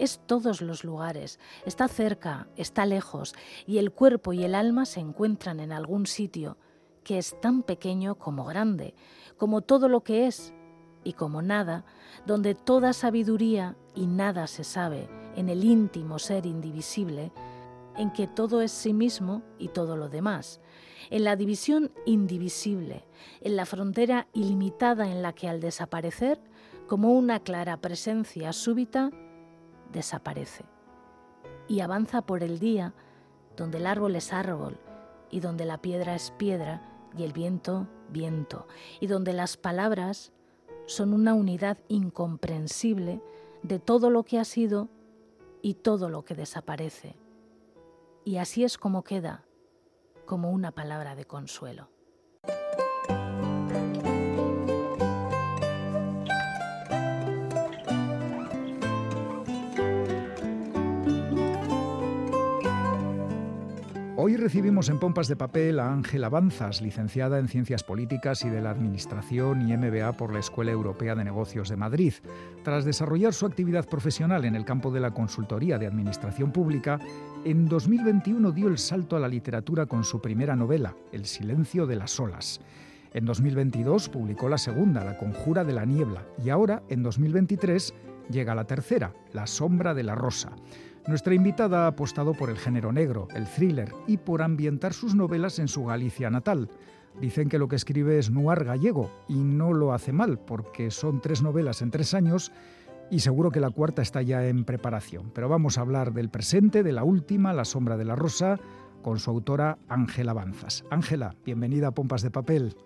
es 0.00 0.20
todos 0.26 0.62
los 0.62 0.82
lugares, 0.82 1.38
está 1.66 1.86
cerca, 1.86 2.48
está 2.56 2.86
lejos, 2.86 3.34
y 3.66 3.78
el 3.78 3.92
cuerpo 3.92 4.32
y 4.32 4.42
el 4.44 4.54
alma 4.54 4.86
se 4.86 4.98
encuentran 4.98 5.60
en 5.60 5.72
algún 5.72 6.06
sitio 6.06 6.56
que 7.04 7.18
es 7.18 7.38
tan 7.40 7.62
pequeño 7.62 8.16
como 8.16 8.46
grande, 8.46 8.94
como 9.36 9.60
todo 9.60 9.88
lo 9.88 10.02
que 10.02 10.26
es 10.26 10.54
y 11.04 11.12
como 11.12 11.42
nada, 11.42 11.84
donde 12.26 12.54
toda 12.54 12.92
sabiduría 12.92 13.76
y 13.94 14.06
nada 14.06 14.46
se 14.46 14.64
sabe 14.64 15.08
en 15.36 15.48
el 15.48 15.64
íntimo 15.64 16.18
ser 16.18 16.46
indivisible, 16.46 17.30
en 17.96 18.10
que 18.10 18.26
todo 18.26 18.62
es 18.62 18.72
sí 18.72 18.94
mismo 18.94 19.42
y 19.58 19.68
todo 19.68 19.96
lo 19.96 20.08
demás, 20.08 20.60
en 21.10 21.24
la 21.24 21.36
división 21.36 21.92
indivisible, 22.06 23.06
en 23.42 23.56
la 23.56 23.66
frontera 23.66 24.28
ilimitada 24.32 25.10
en 25.10 25.20
la 25.22 25.34
que 25.34 25.48
al 25.48 25.60
desaparecer, 25.60 26.40
como 26.86 27.12
una 27.12 27.40
clara 27.40 27.76
presencia 27.76 28.52
súbita, 28.52 29.10
desaparece. 29.92 30.64
Y 31.68 31.80
avanza 31.80 32.22
por 32.22 32.42
el 32.42 32.58
día, 32.58 32.94
donde 33.56 33.78
el 33.78 33.86
árbol 33.86 34.16
es 34.16 34.32
árbol, 34.32 34.78
y 35.30 35.40
donde 35.40 35.64
la 35.64 35.78
piedra 35.78 36.14
es 36.14 36.30
piedra, 36.32 36.82
y 37.16 37.24
el 37.24 37.32
viento, 37.32 37.88
viento, 38.08 38.66
y 39.00 39.06
donde 39.06 39.32
las 39.32 39.56
palabras 39.56 40.32
son 40.86 41.12
una 41.12 41.34
unidad 41.34 41.78
incomprensible 41.88 43.20
de 43.62 43.78
todo 43.78 44.10
lo 44.10 44.24
que 44.24 44.38
ha 44.38 44.44
sido 44.44 44.88
y 45.62 45.74
todo 45.74 46.08
lo 46.08 46.24
que 46.24 46.34
desaparece. 46.34 47.16
Y 48.24 48.36
así 48.38 48.64
es 48.64 48.78
como 48.78 49.04
queda 49.04 49.44
como 50.26 50.50
una 50.50 50.70
palabra 50.70 51.16
de 51.16 51.24
consuelo. 51.24 51.88
Hoy 64.22 64.36
recibimos 64.36 64.90
en 64.90 64.98
Pompas 64.98 65.28
de 65.28 65.36
Papel 65.36 65.80
a 65.80 65.90
Ángela 65.90 66.28
Banzas, 66.28 66.82
licenciada 66.82 67.38
en 67.38 67.48
Ciencias 67.48 67.82
Políticas 67.82 68.44
y 68.44 68.50
de 68.50 68.60
la 68.60 68.68
Administración 68.68 69.66
y 69.66 69.74
MBA 69.74 70.12
por 70.12 70.30
la 70.30 70.40
Escuela 70.40 70.70
Europea 70.72 71.14
de 71.14 71.24
Negocios 71.24 71.70
de 71.70 71.76
Madrid. 71.76 72.12
Tras 72.62 72.84
desarrollar 72.84 73.32
su 73.32 73.46
actividad 73.46 73.88
profesional 73.88 74.44
en 74.44 74.56
el 74.56 74.66
campo 74.66 74.90
de 74.90 75.00
la 75.00 75.12
consultoría 75.12 75.78
de 75.78 75.86
Administración 75.86 76.52
Pública, 76.52 76.98
en 77.46 77.66
2021 77.66 78.52
dio 78.52 78.68
el 78.68 78.76
salto 78.76 79.16
a 79.16 79.20
la 79.20 79.26
literatura 79.26 79.86
con 79.86 80.04
su 80.04 80.20
primera 80.20 80.54
novela, 80.54 80.94
El 81.12 81.24
silencio 81.24 81.86
de 81.86 81.96
las 81.96 82.20
olas. 82.20 82.60
En 83.14 83.24
2022 83.24 84.10
publicó 84.10 84.50
la 84.50 84.58
segunda, 84.58 85.02
La 85.02 85.16
conjura 85.16 85.64
de 85.64 85.72
la 85.72 85.86
niebla, 85.86 86.26
y 86.44 86.50
ahora, 86.50 86.82
en 86.90 87.02
2023, 87.02 87.94
llega 88.30 88.54
la 88.54 88.66
tercera, 88.66 89.14
La 89.32 89.46
sombra 89.46 89.94
de 89.94 90.02
la 90.02 90.14
rosa. 90.14 90.52
Nuestra 91.06 91.34
invitada 91.34 91.84
ha 91.84 91.88
apostado 91.88 92.34
por 92.34 92.50
el 92.50 92.58
género 92.58 92.92
negro, 92.92 93.28
el 93.34 93.46
thriller, 93.46 93.92
y 94.06 94.18
por 94.18 94.42
ambientar 94.42 94.92
sus 94.92 95.14
novelas 95.14 95.58
en 95.58 95.68
su 95.68 95.84
Galicia 95.84 96.30
natal. 96.30 96.68
Dicen 97.20 97.48
que 97.48 97.58
lo 97.58 97.68
que 97.68 97.76
escribe 97.76 98.18
es 98.18 98.30
noir 98.30 98.64
gallego, 98.64 99.10
y 99.28 99.34
no 99.34 99.72
lo 99.72 99.92
hace 99.92 100.12
mal, 100.12 100.38
porque 100.38 100.90
son 100.90 101.20
tres 101.20 101.42
novelas 101.42 101.82
en 101.82 101.90
tres 101.90 102.14
años 102.14 102.52
y 103.10 103.20
seguro 103.20 103.50
que 103.50 103.60
la 103.60 103.70
cuarta 103.70 104.02
está 104.02 104.22
ya 104.22 104.46
en 104.46 104.64
preparación. 104.64 105.30
Pero 105.34 105.48
vamos 105.48 105.76
a 105.76 105.80
hablar 105.80 106.12
del 106.12 106.30
presente, 106.30 106.82
de 106.82 106.92
la 106.92 107.02
última, 107.02 107.52
La 107.52 107.64
sombra 107.64 107.96
de 107.96 108.04
la 108.04 108.14
rosa, 108.14 108.58
con 109.02 109.18
su 109.18 109.30
autora 109.30 109.78
Ángela 109.88 110.32
Banzas. 110.32 110.84
Ángela, 110.90 111.34
bienvenida 111.44 111.88
a 111.88 111.90
Pompas 111.92 112.22
de 112.22 112.30
Papel. 112.30 112.76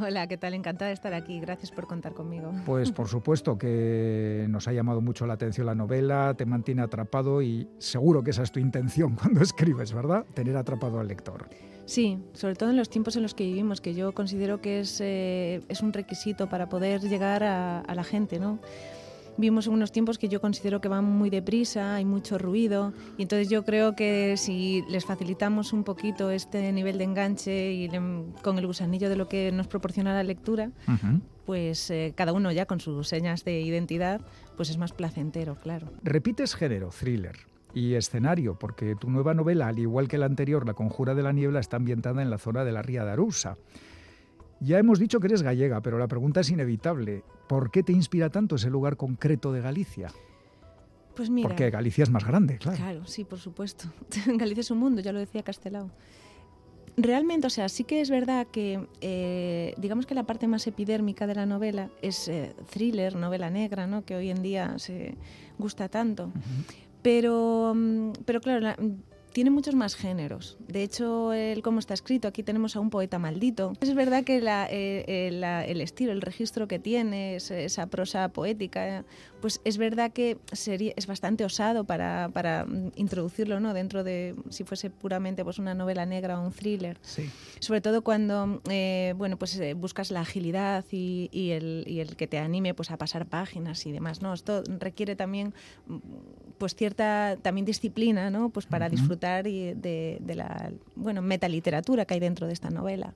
Hola, 0.00 0.26
¿qué 0.26 0.38
tal? 0.38 0.54
Encantada 0.54 0.88
de 0.88 0.94
estar 0.94 1.12
aquí. 1.12 1.38
Gracias 1.38 1.70
por 1.70 1.86
contar 1.86 2.14
conmigo. 2.14 2.50
Pues 2.64 2.90
por 2.92 3.08
supuesto 3.08 3.58
que 3.58 4.46
nos 4.48 4.66
ha 4.66 4.72
llamado 4.72 5.02
mucho 5.02 5.26
la 5.26 5.34
atención 5.34 5.66
la 5.66 5.74
novela, 5.74 6.34
te 6.36 6.46
mantiene 6.46 6.80
atrapado 6.80 7.42
y 7.42 7.68
seguro 7.78 8.22
que 8.22 8.30
esa 8.30 8.42
es 8.42 8.52
tu 8.52 8.58
intención 8.58 9.14
cuando 9.20 9.42
escribes, 9.42 9.92
¿verdad? 9.92 10.24
Tener 10.34 10.56
atrapado 10.56 10.98
al 10.98 11.08
lector. 11.08 11.46
Sí, 11.84 12.18
sobre 12.32 12.54
todo 12.54 12.70
en 12.70 12.76
los 12.76 12.88
tiempos 12.88 13.16
en 13.16 13.22
los 13.22 13.34
que 13.34 13.44
vivimos, 13.44 13.80
que 13.80 13.92
yo 13.92 14.12
considero 14.12 14.62
que 14.62 14.80
es, 14.80 14.98
eh, 15.02 15.60
es 15.68 15.82
un 15.82 15.92
requisito 15.92 16.48
para 16.48 16.68
poder 16.68 17.02
llegar 17.02 17.42
a, 17.42 17.80
a 17.80 17.94
la 17.94 18.04
gente, 18.04 18.38
¿no? 18.38 18.60
Vivimos 19.36 19.66
en 19.66 19.74
unos 19.74 19.92
tiempos 19.92 20.18
que 20.18 20.28
yo 20.28 20.40
considero 20.40 20.80
que 20.80 20.88
van 20.88 21.04
muy 21.04 21.30
deprisa, 21.30 21.94
hay 21.94 22.04
mucho 22.04 22.38
ruido, 22.38 22.92
y 23.16 23.22
entonces 23.22 23.48
yo 23.48 23.64
creo 23.64 23.94
que 23.94 24.36
si 24.36 24.84
les 24.88 25.04
facilitamos 25.04 25.72
un 25.72 25.84
poquito 25.84 26.30
este 26.30 26.72
nivel 26.72 26.98
de 26.98 27.04
enganche 27.04 27.72
y 27.72 27.90
con 28.42 28.58
el 28.58 28.66
gusanillo 28.66 29.08
de 29.08 29.16
lo 29.16 29.28
que 29.28 29.52
nos 29.52 29.68
proporciona 29.68 30.14
la 30.14 30.22
lectura, 30.22 30.70
pues 31.46 31.90
eh, 31.90 32.12
cada 32.16 32.32
uno 32.32 32.52
ya 32.52 32.66
con 32.66 32.80
sus 32.80 33.08
señas 33.08 33.44
de 33.44 33.60
identidad, 33.60 34.20
pues 34.56 34.70
es 34.70 34.78
más 34.78 34.92
placentero, 34.92 35.56
claro. 35.56 35.88
Repites 36.02 36.54
género, 36.54 36.90
thriller 36.90 37.36
y 37.74 37.94
escenario, 37.94 38.58
porque 38.58 38.94
tu 38.94 39.10
nueva 39.10 39.34
novela, 39.34 39.68
al 39.68 39.78
igual 39.78 40.08
que 40.08 40.18
la 40.18 40.26
anterior, 40.26 40.66
La 40.66 40.74
Conjura 40.74 41.14
de 41.14 41.22
la 41.22 41.32
Niebla, 41.32 41.60
está 41.60 41.76
ambientada 41.76 42.22
en 42.22 42.30
la 42.30 42.38
zona 42.38 42.64
de 42.64 42.72
la 42.72 42.82
Ría 42.82 43.04
de 43.04 43.12
Arusa. 43.12 43.56
Ya 44.62 44.78
hemos 44.78 45.00
dicho 45.00 45.18
que 45.18 45.26
eres 45.26 45.42
gallega, 45.42 45.80
pero 45.80 45.98
la 45.98 46.06
pregunta 46.06 46.40
es 46.40 46.50
inevitable. 46.50 47.24
¿Por 47.48 47.72
qué 47.72 47.82
te 47.82 47.92
inspira 47.92 48.30
tanto 48.30 48.54
ese 48.54 48.70
lugar 48.70 48.96
concreto 48.96 49.52
de 49.52 49.60
Galicia? 49.60 50.08
Pues 51.16 51.30
mira. 51.30 51.48
Porque 51.48 51.68
Galicia 51.70 52.04
es 52.04 52.10
más 52.10 52.24
grande, 52.24 52.58
claro. 52.58 52.76
Claro, 52.76 53.06
sí, 53.06 53.24
por 53.24 53.40
supuesto. 53.40 53.92
Galicia 54.26 54.60
es 54.60 54.70
un 54.70 54.78
mundo, 54.78 55.00
ya 55.00 55.12
lo 55.12 55.18
decía 55.18 55.42
Castelao. 55.42 55.90
realmente, 56.96 57.48
o 57.48 57.50
sea, 57.50 57.68
sí 57.68 57.82
que 57.82 58.00
es 58.00 58.08
verdad 58.08 58.46
que, 58.52 58.86
eh, 59.00 59.74
digamos 59.78 60.06
que 60.06 60.14
la 60.14 60.22
parte 60.24 60.46
más 60.46 60.64
epidérmica 60.68 61.26
de 61.26 61.34
la 61.34 61.44
novela 61.44 61.90
es 62.00 62.28
eh, 62.28 62.54
thriller, 62.70 63.16
novela 63.16 63.50
negra, 63.50 63.88
¿no? 63.88 64.04
Que 64.04 64.14
hoy 64.14 64.30
en 64.30 64.42
día 64.42 64.78
se 64.78 65.16
gusta 65.58 65.88
tanto. 65.88 66.30
Pero, 67.02 67.72
mm, 67.74 68.12
pero 68.24 68.40
claro, 68.40 68.76
tiene 69.32 69.50
muchos 69.50 69.74
más 69.74 69.94
géneros. 69.94 70.56
De 70.68 70.82
hecho, 70.82 71.32
el 71.32 71.62
cómo 71.62 71.78
está 71.78 71.94
escrito, 71.94 72.28
aquí 72.28 72.42
tenemos 72.42 72.76
a 72.76 72.80
un 72.80 72.90
poeta 72.90 73.18
maldito. 73.18 73.72
Es 73.80 73.94
verdad 73.94 74.24
que 74.24 74.42
eh, 74.44 75.64
el 75.68 75.80
estilo, 75.80 76.12
el 76.12 76.20
registro 76.20 76.68
que 76.68 76.78
tiene, 76.78 77.36
esa 77.36 77.86
prosa 77.86 78.28
poética, 78.28 79.04
pues 79.40 79.60
es 79.64 79.78
verdad 79.78 80.12
que 80.12 80.38
sería, 80.52 80.92
es 80.96 81.06
bastante 81.06 81.44
osado 81.44 81.84
para, 81.84 82.30
para 82.32 82.66
introducirlo 82.96 83.58
¿no? 83.60 83.74
dentro 83.74 84.04
de, 84.04 84.36
si 84.50 84.64
fuese 84.64 84.90
puramente 84.90 85.44
pues, 85.44 85.58
una 85.58 85.74
novela 85.74 86.06
negra 86.06 86.38
o 86.38 86.44
un 86.44 86.52
thriller. 86.52 86.98
Sí. 87.02 87.30
Sobre 87.58 87.80
todo 87.80 88.02
cuando 88.02 88.60
eh, 88.68 89.14
bueno, 89.16 89.36
pues, 89.38 89.58
eh, 89.58 89.74
buscas 89.74 90.10
la 90.10 90.20
agilidad 90.20 90.84
y, 90.90 91.28
y, 91.32 91.50
el, 91.50 91.84
y, 91.86 92.00
el, 92.00 92.16
que 92.16 92.26
te 92.26 92.38
anime 92.38 92.74
pues, 92.74 92.90
a 92.90 92.98
pasar 92.98 93.26
páginas 93.26 93.86
y 93.86 93.92
demás. 93.92 94.22
¿no? 94.22 94.34
Esto 94.34 94.62
requiere 94.78 95.16
también 95.16 95.54
pues, 96.58 96.74
cierta 96.74 97.36
también 97.40 97.64
disciplina 97.64 98.30
¿no? 98.30 98.50
pues, 98.50 98.66
para 98.66 98.88
disfrutar 98.88 99.21
de, 99.22 100.18
de 100.20 100.34
la 100.34 100.72
bueno, 100.96 101.22
metaliteratura 101.22 102.04
que 102.04 102.14
hay 102.14 102.20
dentro 102.20 102.46
de 102.46 102.52
esta 102.52 102.70
novela. 102.70 103.14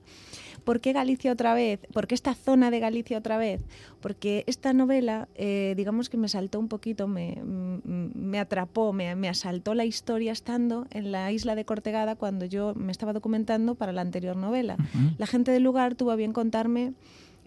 ¿Por 0.63 0.81
qué 0.81 0.91
Galicia 0.91 1.31
otra 1.31 1.53
vez? 1.53 1.79
¿Por 1.93 2.07
qué 2.07 2.15
esta 2.15 2.33
zona 2.33 2.71
de 2.71 2.79
Galicia 2.79 3.17
otra 3.17 3.37
vez? 3.37 3.61
Porque 4.01 4.43
esta 4.47 4.73
novela, 4.73 5.29
eh, 5.35 5.73
digamos 5.77 6.09
que 6.09 6.17
me 6.17 6.27
saltó 6.27 6.59
un 6.59 6.67
poquito, 6.67 7.07
me, 7.07 7.41
me 7.85 8.37
atrapó, 8.37 8.91
me, 8.91 9.15
me, 9.15 9.29
asaltó 9.29 9.73
la 9.75 9.85
historia 9.85 10.33
estando 10.33 10.85
en 10.91 11.13
la 11.13 11.31
isla 11.31 11.55
de 11.55 11.63
Cortegada 11.63 12.15
cuando 12.15 12.45
yo 12.45 12.73
me 12.75 12.91
estaba 12.91 13.13
documentando 13.13 13.75
para 13.75 13.93
la 13.93 14.01
anterior 14.01 14.35
novela. 14.35 14.75
La 15.17 15.25
gente 15.25 15.51
del 15.51 15.63
lugar 15.63 15.95
tuvo 15.95 16.11
a 16.11 16.15
bien 16.15 16.33
contarme 16.33 16.93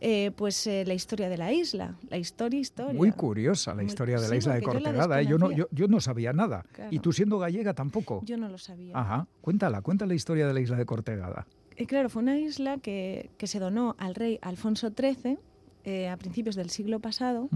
eh, 0.00 0.30
pues 0.34 0.66
eh, 0.66 0.84
la 0.86 0.94
historia 0.94 1.28
de 1.28 1.36
la 1.36 1.52
isla, 1.52 1.94
la 2.08 2.16
historia, 2.16 2.58
historia. 2.58 2.94
Muy 2.94 3.12
curiosa 3.12 3.74
la 3.74 3.82
historia 3.82 4.18
de 4.18 4.28
la 4.28 4.36
isla 4.36 4.54
de 4.54 4.62
Cortegada. 4.62 5.20
Yo, 5.22 5.36
no, 5.36 5.50
yo, 5.52 5.68
yo, 5.70 5.88
no 5.88 6.00
sabía 6.00 6.32
nada. 6.32 6.64
Y 6.90 7.00
tú 7.00 7.12
siendo 7.12 7.38
gallega 7.38 7.74
tampoco. 7.74 8.22
Yo 8.24 8.36
no 8.36 8.48
lo 8.48 8.58
sabía. 8.58 8.96
Ajá. 8.96 9.26
Cuéntala, 9.40 9.82
cuéntala 9.82 10.08
la 10.08 10.14
historia 10.14 10.46
de 10.46 10.54
la 10.54 10.60
isla 10.60 10.76
de 10.76 10.86
Cortegada. 10.86 11.46
Eh, 11.76 11.86
claro, 11.86 12.08
fue 12.08 12.22
una 12.22 12.38
isla 12.38 12.78
que, 12.78 13.30
que, 13.36 13.46
se 13.46 13.58
donó 13.58 13.94
al 13.98 14.14
rey 14.14 14.38
Alfonso 14.42 14.90
XIII 14.90 15.38
a 16.08 16.16
principios 16.16 16.56
del 16.56 16.70
siglo 16.70 17.00
pasado. 17.00 17.48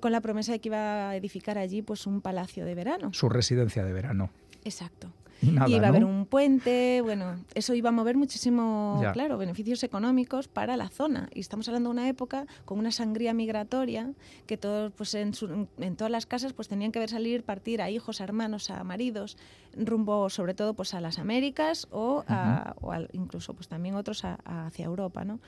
con 0.00 0.12
la 0.12 0.20
promesa 0.20 0.52
de 0.52 0.60
que 0.60 0.68
iba 0.68 1.10
a 1.10 1.16
edificar 1.16 1.58
allí 1.58 1.82
pues 1.82 2.06
un 2.06 2.20
palacio 2.20 2.64
de 2.64 2.74
verano. 2.74 3.12
Su 3.12 3.28
residencia 3.28 3.84
de 3.84 3.92
verano. 3.92 4.30
Exacto. 4.64 5.12
Y, 5.42 5.74
iba 5.74 5.86
a 5.86 5.88
haber 5.88 6.04
un 6.04 6.26
puente, 6.26 7.00
bueno, 7.02 7.36
eso 7.54 7.74
iba 7.74 7.88
a 7.88 7.92
mover 7.92 8.16
muchísimo, 8.16 9.02
claro, 9.12 9.38
beneficios 9.38 9.82
económicos 9.82 10.48
para 10.48 10.76
la 10.76 10.88
zona. 10.88 11.28
Y 11.34 11.40
estamos 11.40 11.68
hablando 11.68 11.88
de 11.88 11.92
una 11.92 12.08
época 12.08 12.46
con 12.64 12.78
una 12.78 12.92
sangría 12.92 13.32
migratoria 13.32 14.12
que 14.46 14.56
todos, 14.56 14.92
pues 14.92 15.14
en, 15.14 15.32
en 15.78 15.96
todas 15.96 16.10
las 16.10 16.26
casas, 16.26 16.52
pues 16.52 16.68
tenían 16.68 16.92
que 16.92 16.98
ver 16.98 17.10
salir, 17.10 17.42
partir 17.42 17.80
a 17.82 17.90
hijos, 17.90 18.20
a 18.20 18.24
hermanos, 18.24 18.70
a 18.70 18.84
maridos, 18.84 19.36
rumbo 19.76 20.30
sobre 20.30 20.54
todo 20.54 20.74
pues 20.74 20.94
a 20.94 21.00
las 21.00 21.18
Américas 21.18 21.86
o, 21.90 22.24
a, 22.28 22.74
o 22.80 22.92
incluso 23.12 23.54
pues 23.54 23.68
también 23.68 23.94
otros 23.94 24.24
hacia 24.24 24.84
Europa, 24.84 25.24
¿no? 25.24 25.40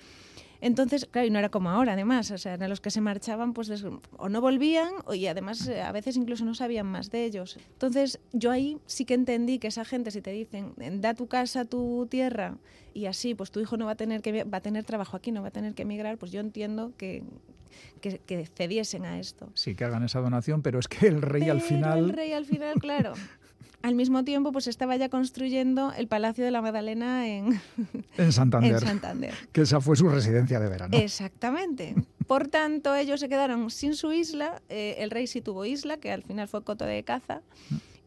Entonces, 0.62 1.07
claro, 1.11 1.27
y 1.27 1.31
no 1.31 1.40
era 1.40 1.48
como 1.48 1.70
ahora, 1.70 1.94
además, 1.94 2.31
o 2.31 2.38
sea, 2.38 2.55
eran 2.55 2.70
los 2.70 2.81
que 2.81 2.92
se 2.92 3.01
marchaban, 3.01 3.53
pues 3.53 3.85
o 4.16 4.29
no 4.29 4.40
volvían, 4.40 4.92
y 5.12 5.27
además 5.27 5.66
eh, 5.66 5.83
a 5.83 5.90
veces 5.90 6.16
incluso 6.16 6.44
no 6.44 6.55
sabían 6.55 6.87
más 6.87 7.11
de 7.11 7.25
ellos. 7.25 7.59
Entonces, 7.72 8.20
yo 8.33 8.53
ahí 8.53 8.79
sí 8.87 9.05
que 9.05 9.14
entendí 9.14 9.59
que 9.59 9.66
esa 9.66 9.85
gente, 9.85 10.12
si 10.12 10.22
te 10.22 10.31
dicen, 10.31 10.72
da 11.01 11.14
tu 11.14 11.27
casa, 11.27 11.64
tu 11.64 12.07
tierra, 12.09 12.59
y 12.94 13.07
así, 13.07 13.35
pues 13.35 13.51
tu 13.51 13.59
hijo 13.59 13.77
no 13.77 13.87
va 13.87 13.92
a 13.92 13.96
tener 13.96 14.22
que 14.22 14.44
va 14.44 14.59
a 14.59 14.61
tener 14.61 14.85
trabajo 14.85 15.16
aquí, 15.16 15.33
no 15.33 15.42
va 15.42 15.48
a 15.48 15.51
tener 15.51 15.75
que 15.75 15.83
emigrar, 15.83 16.16
pues 16.16 16.31
yo 16.31 16.38
entiendo 16.38 16.92
que, 16.96 17.25
que, 18.01 18.46
cediesen 18.46 19.05
a 19.05 19.18
esto. 19.18 19.51
Sí, 19.55 19.75
que 19.75 19.83
hagan 19.83 20.05
esa 20.05 20.20
donación, 20.20 20.62
pero 20.62 20.79
es 20.79 20.87
que 20.87 21.09
el 21.09 21.22
rey 21.22 21.48
al 21.48 21.61
final... 21.61 21.98
El 21.98 22.11
rey 22.11 22.33
al 22.35 22.46
final, 22.46 22.75
claro. 22.75 23.14
al 23.83 23.94
mismo 23.94 24.25
tiempo 24.25 24.53
pues 24.53 24.66
estaba 24.66 24.96
ya 24.96 25.09
construyendo 25.09 25.92
el 25.92 26.09
Palacio 26.09 26.44
de 26.44 26.51
la 26.51 26.62
Magdalena 26.62 27.29
en, 27.29 27.61
en, 28.16 28.33
Santander, 28.33 28.75
en 28.75 28.81
Santander. 28.81 29.35
Que 29.53 29.62
esa 29.62 29.81
fue 29.81 29.96
su 29.96 30.09
residencia 30.09 30.61
de 30.61 30.68
verano. 30.68 30.96
Exactamente. 30.96 31.94
Por 32.27 32.48
tanto, 32.48 32.94
ellos 32.94 33.20
se 33.20 33.29
quedaron 33.29 33.70
sin 33.70 33.94
su 33.94 34.12
isla. 34.12 34.62
Eh, 34.68 34.96
el 34.98 35.11
rey 35.11 35.27
sí 35.27 35.40
tuvo 35.40 35.64
isla, 35.64 35.96
que 35.98 36.12
al 36.12 36.22
final 36.22 36.48
fue 36.48 36.62
coto 36.62 36.85
de 36.85 37.03
caza. 37.03 37.42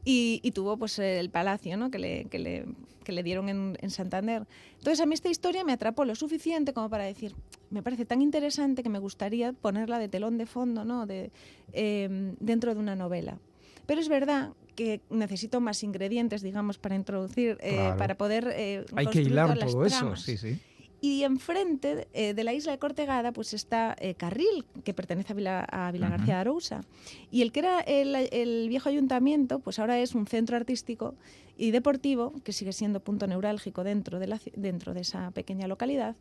Y, 0.07 0.51
tuvo 0.51 0.77
pues 0.77 0.99
el 0.99 1.31
palacio 1.31 1.77
¿no? 1.77 1.89
que, 1.89 1.97
le, 1.97 2.25
que, 2.25 2.37
le, 2.37 2.65
que 3.03 3.11
le 3.11 3.23
dieron 3.23 3.49
en, 3.49 3.75
en, 3.81 3.89
Santander. 3.89 4.45
Entonces 4.77 4.99
a 4.99 5.07
mí 5.07 5.15
esta 5.15 5.29
historia 5.29 5.63
me 5.63 5.73
atrapó 5.73 6.05
lo 6.05 6.13
suficiente 6.13 6.73
como 6.73 6.91
para 6.91 7.05
decir, 7.05 7.33
me 7.71 7.81
parece 7.81 8.05
tan 8.05 8.21
interesante 8.21 8.83
que 8.83 8.89
me 8.89 8.99
gustaría 8.99 9.51
ponerla 9.51 9.97
de 9.97 10.07
telón 10.07 10.37
de 10.37 10.45
fondo 10.45 10.85
¿no? 10.85 11.07
de, 11.07 11.31
eh, 11.73 12.35
dentro 12.39 12.75
de 12.75 12.79
una 12.79 12.95
novela. 12.95 13.39
Pero 13.85 13.99
es 13.99 14.09
verdad 14.09 14.53
que 14.75 15.01
necesito 15.09 15.61
más 15.61 15.83
ingredientes, 15.83 16.41
digamos, 16.41 16.77
para 16.77 16.95
introducir, 16.95 17.57
eh, 17.61 17.93
para 17.97 18.15
poder 18.15 18.51
eh, 18.55 18.85
Hay 18.95 19.07
que 19.07 19.21
hilar 19.21 19.57
todo 19.57 19.85
eso, 19.85 20.15
sí, 20.15 20.38
sí. 20.38 20.59
Y 21.01 21.23
enfrente 21.23 22.07
eh, 22.13 22.33
de 22.33 22.43
la 22.43 22.53
isla 22.53 22.71
de 22.71 22.79
Cortegada 22.79 23.31
pues 23.31 23.53
está 23.53 23.95
Carril, 24.17 24.65
que 24.83 24.93
pertenece 24.93 25.33
a 25.33 25.35
Vila, 25.35 25.59
a 25.63 25.91
Vila 25.91 26.09
García 26.09 26.35
de 26.35 26.41
Arousa. 26.41 26.81
Y 27.29 27.41
el 27.43 27.51
que 27.51 27.59
era 27.59 27.79
el, 27.81 28.15
el, 28.15 28.67
viejo 28.69 28.89
ayuntamiento, 28.89 29.59
pues 29.59 29.77
ahora 29.77 29.99
es 29.99 30.15
un 30.15 30.25
centro 30.25 30.55
artístico 30.55 31.13
y 31.57 31.71
deportivo, 31.71 32.33
que 32.43 32.53
sigue 32.53 32.73
siendo 32.73 33.01
punto 33.01 33.27
neurálgico 33.27 33.83
dentro 33.83 34.19
de, 34.19 34.27
la, 34.27 34.41
dentro 34.55 34.93
de 34.93 35.01
esa 35.01 35.31
pequeña 35.31 35.67
localidad. 35.67 36.15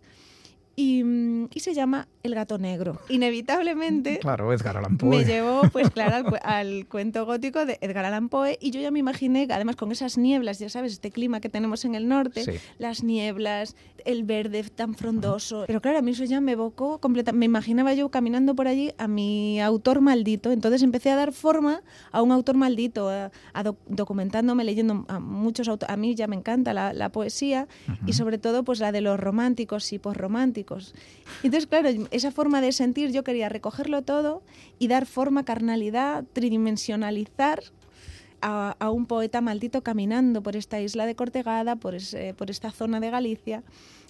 Mm, 0.77 1.45
y, 1.55 1.61
se 1.61 1.73
llama 1.73 2.09
El 2.23 2.35
gato 2.35 2.59
negro. 2.59 3.01
Inevitablemente. 3.09 4.19
Claro, 4.19 4.53
Edgar 4.53 4.77
Allan 4.77 4.99
Poe. 4.99 5.19
Me 5.19 5.25
llevó, 5.25 5.63
pues 5.71 5.91
claro, 5.95 6.29
al, 6.43 6.87
cuento 6.87 7.25
gótico 7.27 7.65
de 7.65 7.79
Edgar 7.81 8.05
Allan 8.05 8.29
Poe 8.29 8.59
y 8.61 8.71
yo 8.71 8.81
ya 8.81 8.91
me 8.91 8.99
imaginé, 8.99 9.47
además 9.51 9.77
con 9.77 9.93
esas 9.93 10.19
nieblas, 10.19 10.59
ya 10.59 10.69
sabes, 10.69 10.93
este 10.93 11.11
clima 11.11 11.41
que 11.41 11.49
tenemos 11.49 11.85
en 11.85 11.95
el 11.95 12.09
norte, 12.09 12.61
las 12.79 13.05
nieblas, 13.05 13.77
el 14.05 14.25
verde 14.25 14.65
tan 14.65 14.95
frondoso. 14.95 15.65
Pero 15.67 15.81
claro, 15.81 15.99
a 15.99 16.03
mí 16.03 16.13
eso 16.13 16.25
ya 16.25 16.41
me 16.41 16.53
evocó 16.53 16.99
completamente. 16.99 17.39
Me 17.39 17.47
imaginaba 17.47 17.95
yo 17.95 18.11
caminando 18.11 18.55
por 18.55 18.69
allí 18.69 18.93
a 18.99 19.09
mi 19.09 19.61
autor 19.61 20.01
maldito. 20.01 20.53
Entonces 20.53 20.83
empecé 20.83 21.11
a 21.11 21.17
dar 21.17 21.33
forma 21.33 21.83
a 22.13 22.23
un 22.23 22.33
autor 22.33 22.57
maldito, 22.57 23.09
a, 23.09 23.31
documentándome, 23.89 24.65
leyendo 24.65 25.05
a 25.09 25.19
muchos 25.19 25.69
autores. 25.69 25.93
A 25.93 25.97
mí 25.97 26.15
ya 26.15 26.27
me 26.27 26.37
encanta 26.37 26.73
la, 26.73 27.09
poesía 27.15 27.69
y 28.07 28.15
sobre 28.15 28.39
todo 28.39 28.65
pues 28.65 28.81
la 28.81 28.91
de 28.91 29.01
los 29.01 29.21
románticos 29.21 29.93
y 29.93 29.99
posrománticos 29.99 30.95
entonces, 31.43 31.67
claro, 31.67 31.89
esa 32.11 32.31
forma 32.31 32.61
de 32.61 32.73
sentir 32.73 33.13
yo 33.13 33.25
quería 33.25 33.49
recogerlo 33.49 34.03
todo 34.03 34.43
y 34.79 34.89
dar 34.89 35.07
forma, 35.07 35.45
carnalidad, 35.45 36.25
tridimensionalizar 36.33 37.63
a, 38.45 38.91
un 38.91 39.07
poeta 39.07 39.41
maldito 39.41 39.83
caminando 39.83 40.43
por 40.43 40.55
esta 40.55 40.81
isla 40.81 41.07
de 41.07 41.15
Cortegada, 41.15 41.77
por, 41.77 41.95
por 42.37 42.51
esta 42.51 42.71
zona 42.71 43.01
de 43.01 43.11
Galicia, 43.11 43.63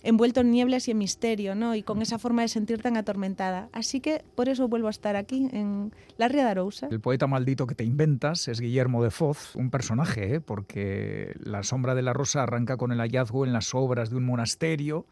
envuelto 0.03 0.41
en 0.41 0.51
nieblas 0.51 0.89
y 0.89 0.91
en 0.91 0.99
misterio, 0.99 1.55
¿no? 1.55 1.75
Y 1.75 1.83
con 1.83 2.03
esa 2.03 2.19
forma 2.19 2.43
de 2.43 2.49
sentir 2.49 2.83
tan 2.83 2.97
atormentada. 2.97 3.69
Así 3.73 4.01
que 4.01 4.25
por 4.35 4.49
eso 4.49 4.69
vuelvo 4.69 4.89
a 4.89 4.91
estar 4.91 5.15
aquí, 5.17 5.49
en 5.53 5.93
la 6.19 6.29
Ría 6.29 6.45
de 6.45 6.51
Arousa. 6.51 6.89
El 6.91 7.01
poeta 7.01 7.27
maldito 7.27 7.67
que 7.67 7.75
te 7.75 7.85
inventas 7.85 8.49
es 8.49 8.61
Guillermo 8.61 9.03
de 9.05 9.11
Foz, 9.11 9.55
un 9.55 9.71
personaje, 9.71 10.35
¿eh? 10.35 10.41
porque 10.41 11.35
La 11.39 11.63
sombra 11.63 11.95
de 11.95 12.03
la 12.03 12.13
rosa 12.13 12.43
arranca 12.43 12.77
con 12.77 12.91
el 12.91 12.99
hallazgo 12.99 13.47
en 13.47 13.53
las 13.53 13.75
obras 13.75 14.11
de 14.11 14.17
un 14.17 14.25
monasterio 14.25 15.07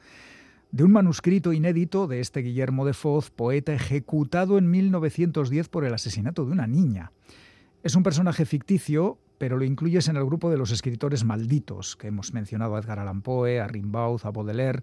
de 0.73 0.85
un 0.85 0.93
manuscrito 0.93 1.53
inédito 1.53 2.07
de 2.07 2.21
este 2.21 2.41
Guillermo 2.41 2.87
de 2.87 2.95
Foz, 2.95 3.29
poeta 3.31 3.75
ejecutado 3.75 4.57
en 4.57 4.71
1910 4.71 5.69
por 5.69 5.85
el 5.85 5.93
asesinato 5.93 6.47
de 6.47 6.53
una 6.53 6.67
niña. 6.67 7.13
Es 7.83 7.97
un 7.97 8.05
personaje 8.05 8.45
ficticio, 8.47 9.18
pero 9.38 9.57
lo 9.57 9.64
incluyes 9.64 10.07
en 10.07 10.16
el 10.16 10.25
grupo 10.25 10.51
de 10.51 10.57
los 10.57 10.71
escritores 10.71 11.25
malditos, 11.25 11.97
que 11.97 12.07
hemos 12.07 12.33
mencionado 12.33 12.77
a 12.77 12.79
Edgar 12.79 13.01
Allan 13.01 13.23
Poe, 13.23 13.61
a 13.61 13.66
Rimbaud, 13.66 14.21
a 14.23 14.31
Baudelaire. 14.31 14.83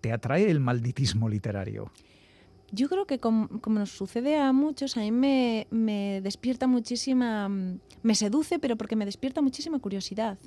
¿Te 0.00 0.12
atrae 0.12 0.50
el 0.50 0.58
malditismo 0.58 1.28
literario? 1.28 1.92
Yo 2.72 2.88
creo 2.88 3.06
que 3.06 3.20
como, 3.20 3.48
nos 3.68 3.90
sucede 3.90 4.38
a 4.38 4.52
muchos, 4.52 4.96
a 4.96 5.00
mí 5.00 5.12
me, 5.12 5.68
me 5.70 6.20
despierta 6.20 6.66
muchísima, 6.66 7.48
me 7.48 8.14
seduce, 8.16 8.58
pero 8.58 8.76
porque 8.76 8.96
me 8.96 9.04
despierta 9.04 9.40
muchísima 9.40 9.78
curiosidad. 9.78 10.38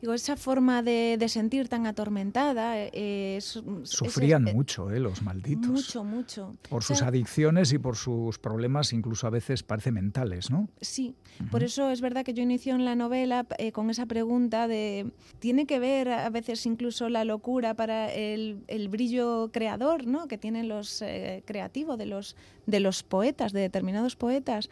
Digo, 0.00 0.14
esa 0.14 0.36
forma 0.36 0.82
de, 0.82 1.16
de 1.18 1.28
sentir 1.28 1.68
tan 1.68 1.86
atormentada. 1.86 2.78
Eh, 2.78 3.36
es, 3.38 3.60
Sufrían 3.82 4.44
mucho, 4.44 4.90
eh, 4.90 5.00
los 5.00 5.22
malditos. 5.22 5.70
Mucho, 5.70 6.04
mucho. 6.04 6.56
Por 6.68 6.84
sus 6.84 7.02
adicciones 7.02 7.72
y 7.72 7.78
por 7.78 7.96
sus 7.96 8.38
problemas, 8.38 8.92
incluso 8.92 9.26
a 9.26 9.30
veces 9.30 9.64
parece 9.64 9.90
mentales, 9.90 10.50
¿no? 10.50 10.68
Sí, 10.80 11.14
por 11.50 11.64
eso 11.64 11.90
es 11.90 12.00
verdad 12.00 12.24
que 12.24 12.32
yo 12.32 12.42
inicio 12.42 12.74
en 12.74 12.84
la 12.84 12.94
novela 12.94 13.46
eh, 13.58 13.72
con 13.72 13.90
esa 13.90 14.06
pregunta 14.06 14.68
de. 14.68 15.10
¿Tiene 15.40 15.66
que 15.66 15.80
ver 15.80 16.08
a 16.10 16.30
veces 16.30 16.64
incluso 16.66 17.08
la 17.08 17.24
locura 17.24 17.74
para 17.74 18.12
el, 18.12 18.62
el 18.68 18.88
brillo 18.88 19.50
creador 19.52 20.06
¿no? 20.06 20.28
que 20.28 20.38
tienen 20.38 20.68
los 20.68 20.98
creativos, 20.98 21.02
eh, 21.02 21.42
creativos 21.44 21.98
de 21.98 22.06
los, 22.06 22.36
de 22.66 22.80
los 22.80 23.02
poetas? 23.02 23.52
de 23.52 23.60
determinados 23.60 24.16
poetas? 24.16 24.70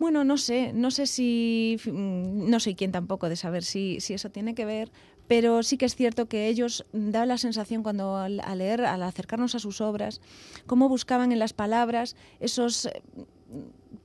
Bueno, 0.00 0.24
no 0.24 0.38
sé, 0.38 0.72
no 0.72 0.90
sé 0.90 1.06
si, 1.06 1.76
no 1.92 2.58
soy 2.58 2.74
quien 2.74 2.90
tampoco 2.90 3.28
de 3.28 3.36
saber 3.36 3.62
si, 3.62 4.00
si 4.00 4.14
eso 4.14 4.30
tiene 4.30 4.54
que 4.54 4.64
ver, 4.64 4.90
pero 5.28 5.62
sí 5.62 5.76
que 5.76 5.84
es 5.84 5.94
cierto 5.94 6.24
que 6.26 6.48
ellos 6.48 6.86
da 6.94 7.26
la 7.26 7.36
sensación 7.36 7.82
cuando 7.82 8.16
al, 8.16 8.40
leer, 8.56 8.86
al 8.86 9.02
acercarnos 9.02 9.54
a 9.54 9.58
sus 9.58 9.82
obras, 9.82 10.22
cómo 10.66 10.88
buscaban 10.88 11.32
en 11.32 11.38
las 11.38 11.52
palabras 11.52 12.16
esos 12.40 12.86
eh, 12.86 13.02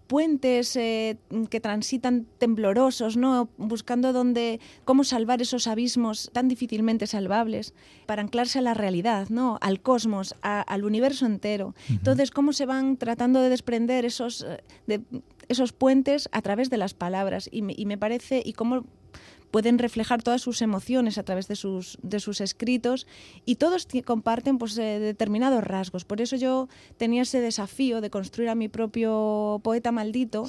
puentes 0.07 0.75
eh, 0.75 1.17
que 1.49 1.59
transitan 1.59 2.27
temblorosos, 2.37 3.17
¿no? 3.17 3.49
buscando 3.57 4.13
dónde, 4.13 4.59
cómo 4.83 5.03
salvar 5.03 5.41
esos 5.41 5.67
abismos 5.67 6.29
tan 6.33 6.47
difícilmente 6.47 7.07
salvables 7.07 7.73
para 8.05 8.21
anclarse 8.21 8.59
a 8.59 8.61
la 8.61 8.73
realidad, 8.73 9.29
¿no? 9.29 9.57
al 9.61 9.81
cosmos, 9.81 10.35
al 10.41 10.83
universo 10.83 11.25
entero. 11.25 11.73
Entonces, 11.89 12.31
cómo 12.31 12.53
se 12.53 12.65
van 12.65 12.97
tratando 12.97 13.41
de 13.41 13.49
desprender 13.49 14.05
esos, 14.05 14.43
eh, 14.43 14.63
de, 14.87 15.01
esos 15.49 15.73
puentes 15.73 16.29
a 16.31 16.41
través 16.41 16.69
de 16.69 16.77
las 16.77 16.93
palabras 16.93 17.49
y 17.51 17.61
me, 17.61 17.73
y 17.75 17.85
me 17.85 17.97
parece, 17.97 18.41
y 18.45 18.53
cómo 18.53 18.85
pueden 19.55 19.79
reflejar 19.79 20.21
todas 20.21 20.41
sus 20.41 20.61
emociones 20.61 21.17
a 21.17 21.23
través 21.23 21.47
de 21.47 21.55
sus, 21.55 21.97
de 22.01 22.19
sus 22.19 22.41
escritos 22.41 23.07
y 23.45 23.55
todos 23.55 23.87
comparten 24.03 24.57
pues, 24.57 24.77
eh, 24.77 24.99
determinados 24.99 25.63
rasgos. 25.63 26.03
Por 26.03 26.19
eso 26.19 26.35
yo 26.35 26.67
tenía 26.97 27.21
ese 27.21 27.39
desafío 27.39 28.01
de 28.01 28.09
construir 28.09 28.49
a 28.49 28.55
mi 28.55 28.67
propio 28.67 29.61
poeta 29.63 29.93
maldito. 29.93 30.45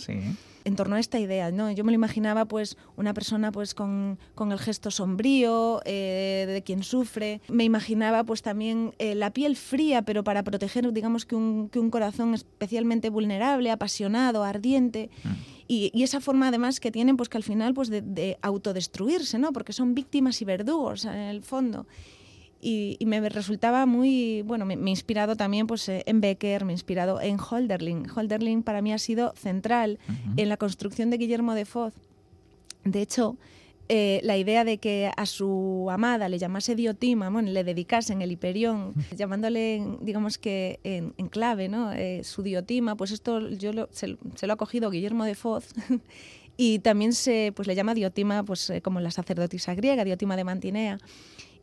En 0.67 0.75
torno 0.75 0.97
a 0.97 1.01
esta 1.01 1.21
idea, 1.21 1.53
¿no? 1.53 1.71
Yo 1.71 1.85
me 1.85 1.93
lo 1.93 1.95
imaginaba 1.95 2.45
pues 2.45 2.77
una 2.97 3.15
persona 3.15 3.53
pues 3.53 3.73
con, 3.73 4.19
con 4.35 4.51
el 4.51 4.59
gesto 4.59 4.91
sombrío, 4.91 5.81
eh, 5.85 6.45
de 6.49 6.63
quien 6.65 6.83
sufre. 6.83 7.41
Me 7.49 7.63
imaginaba 7.63 8.25
pues 8.25 8.43
también 8.43 8.93
eh, 8.99 9.15
la 9.15 9.33
piel 9.33 9.55
fría, 9.55 10.03
pero 10.03 10.25
para 10.25 10.43
proteger, 10.43 10.93
digamos 10.93 11.25
que 11.25 11.37
un, 11.37 11.69
que 11.69 11.79
un 11.79 11.91
corazón 11.91 12.35
especialmente 12.35 13.11
vulnerable, 13.11 13.71
apasionado, 13.71 14.43
ardiente. 14.43 15.09
Mm. 15.23 15.29
Y, 15.69 16.03
esa 16.03 16.21
forma 16.21 16.49
además 16.49 16.81
que 16.81 16.91
tienen 16.91 17.17
pues 17.17 17.29
que 17.29 17.37
al 17.37 17.45
final 17.45 17.73
pues 17.73 17.89
de, 17.89 18.39
autodestruirse, 18.43 19.39
¿no? 19.39 19.53
Porque 19.53 19.73
son 19.73 19.95
víctimas 19.95 20.43
y 20.43 20.45
verdugos 20.45 21.05
en 21.05 21.15
el 21.15 21.43
fondo. 21.43 21.87
Y, 22.61 22.99
me 23.07 23.29
resultaba 23.29 23.87
muy, 23.87 24.43
bueno, 24.43 24.65
me, 24.65 24.75
he 24.75 24.91
inspirado 24.91 25.37
también 25.37 25.67
pues, 25.67 25.89
eh, 25.89 26.03
en 26.07 26.21
Becker, 26.21 26.65
me 26.65 26.73
he 26.73 26.75
inspirado 26.75 27.21
en 27.21 27.39
Holderlin. 27.39 28.07
Holderlin 28.11 28.63
para 28.63 28.83
mí 28.83 28.93
ha 28.93 28.99
sido 28.99 29.33
central 29.37 29.99
en 30.37 30.49
la 30.49 30.57
construcción 30.57 31.11
de 31.11 31.19
Guillermo 31.19 31.55
de 31.55 31.65
Foz. 31.65 31.95
De 32.85 33.03
hecho, 33.03 33.37
eh, 33.89 34.21
la 34.25 34.37
idea 34.37 34.65
de 34.65 34.79
que 34.79 35.13
a 35.17 35.27
su 35.27 35.87
amada 35.91 36.29
le 36.29 36.39
llamase 36.39 36.75
Diotima, 36.75 37.31
bueno, 37.31 37.51
le 37.51 37.63
dedicasen 37.63 38.21
el 38.21 38.33
Hiperión, 38.33 38.95
llamándole, 39.17 39.81
digamos 40.01 40.39
que 40.39 40.81
en, 40.83 41.13
clave, 41.29 41.69
¿no? 41.69 41.93
Eh, 41.93 42.23
su 42.25 42.43
Diotima, 42.43 42.97
pues 42.97 43.13
esto 43.13 43.49
yo 43.51 43.89
se, 43.93 44.09
lo 44.09 44.53
ha 44.53 44.57
cogido 44.57 44.91
Guillermo 44.91 45.25
de 45.25 45.37
Foz 45.37 45.73
y 46.57 46.81
también 46.81 47.13
se 47.13 47.53
pues, 47.55 47.69
le 47.69 47.77
llama 47.77 47.95
Diotima 47.95 48.43
pues, 48.43 48.71
eh, 48.71 48.83
como 48.83 48.99
la 49.01 49.13
sacerdotisa 49.13 49.75
griega, 49.75 50.05
Diotima 50.05 50.37
de 50.37 50.45
Mantinea. 50.45 50.99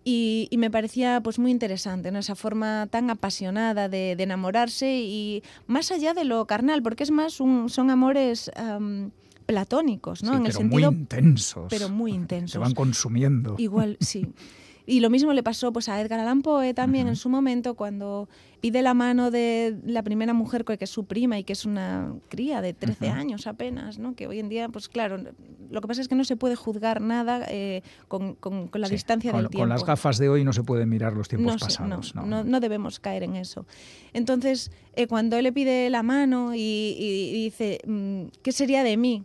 Y, 0.06 0.50
me 0.58 0.70
parecía 0.70 1.22
pues 1.22 1.40
muy 1.40 1.52
interesante 1.52 2.12
¿no? 2.12 2.20
esa 2.20 2.36
forma 2.36 2.88
tan 2.90 3.10
apasionada 3.10 3.88
de, 3.88 4.12
enamorarse 4.12 5.02
y 5.02 5.44
más 5.68 5.92
allá 5.92 6.14
de 6.14 6.26
lo 6.26 6.46
carnal, 6.46 6.84
porque 6.84 7.04
es 7.04 7.12
más 7.12 7.40
un, 7.40 7.70
son 7.70 7.90
amores 7.90 8.52
platónicos, 9.46 10.24
¿no? 10.24 10.36
en 10.36 10.46
el 10.46 10.54
sentido 10.54 10.92
muy 10.92 11.00
intensos. 11.00 11.68
Pero 11.70 11.90
muy 11.90 12.12
intensos. 12.14 12.52
Se 12.52 12.58
van 12.58 12.74
consumiendo. 12.74 13.56
Igual, 13.58 13.98
sí. 14.00 14.28
Y 14.86 15.00
lo 15.00 15.10
mismo 15.10 15.32
le 15.34 15.44
pasó 15.44 15.72
pues, 15.72 15.88
a 15.88 16.00
Edgar 16.02 16.20
Allan 16.20 16.42
Poe 16.42 16.74
también 16.74 17.08
en 17.08 17.16
su 17.16 17.30
momento 17.30 17.76
cuando 17.76 18.28
pide 18.60 18.82
la 18.82 18.94
mano 18.94 19.32
de 19.32 19.78
la 19.86 20.04
primera 20.04 20.34
mujer 20.34 20.66
que 20.66 20.78
es 20.80 20.90
su 20.90 21.06
prima 21.06 21.40
y 21.40 21.44
que 21.44 21.54
es 21.54 21.66
una 21.66 22.14
cría 22.30 22.62
de 22.62 22.74
13 22.74 23.10
años 23.10 23.48
apenas, 23.48 23.98
¿no? 23.98 24.16
que 24.16 24.28
hoy 24.28 24.40
en 24.40 24.50
día, 24.50 24.70
pues 24.70 24.90
claro, 24.90 25.18
lo 25.70 25.82
que 25.82 25.88
pasa 25.88 26.02
es 26.02 26.08
que 26.08 26.16
no 26.16 26.24
se 26.24 26.36
puede 26.36 26.56
juzgar 26.56 27.02
nada 27.02 27.46
eh, 27.50 27.82
con, 28.08 28.36
con, 28.36 28.70
la 28.74 28.88
distancia 28.88 29.32
del 29.32 29.50
tiempo. 29.50 29.60
Con 29.60 29.70
las 29.70 29.84
gafas 29.84 30.18
de 30.18 30.30
hoy 30.30 30.44
no 30.44 30.54
se 30.54 30.64
pueden 30.64 30.88
mirar 30.88 31.14
los 31.14 31.28
tiempos 31.28 31.58
pasados. 31.62 32.16
No, 32.16 32.26
no, 32.26 32.44
no, 32.44 32.60
debemos 32.60 33.00
caer 33.00 33.24
en 33.24 33.36
eso. 33.36 33.66
Entonces, 34.14 34.72
eh, 34.96 35.08
cuando 35.08 35.36
él 35.38 35.44
le 35.44 35.52
pide 35.52 35.90
la 35.90 36.04
mano 36.04 36.54
y, 36.54 37.44
dice, 37.44 37.80
mm, 37.88 38.26
¿qué 38.44 38.52
sería 38.52 38.84
de 38.84 38.98
mí? 38.98 39.24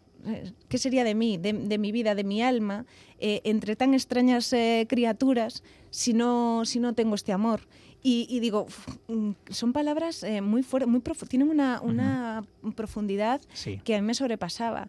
¿Qué 0.69 0.79
sería 0.79 1.05
de 1.05 1.15
mí, 1.15 1.39
de, 1.39 1.79
mi 1.79 1.93
vida, 1.93 2.15
de 2.15 2.25
mi 2.25 2.43
alma, 2.43 2.87
eh, 3.19 3.41
entre 3.45 3.77
tan 3.77 3.95
extrañas 3.95 4.53
eh, 4.53 4.87
criaturas 4.89 5.63
si 5.91 6.13
no, 6.13 6.65
si 6.65 6.81
no 6.81 6.95
tengo 6.95 7.15
este 7.15 7.33
amor? 7.33 7.61
Y, 8.01 8.41
digo, 8.41 8.67
mm, 9.09 9.33
son 9.51 9.73
palabras 9.73 10.23
eh, 10.23 10.41
muy 10.41 10.63
fuertes, 10.63 10.89
muy 10.89 11.03
tienen 11.29 11.51
una, 11.51 11.81
una 11.83 12.45
profundidad 12.75 13.41
que 13.85 13.97
a 13.97 14.01
mí 14.01 14.07
me 14.07 14.15
sobrepasaba. 14.15 14.89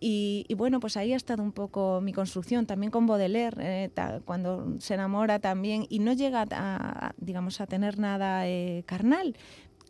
Y, 0.00 0.46
bueno, 0.56 0.78
pues 0.78 0.96
ahí 0.96 1.12
ha 1.12 1.16
estado 1.16 1.42
un 1.42 1.52
poco 1.52 2.00
mi 2.02 2.12
construcción, 2.12 2.66
también 2.66 2.90
con 2.90 3.06
Baudelaire, 3.06 3.90
cuando 4.24 4.74
se 4.78 4.94
enamora 4.94 5.38
también 5.38 5.86
y 5.88 6.00
no 6.00 6.12
llega 6.12 6.44
a, 6.50 7.14
digamos, 7.18 7.60
a 7.60 7.66
tener 7.66 7.98
nada 7.98 8.44
carnal, 8.84 9.36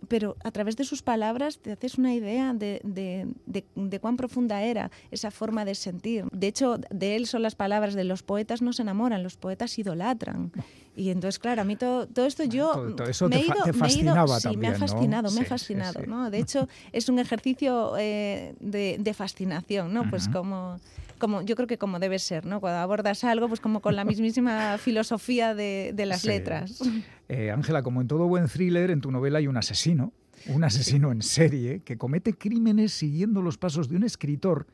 pero 0.09 0.37
a 0.45 0.51
través 0.51 0.77
de 0.77 0.85
sus 0.85 1.03
palabras 1.03 1.59
te 1.59 1.73
haces 1.73 1.99
una 1.99 2.15
idea 2.15 2.55
de, 2.55 2.81
de, 2.85 4.01
cuán 4.01 4.17
profunda 4.17 4.63
era 4.63 4.91
esa 5.11 5.31
forma 5.31 5.65
de 5.65 5.75
sentir. 5.75 6.27
De 6.33 6.47
hecho, 6.47 6.79
de 6.91 7.17
él 7.17 7.27
son 7.27 7.43
las 7.43 7.55
palabras 7.55 7.95
de 7.95 8.05
los 8.05 8.23
poetas 8.23 8.63
no 8.63 8.73
se 8.73 8.83
enamoran, 8.83 9.23
los 9.23 9.37
poetas 9.37 9.79
idolatran. 9.79 10.53
Y 10.95 11.11
entonces, 11.11 11.39
claro, 11.39 11.63
a 11.63 11.65
mí 11.65 11.77
todo, 11.77 12.07
todo 12.07 12.27
esto 12.27 12.45
yo 12.45 12.73
todo, 12.97 13.09
eso 13.09 13.29
me, 13.29 13.45
te, 13.65 13.73
fascinaba 13.73 14.41
sí, 14.41 14.57
me 14.57 14.69
ha 14.69 14.75
fascinado, 14.75 15.31
me 15.31 15.41
ha 15.43 15.45
fascinado, 15.45 16.07
¿no? 16.07 16.31
De 16.31 16.39
hecho, 16.39 16.69
es 16.93 17.09
un 17.09 17.19
ejercicio 17.19 17.95
eh, 17.99 18.55
de, 18.61 19.15
fascinación, 19.15 19.93
¿no? 19.93 20.09
Pues 20.09 20.29
como 20.29 20.79
como 21.19 21.43
yo 21.43 21.57
creo 21.57 21.67
que 21.67 21.79
como 21.79 21.99
debe 21.99 22.19
ser, 22.19 22.47
¿no? 22.47 22.61
Cuando 22.61 22.79
abordas 22.79 23.25
algo, 23.25 23.49
pues 23.49 23.61
como 23.61 23.81
con 23.81 23.97
la 23.97 24.05
mismísima 24.05 24.79
filosofía 24.79 25.55
de, 25.55 25.95
las 26.07 26.25
letras. 26.25 26.83
Eh, 27.29 27.51
Ángela, 27.51 27.83
como 27.83 28.01
en 28.01 28.09
todo 28.09 28.29
buen 28.29 28.49
thriller, 28.49 28.91
en 28.91 29.01
tu 29.01 29.11
novela 29.11 29.39
hay 29.39 29.47
un 29.47 29.57
asesino, 29.57 30.13
un 30.49 30.65
asesino 30.65 31.13
en 31.13 31.23
serie 31.23 31.81
que 31.81 31.97
comete 31.99 32.35
crímenes 32.35 32.93
siguiendo 32.93 33.43
los 33.43 33.59
pasos 33.59 33.89
de 33.89 33.97
un 33.97 34.05
escritor 34.05 34.67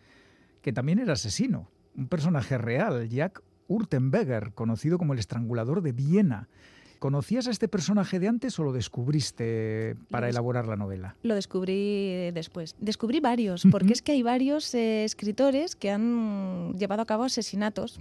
que 0.61 0.73
también 0.73 0.99
era 0.99 1.15
asesino, 1.15 1.69
un 1.97 2.09
personaje 2.09 2.59
real, 2.59 3.09
Jack 3.09 3.43
Urtenberger, 3.69 4.53
conocido 4.53 4.99
como 4.99 5.13
el 5.13 5.19
estrangulador 5.19 5.83
de 5.83 5.93
Viena. 5.93 6.49
¿Conocías 7.03 7.49
a 7.49 7.51
este 7.51 7.67
personaje 7.67 8.21
de 8.21 8.29
antes 8.29 8.57
o 8.61 8.63
lo 8.63 8.71
descubriste 8.71 9.97
para 10.09 10.29
elaborar 10.29 10.69
la 10.69 10.77
novela? 10.77 11.17
Lo 11.25 11.35
descubrí 11.35 12.31
después. 12.31 12.77
Descubrí 12.79 13.19
varios, 13.19 13.65
porque 13.73 13.93
es 13.93 14.03
que 14.03 14.13
hay 14.13 14.23
varios 14.23 14.73
eh, 14.73 15.03
escritores 15.03 15.75
que 15.75 15.91
han 15.91 16.75
llevado 16.79 17.03
a 17.03 17.05
cabo 17.05 17.25
asesinatos. 17.25 17.99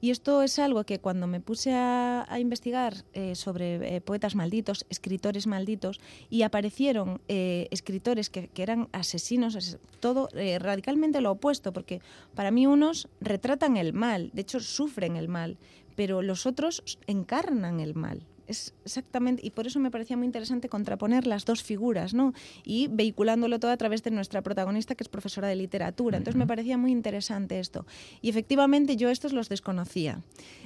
Y 0.00 0.12
esto 0.12 0.44
es 0.44 0.60
algo 0.60 0.84
que 0.84 1.00
cuando 1.00 1.26
me 1.26 1.40
puse 1.40 1.72
a, 1.74 2.28
investigar 2.38 2.94
eh, 3.12 3.34
sobre 3.34 3.96
eh, 3.96 4.00
poetas 4.00 4.36
malditos, 4.36 4.86
escritores 4.88 5.48
malditos, 5.48 5.98
y 6.30 6.42
aparecieron 6.42 7.20
escritores 7.26 8.30
que, 8.30 8.46
que, 8.46 8.62
eran 8.62 8.88
asesinos, 8.92 9.78
todo 9.98 10.28
radicalmente 10.60 11.20
lo 11.20 11.32
opuesto, 11.32 11.72
porque 11.72 12.00
para 12.36 12.52
mí 12.52 12.68
unos 12.68 13.08
retratan 13.20 13.76
el 13.76 13.94
mal, 13.94 14.30
de 14.32 14.42
hecho 14.42 14.60
sufren 14.60 15.16
el 15.16 15.26
mal, 15.26 15.58
pero 15.98 16.22
los 16.22 16.46
otros 16.46 16.84
encarnan 17.08 17.80
el 17.80 17.96
mal. 17.96 18.24
Es 18.46 18.72
exactamente, 18.84 19.44
y 19.44 19.50
por 19.50 19.66
eso 19.66 19.80
me 19.80 19.90
parecía 19.90 20.16
muy 20.16 20.26
interesante 20.26 20.68
contraponer 20.68 21.26
las 21.26 21.44
dos 21.44 21.60
figuras, 21.64 22.14
¿no? 22.14 22.34
Y 22.64 22.86
vehiculándolo 22.86 23.58
todo 23.58 23.72
a 23.72 23.76
través 23.76 24.04
de 24.04 24.12
nuestra 24.12 24.40
protagonista, 24.40 24.94
que 24.94 25.02
es 25.02 25.08
profesora 25.08 25.48
de 25.48 25.56
literatura. 25.56 26.16
Entonces 26.16 26.38
me 26.38 26.46
parecía 26.46 26.78
muy 26.78 26.92
interesante 26.92 27.58
esto. 27.58 27.84
Y 28.22 28.30
efectivamente 28.30 28.94
yo 28.94 29.10
estos 29.10 29.32
los 29.32 29.48
desconocía. 29.48 30.22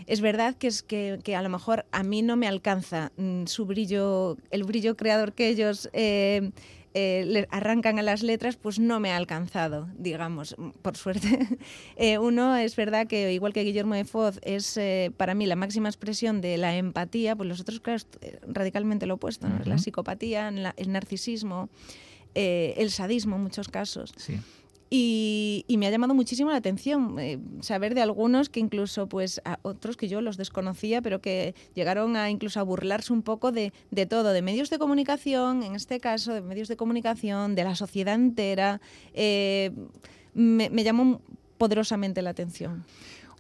Es 0.07 0.21
verdad 0.21 0.55
que 0.55 0.67
es 0.67 0.83
que, 0.83 1.19
a 1.35 1.41
lo 1.41 1.49
mejor 1.49 1.87
a 1.93 2.03
mí 2.03 2.21
no 2.21 2.37
me 2.37 2.47
alcanza 2.47 3.11
mm, 3.17 3.47
su 3.47 3.65
brillo, 3.65 4.37
el 4.51 4.65
brillo 4.65 4.99
creador 4.99 5.33
que 5.33 5.49
ellos 5.49 5.89
eh, 5.95 6.51
eh, 6.95 7.25
le 7.27 7.49
arrancan 7.51 7.99
a 7.99 8.03
las 8.03 8.23
letras, 8.23 8.57
pues 8.57 8.79
no 8.79 9.01
me 9.01 9.13
ha 9.13 9.17
alcanzado, 9.17 9.89
digamos, 9.97 10.57
por 10.83 10.97
suerte. 10.97 11.49
Eh, 11.97 12.19
uno 12.19 12.57
es 12.57 12.75
verdad 12.75 13.07
que, 13.07 13.33
igual 13.33 13.53
que 13.53 13.63
Guillermo 13.63 13.95
de 13.95 14.05
Foz, 14.05 14.39
es 14.43 14.77
eh, 14.77 15.13
para 15.17 15.35
mí 15.35 15.47
la 15.47 15.57
máxima 15.57 15.89
expresión 15.89 16.41
de 16.41 16.57
la 16.57 16.77
empatía, 16.77 17.37
pues 17.37 17.49
los 17.49 17.61
otros, 17.61 17.81
claro, 17.81 17.97
es 17.97 18.07
radicalmente 18.47 19.07
lo 19.07 19.15
opuesto, 19.15 19.47
la 19.65 19.79
psicopatía, 19.79 20.49
el 20.49 20.93
narcisismo, 20.93 21.69
el 22.35 22.91
sadismo 22.91 23.37
en 23.37 23.43
muchos 23.43 23.69
casos. 23.69 24.13
Sí. 24.17 24.39
Y, 24.95 25.65
me 25.79 25.87
ha 25.87 25.91
llamado 25.91 26.13
muchísimo 26.13 26.51
la 26.51 26.59
atención 26.59 27.19
eh, 27.19 27.39
saber 27.63 27.95
de 27.95 28.03
algunos 28.03 28.51
que 28.51 28.61
incluso, 28.61 29.09
pues, 29.09 29.41
a 29.47 29.59
otros 29.63 29.97
que 29.97 30.07
yo 30.07 30.21
los 30.21 30.37
desconocía, 30.37 31.01
pero 31.01 31.23
que 31.23 31.55
llegaron 31.75 32.15
a 32.15 32.29
incluso 32.29 32.61
a 32.61 32.63
burlarse 32.63 33.11
un 33.11 33.23
poco 33.23 33.53
de, 33.53 33.73
de 33.91 34.05
todo, 34.05 34.35
de 34.35 34.43
medios 34.43 34.69
de 34.69 34.79
comunicación, 34.79 35.63
en 35.63 35.77
este 35.77 35.99
caso, 35.99 36.35
de 36.35 36.43
medios 36.43 36.69
de 36.69 36.77
comunicación, 36.77 37.55
de 37.55 37.65
la 37.65 37.75
sociedad 37.75 38.17
entera. 38.17 38.83
Eh, 39.15 39.71
me, 40.35 40.69
me 40.69 40.85
llamó 40.85 41.23
poderosamente 41.57 42.21
la 42.21 42.29
atención. 42.29 42.85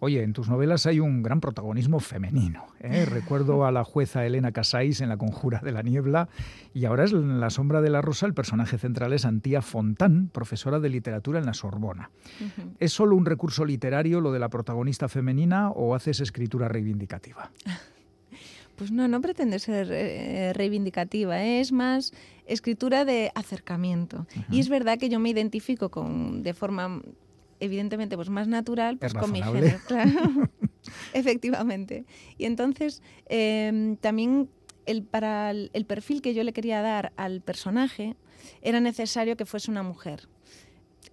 Oye, 0.05 0.24
en 0.24 0.32
tus 0.32 0.48
novelas 0.48 0.86
hay 0.86 0.98
un 0.98 1.22
gran 1.22 1.40
protagonismo 1.40 2.00
femenino. 2.00 2.66
¿eh? 2.80 3.05
Recuerdo 3.09 3.64
a 3.64 3.70
la 3.70 3.84
jueza 3.84 4.26
Elena 4.26 4.50
Casais 4.50 5.00
en 5.00 5.09
La 5.09 5.16
Conjura 5.16 5.61
de 5.62 5.70
la 5.70 5.82
Niebla 5.82 6.28
y 6.74 6.86
ahora 6.86 7.05
es 7.05 7.12
en 7.12 7.38
La 7.38 7.50
Sombra 7.50 7.80
de 7.80 7.88
la 7.88 8.03
Rosa 8.03 8.26
el 8.26 8.34
personaje 8.34 8.78
central 8.78 9.12
es 9.12 9.24
Antía 9.24 9.62
Fontán, 9.62 10.28
profesora 10.32 10.80
de 10.80 10.88
literatura 10.88 11.38
en 11.38 11.46
la 11.46 11.55
Sorbona. 11.55 12.11
¿Es 12.80 12.92
solo 12.92 13.14
un 13.14 13.26
recurso 13.26 13.64
literario 13.64 14.20
lo 14.20 14.32
de 14.32 14.40
la 14.40 14.48
protagonista 14.48 15.09
femenina 15.09 15.70
o 15.70 15.94
haces 15.94 16.18
escritura 16.18 16.66
reivindicativa? 16.66 17.53
Pues 18.74 18.90
no, 18.90 19.07
no 19.07 19.20
pretende 19.20 19.59
ser 19.59 19.88
eh, 19.92 20.53
reivindicativa, 20.55 21.44
¿eh? 21.44 21.61
es 21.61 21.70
más 21.70 22.12
escritura 22.46 23.05
de 23.05 23.30
acercamiento. 23.34 24.26
Y 24.50 24.59
es 24.61 24.70
verdad 24.70 24.98
que 24.98 25.11
yo 25.11 25.20
me 25.20 25.28
identifico 25.28 25.90
con, 25.90 26.42
de 26.42 26.55
forma 26.55 27.00
evidentemente 27.63 28.17
pues 28.17 28.29
más 28.29 28.49
natural 28.49 28.99
pues 28.99 29.15
con 29.15 29.31
mi 29.31 29.43
género, 29.43 29.79
claro. 29.87 30.51
Efectivamente. 31.15 32.05
Y 32.37 32.45
entonces 32.47 33.03
em, 33.27 33.97
también 33.97 34.49
el, 34.85 35.05
para 35.05 35.51
el 35.51 35.85
perfil 35.87 36.23
que 36.23 36.35
yo 36.35 36.43
le 36.43 36.53
quería 36.53 36.83
dar 36.83 37.13
al 37.17 37.41
personaje 37.41 38.17
era 38.63 38.81
necesario 38.81 39.37
que 39.37 39.47
fuese 39.47 39.71
una 39.71 39.85
mujer 39.85 40.29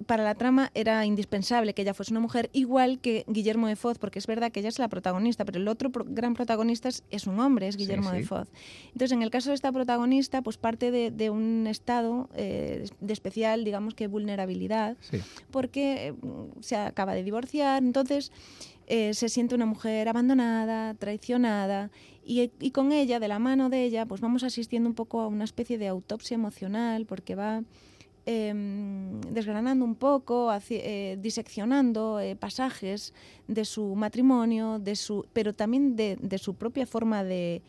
para 0.05 0.23
la 0.23 0.35
trama 0.35 0.71
era 0.73 1.05
indispensable 1.05 1.73
que 1.73 1.81
ella 1.81 1.93
fuese 1.93 2.13
una 2.13 2.19
mujer, 2.19 2.49
igual 2.53 2.99
que 2.99 3.25
Guillermo 3.27 3.67
de 3.67 3.75
Foz, 3.75 3.97
porque 3.97 4.19
es 4.19 4.27
verdad 4.27 4.51
que 4.51 4.59
ella 4.61 4.69
es 4.69 4.79
la 4.79 4.87
protagonista, 4.87 5.45
pero 5.45 5.59
el 5.59 5.67
otro 5.67 5.91
gran 5.93 6.33
protagonista 6.33 6.89
es, 7.09 7.27
un 7.27 7.39
hombre, 7.39 7.67
es 7.67 7.75
Guillermo 7.75 8.11
de 8.11 8.23
Foz. 8.23 8.47
Entonces, 8.87 9.11
en 9.11 9.21
el 9.21 9.29
caso 9.29 9.49
de 9.49 9.55
esta 9.55 9.71
protagonista, 9.71 10.41
pues 10.41 10.57
parte 10.57 10.91
de, 10.91 11.29
un 11.29 11.67
estado 11.67 12.29
eh, 12.35 12.87
de 12.99 13.13
especial, 13.13 13.63
digamos 13.63 13.93
que 13.93 14.07
vulnerabilidad, 14.07 14.97
porque 15.51 16.07
eh, 16.07 16.13
se 16.61 16.75
acaba 16.75 17.13
de 17.13 17.23
divorciar, 17.23 17.83
entonces 17.83 18.31
eh, 18.87 19.13
se 19.13 19.29
siente 19.29 19.55
una 19.55 19.65
mujer 19.65 20.07
abandonada, 20.07 20.93
traicionada, 20.93 21.91
y, 22.23 22.51
y, 22.59 22.71
con 22.71 22.91
ella, 22.91 23.19
de 23.19 23.27
la 23.27 23.39
mano 23.39 23.69
de 23.69 23.83
ella, 23.83 24.05
pues 24.05 24.21
vamos 24.21 24.43
asistiendo 24.43 24.87
un 24.87 24.93
poco 24.93 25.21
a 25.21 25.27
una 25.27 25.43
especie 25.43 25.79
de 25.79 25.87
autopsia 25.87 26.35
emocional, 26.35 27.07
porque 27.07 27.33
va 27.33 27.63
Em, 28.25 29.21
desgranando 29.21 29.83
un 29.85 29.95
poco, 29.95 30.51
eh, 30.69 31.17
diseccionando 31.19 32.19
eh, 32.19 32.35
pasajes 32.35 33.13
de 33.47 33.65
su 33.65 33.95
matrimonio, 33.95 34.77
de 34.77 34.95
su, 34.95 35.25
pero 35.33 35.53
también 35.53 35.95
de, 35.95 36.37
su 36.37 36.53
propia 36.53 36.85
forma 36.85 37.23
de, 37.23 37.61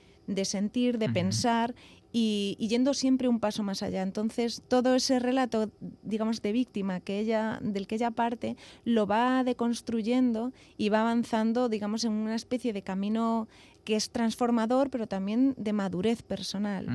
sentir, 0.45 0.99
de 0.99 1.09
pensar 1.09 1.75
y, 2.13 2.57
yendo 2.61 2.93
siempre 2.93 3.29
un 3.29 3.41
paso 3.41 3.63
más 3.63 3.83
allá. 3.83 4.03
Entonces, 4.03 4.63
todo 4.69 4.95
ese 4.97 5.19
relato, 5.19 5.71
digamos, 6.03 6.43
de 6.43 6.53
víctima 6.53 7.01
que 7.01 7.21
ella, 7.21 7.59
del 7.63 7.87
que 7.87 7.95
ella 7.95 8.11
parte, 8.11 8.57
lo 8.85 9.07
va 9.07 9.45
deconstruyendo 9.45 10.53
y 10.77 10.89
va 10.89 11.01
avanzando, 11.01 11.69
digamos, 11.69 12.05
en 12.05 12.13
una 12.13 12.35
especie 12.35 12.73
de 12.73 12.83
camino 12.83 13.49
que 13.85 13.97
es 13.97 14.11
transformador, 14.11 14.91
pero 14.91 15.07
también 15.07 15.55
de 15.57 15.73
madurez 15.73 16.23
personal. 16.23 16.87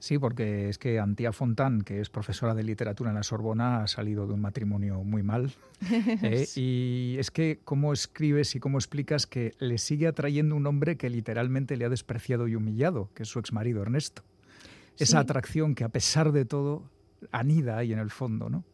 Sí, 0.00 0.18
porque 0.18 0.68
es 0.68 0.78
que 0.78 1.00
Antía 1.00 1.32
Fontán, 1.32 1.82
que 1.82 2.00
es 2.00 2.08
profesora 2.08 2.54
de 2.54 2.62
literatura 2.62 3.10
en 3.10 3.16
la 3.16 3.24
Sorbona, 3.24 3.82
ha 3.82 3.88
salido 3.88 4.26
de 4.26 4.34
un 4.34 4.40
matrimonio 4.40 5.02
muy 5.02 5.24
mal. 5.24 5.50
¿eh? 5.90 6.46
y 6.54 7.16
es 7.18 7.30
que 7.30 7.60
cómo 7.64 7.92
escribes 7.92 8.54
y 8.54 8.60
cómo 8.60 8.78
explicas 8.78 9.26
que 9.26 9.54
le 9.58 9.78
sigue 9.78 10.06
atrayendo 10.06 10.54
un 10.54 10.66
hombre 10.66 10.96
que 10.96 11.10
literalmente 11.10 11.76
le 11.76 11.84
ha 11.84 11.88
despreciado 11.88 12.46
y 12.46 12.54
humillado, 12.54 13.10
que 13.14 13.24
es 13.24 13.28
su 13.28 13.40
exmarido 13.40 13.82
Ernesto. 13.82 14.22
Esa 14.98 15.20
atracción 15.20 15.74
que 15.74 15.84
a 15.84 15.88
pesar 15.88 16.32
de 16.32 16.44
todo 16.44 16.82
anida 17.30 17.78
ahí 17.78 17.92
en 17.92 18.00
el 18.00 18.10
fondo, 18.10 18.50
¿no? 18.50 18.64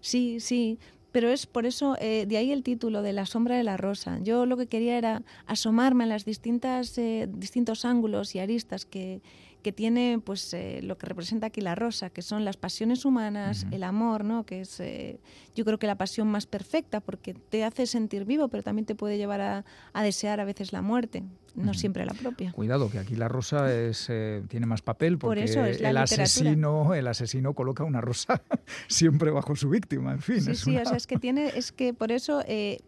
Sí, 0.00 0.38
sí, 0.38 0.78
pero 1.10 1.30
es 1.30 1.46
por 1.46 1.66
eso, 1.66 1.96
eh, 2.00 2.26
de 2.26 2.36
ahí 2.36 2.52
el 2.52 2.62
título 2.62 3.02
de 3.02 3.12
La 3.12 3.26
sombra 3.26 3.56
de 3.56 3.64
la 3.64 3.76
rosa. 3.76 4.18
Yo 4.22 4.46
lo 4.46 4.56
que 4.56 4.66
quería 4.66 4.98
era 4.98 5.22
asomarme 5.46 6.12
a 6.12 6.18
distintas, 6.18 6.98
eh, 6.98 7.28
distintos 7.32 7.84
ángulos 7.84 8.34
y 8.34 8.40
aristas 8.40 8.84
que, 8.84 9.20
que 9.64 9.72
tiene 9.72 10.20
pues 10.22 10.52
eh, 10.52 10.80
lo 10.82 10.98
que 10.98 11.06
representa 11.06 11.46
aquí 11.46 11.62
la 11.62 11.74
rosa, 11.74 12.10
que 12.10 12.20
son 12.20 12.44
las 12.44 12.58
pasiones 12.58 13.06
humanas, 13.06 13.66
el 13.70 13.82
amor, 13.82 14.22
¿no? 14.22 14.44
que 14.44 14.60
es 14.60 14.78
eh, 14.78 15.18
yo 15.56 15.64
creo 15.64 15.78
que 15.78 15.86
la 15.86 15.96
pasión 15.96 16.28
más 16.28 16.44
perfecta 16.44 17.00
porque 17.00 17.32
te 17.32 17.64
hace 17.64 17.86
sentir 17.86 18.26
vivo, 18.26 18.48
pero 18.48 18.62
también 18.62 18.84
te 18.84 18.94
puede 18.94 19.16
llevar 19.16 19.40
a, 19.40 20.02
desear 20.02 20.38
a 20.38 20.44
veces 20.44 20.74
la 20.74 20.82
muerte, 20.82 21.24
no 21.54 21.72
siempre 21.72 22.04
la 22.04 22.12
propia. 22.12 22.52
Cuidado, 22.52 22.90
que 22.90 22.98
aquí 22.98 23.16
la 23.16 23.26
rosa 23.26 23.74
es, 23.74 24.06
eh, 24.10 24.42
tiene 24.48 24.66
más 24.66 24.82
papel 24.82 25.16
porque 25.16 25.44
el 25.44 25.96
asesino, 25.96 26.92
el 26.92 27.06
asesino 27.06 27.54
coloca 27.54 27.84
una 27.84 28.02
rosa 28.02 28.42
siempre 28.86 29.30
bajo 29.30 29.56
su 29.56 29.70
víctima, 29.70 30.12
en 30.12 30.20
fin. 30.20 30.42
Sí, 30.42 30.54
sí, 30.56 30.76
o 30.76 30.84
sea, 30.84 30.98
es 30.98 31.06
que 31.06 31.16
tiene, 31.16 31.52
es 31.56 31.72
que 31.72 31.94
por 31.94 32.12
eso, 32.12 32.42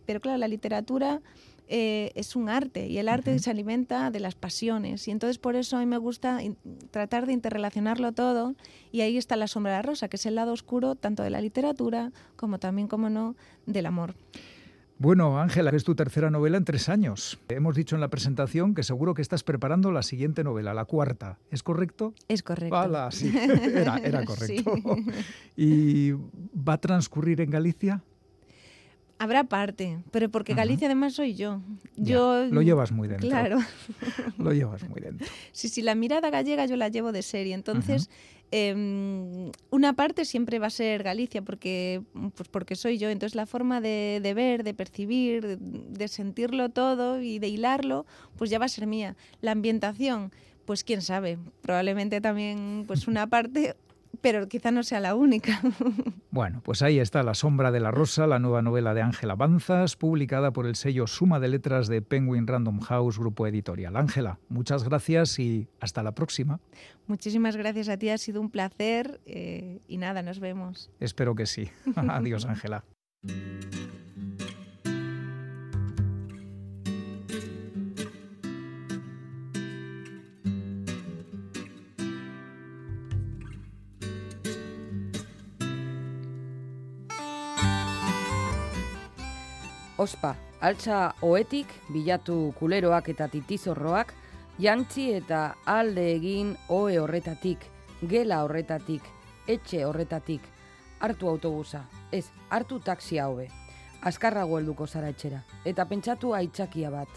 pero 0.05 0.20
claro, 0.20 0.37
la 0.37 0.49
literatura 0.49 1.22
eh, 1.69 2.12
es 2.14 2.37
un 2.37 2.49
arte 2.49 2.87
y 2.87 2.99
el 2.99 3.09
arte 3.09 3.39
se 3.39 3.51
alimenta 3.51 4.11
de 4.11 4.21
las 4.21 4.35
pasiones 4.35 5.09
y 5.09 5.11
entonces 5.11 5.39
por 5.39 5.57
eso 5.57 5.77
a 5.77 5.81
mí 5.81 5.87
me 5.87 5.99
gusta 5.99 6.39
tratar 6.91 7.27
de 7.27 7.33
interrelacionarlo 7.33 8.12
todo 8.12 8.55
y 8.93 9.01
ahí 9.01 9.17
está 9.17 9.37
la 9.37 9.49
sombra 9.49 9.73
de 9.73 9.79
la 9.79 9.83
rosa, 9.83 10.09
que 10.09 10.17
es 10.17 10.27
el 10.27 10.37
lado 10.37 10.53
oscuro 10.53 10.95
tanto 10.95 11.23
de 11.23 11.31
la 11.31 11.41
literatura 11.41 12.12
como 12.37 12.59
también, 12.59 12.89
como 12.89 13.11
no, 13.11 13.35
del 13.67 13.87
amor. 13.87 14.14
Bueno, 14.99 15.39
Ángela, 15.39 15.71
es 15.73 15.85
tu 15.85 15.95
tercera 15.95 16.31
novela 16.31 16.57
en 16.57 16.64
tres 16.64 16.89
años. 16.89 17.39
Hemos 17.51 17.75
dicho 17.75 17.97
en 17.97 18.01
la 18.01 18.09
presentación 18.09 18.75
que 18.75 18.83
seguro 18.83 19.12
que 19.12 19.21
estás 19.21 19.43
preparando 19.43 19.93
la 19.93 20.03
siguiente 20.03 20.43
novela, 20.43 20.73
la 20.73 20.87
cuarta. 20.87 21.39
¿Es 21.51 21.62
correcto? 21.62 22.14
Es 22.29 22.43
correcto. 22.43 23.11
sí, 23.11 23.31
era, 23.75 24.25
correcto. 24.25 24.75
¿Y 25.57 26.12
va 26.12 26.75
a 26.75 26.81
transcurrir 26.81 27.43
en 27.43 27.51
Galicia? 27.51 28.03
Habrá 29.19 29.45
parte, 29.45 29.99
pero 30.11 30.29
porque 30.29 30.53
Galicia 30.53 30.89
además 30.89 31.14
soy 31.14 31.35
yo. 31.35 31.62
yo 31.97 32.45
lo 32.51 32.61
llevas 32.61 32.93
muy 32.93 33.09
dentro. 33.09 33.27
Claro. 33.27 33.59
lo 34.39 34.53
llevas 34.53 34.87
muy 34.89 35.01
dentro. 35.01 35.27
Sí, 35.53 35.71
sí, 35.71 35.81
la 35.81 35.95
mirada 35.95 36.29
gallega 36.29 36.67
yo 36.67 36.77
la 36.77 36.89
llevo 36.89 37.12
de 37.12 37.23
serie. 37.23 37.55
Entonces, 37.55 38.11
em, 38.51 39.51
una 39.71 39.95
parte 39.95 40.27
siempre 40.27 40.59
va 40.59 40.67
a 40.67 40.71
ser 40.71 41.03
Galicia, 41.03 41.41
porque, 41.41 42.03
pues 42.35 42.49
porque 42.51 42.77
soy 42.77 42.99
yo. 42.99 43.09
Entonces, 43.09 43.35
la 43.37 43.47
forma 43.47 43.81
de, 43.81 44.21
de 44.23 44.35
ver, 44.35 44.64
de 44.64 44.75
percibir, 44.75 45.59
de, 45.59 46.09
sentirlo 46.09 46.69
todo 46.69 47.23
y 47.23 47.39
de 47.39 47.49
hilarlo, 47.49 48.05
pues 48.37 48.51
ya 48.51 48.59
va 48.59 48.67
a 48.67 48.69
ser 48.69 48.87
mía. 48.87 49.17
La 49.41 49.53
ambientación, 49.53 50.31
pues 50.67 50.85
quién 50.85 51.01
sabe, 51.01 51.39
probablemente 51.62 52.21
también 52.21 52.85
pues 52.87 53.09
una 53.09 53.27
parte 53.29 53.77
pero 54.21 54.49
quizá 54.49 54.71
no 54.71 54.83
sea 54.83 55.01
la 55.01 55.14
única. 55.14 55.61
Bueno, 56.37 56.61
pues 56.62 56.83
ahí 56.83 56.99
está 56.99 57.23
La 57.23 57.33
sombra 57.33 57.71
de 57.71 57.81
la 57.81 57.91
rosa, 57.91 58.27
la 58.27 58.39
nueva 58.39 58.61
novela 58.61 58.93
de 58.93 59.01
Ángela 59.01 59.37
Banzas, 59.37 59.97
publicada 59.97 60.51
por 60.53 60.67
el 60.67 60.77
sello 60.77 61.07
Suma 61.07 61.41
de 61.41 61.49
Letras 61.49 61.89
de 61.89 62.03
Penguin 62.03 62.47
Random 62.47 62.81
House, 62.81 63.19
grupo 63.19 63.47
editorial. 63.47 63.97
Ángela, 63.97 64.39
muchas 64.51 64.85
gracias 64.85 65.39
y 65.39 65.67
hasta 65.81 66.03
la 66.03 66.12
próxima. 66.12 66.61
Muchísimas 67.07 67.57
gracias 67.57 67.89
a 67.89 67.97
ti, 67.97 68.11
ha 68.11 68.19
sido 68.19 68.43
un 68.43 68.51
placer 68.51 69.19
eh, 69.25 69.81
y 69.89 69.97
nada, 69.97 70.23
nos 70.23 70.39
vemos. 70.39 70.91
Espero 71.01 71.35
que 71.35 71.47
sí. 71.47 71.71
Adiós, 71.97 72.45
Ángela. 72.45 72.85
Ospa, 89.99 90.34
altza 90.61 91.14
oetik, 91.24 91.70
bilatu 91.88 92.53
kuleroak 92.59 93.07
eta 93.14 93.30
titizorroak, 93.32 94.11
jantzi 94.61 95.07
eta 95.16 95.55
alde 95.64 96.05
egin 96.12 96.51
oe 96.68 96.99
horretatik, 97.01 97.64
gela 98.05 98.42
horretatik, 98.44 99.09
etxe 99.49 99.86
horretatik, 99.88 100.44
hartu 101.01 101.30
autobusa, 101.32 101.86
ez, 102.12 102.26
hartu 102.51 102.76
taxia 102.84 103.30
hobe. 103.30 103.49
Azkarrago 104.05 104.59
helduko 104.61 104.86
zara 104.86 105.09
etxera, 105.09 105.40
eta 105.64 105.88
pentsatu 105.88 106.34
aitzakia 106.36 106.92
bat, 106.92 107.09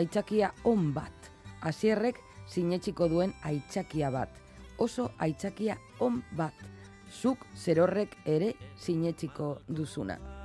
aitzakia 0.00 0.54
on 0.64 0.88
bat, 0.96 1.32
hasierrek 1.60 2.16
sinetxiko 2.48 3.10
duen 3.12 3.36
aitzakia 3.44 4.08
bat, 4.10 4.40
oso 4.78 5.10
aitzakia 5.18 5.76
on 6.00 6.22
bat, 6.32 6.64
zuk 7.12 7.44
zerorrek 7.56 8.16
ere 8.24 8.54
sinetxiko 8.80 9.58
duzuna. 9.68 10.41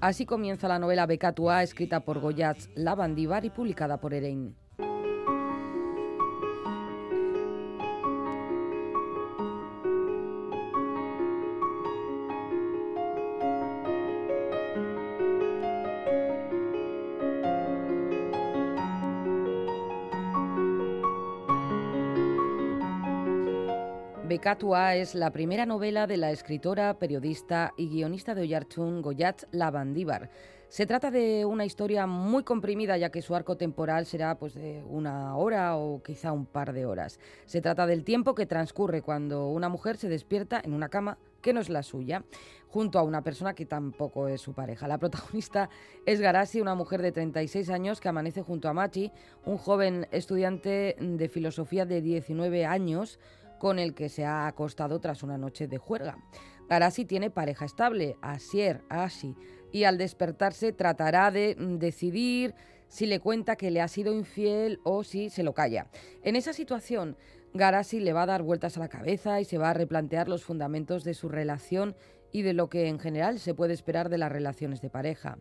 Así 0.00 0.26
comienza 0.26 0.68
la 0.68 0.78
novela 0.78 1.06
Becatua, 1.06 1.64
escrita 1.64 2.00
por 2.00 2.20
Goyatz 2.20 2.68
Lavandivar 2.76 3.44
y 3.44 3.50
publicada 3.50 4.00
por 4.00 4.14
Erein. 4.14 4.54
Becatua 24.38 24.94
es 24.94 25.16
la 25.16 25.32
primera 25.32 25.66
novela 25.66 26.06
de 26.06 26.16
la 26.16 26.30
escritora, 26.30 26.96
periodista 26.96 27.74
y 27.76 27.88
guionista 27.88 28.36
de 28.36 28.42
Oyarchun 28.42 29.02
Goyat 29.02 29.42
Lavandíbar. 29.50 30.30
Se 30.68 30.86
trata 30.86 31.10
de 31.10 31.44
una 31.44 31.64
historia 31.64 32.06
muy 32.06 32.44
comprimida, 32.44 32.96
ya 32.96 33.10
que 33.10 33.20
su 33.20 33.34
arco 33.34 33.56
temporal 33.56 34.06
será 34.06 34.38
pues, 34.38 34.54
de 34.54 34.84
una 34.86 35.36
hora 35.36 35.76
o 35.76 36.04
quizá 36.04 36.30
un 36.30 36.46
par 36.46 36.72
de 36.72 36.86
horas. 36.86 37.18
Se 37.46 37.60
trata 37.60 37.84
del 37.88 38.04
tiempo 38.04 38.36
que 38.36 38.46
transcurre 38.46 39.02
cuando 39.02 39.48
una 39.48 39.68
mujer 39.68 39.96
se 39.96 40.08
despierta 40.08 40.60
en 40.62 40.72
una 40.72 40.88
cama 40.88 41.18
que 41.40 41.52
no 41.52 41.60
es 41.60 41.68
la 41.68 41.82
suya, 41.82 42.24
junto 42.68 42.98
a 42.98 43.02
una 43.02 43.22
persona 43.22 43.54
que 43.54 43.66
tampoco 43.66 44.28
es 44.28 44.40
su 44.40 44.52
pareja. 44.52 44.86
La 44.86 44.98
protagonista 44.98 45.68
es 46.06 46.20
Garasi, 46.20 46.60
una 46.60 46.74
mujer 46.74 47.02
de 47.02 47.10
36 47.10 47.70
años 47.70 48.00
que 48.00 48.08
amanece 48.08 48.42
junto 48.42 48.68
a 48.68 48.72
Machi, 48.72 49.10
un 49.46 49.58
joven 49.58 50.06
estudiante 50.12 50.96
de 51.00 51.28
filosofía 51.28 51.86
de 51.86 52.02
19 52.02 52.66
años, 52.66 53.18
con 53.58 53.78
el 53.78 53.94
que 53.94 54.08
se 54.08 54.24
ha 54.24 54.46
acostado 54.46 55.00
tras 55.00 55.22
una 55.22 55.38
noche 55.38 55.68
de 55.68 55.78
juerga. 55.78 56.18
Garasi 56.68 57.04
tiene 57.04 57.30
pareja 57.30 57.64
estable, 57.64 58.16
Asier, 58.20 58.82
Ashi, 58.88 59.34
y 59.72 59.84
al 59.84 59.98
despertarse 59.98 60.72
tratará 60.72 61.30
de 61.30 61.56
mm, 61.58 61.78
decidir 61.78 62.54
si 62.88 63.06
le 63.06 63.20
cuenta 63.20 63.56
que 63.56 63.70
le 63.70 63.80
ha 63.80 63.88
sido 63.88 64.12
infiel 64.12 64.80
o 64.82 65.04
si 65.04 65.30
se 65.30 65.42
lo 65.42 65.54
calla. 65.54 65.88
En 66.22 66.36
esa 66.36 66.52
situación, 66.52 67.16
Garasi 67.54 68.00
le 68.00 68.12
va 68.12 68.22
a 68.22 68.26
dar 68.26 68.42
vueltas 68.42 68.76
a 68.76 68.80
la 68.80 68.88
cabeza 68.88 69.40
y 69.40 69.44
se 69.44 69.58
va 69.58 69.70
a 69.70 69.74
replantear 69.74 70.28
los 70.28 70.44
fundamentos 70.44 71.04
de 71.04 71.14
su 71.14 71.28
relación 71.28 71.96
y 72.32 72.42
de 72.42 72.52
lo 72.52 72.68
que 72.68 72.88
en 72.88 72.98
general 72.98 73.38
se 73.38 73.54
puede 73.54 73.74
esperar 73.74 74.08
de 74.08 74.18
las 74.18 74.32
relaciones 74.32 74.80
de 74.80 74.90
pareja. 74.90 75.38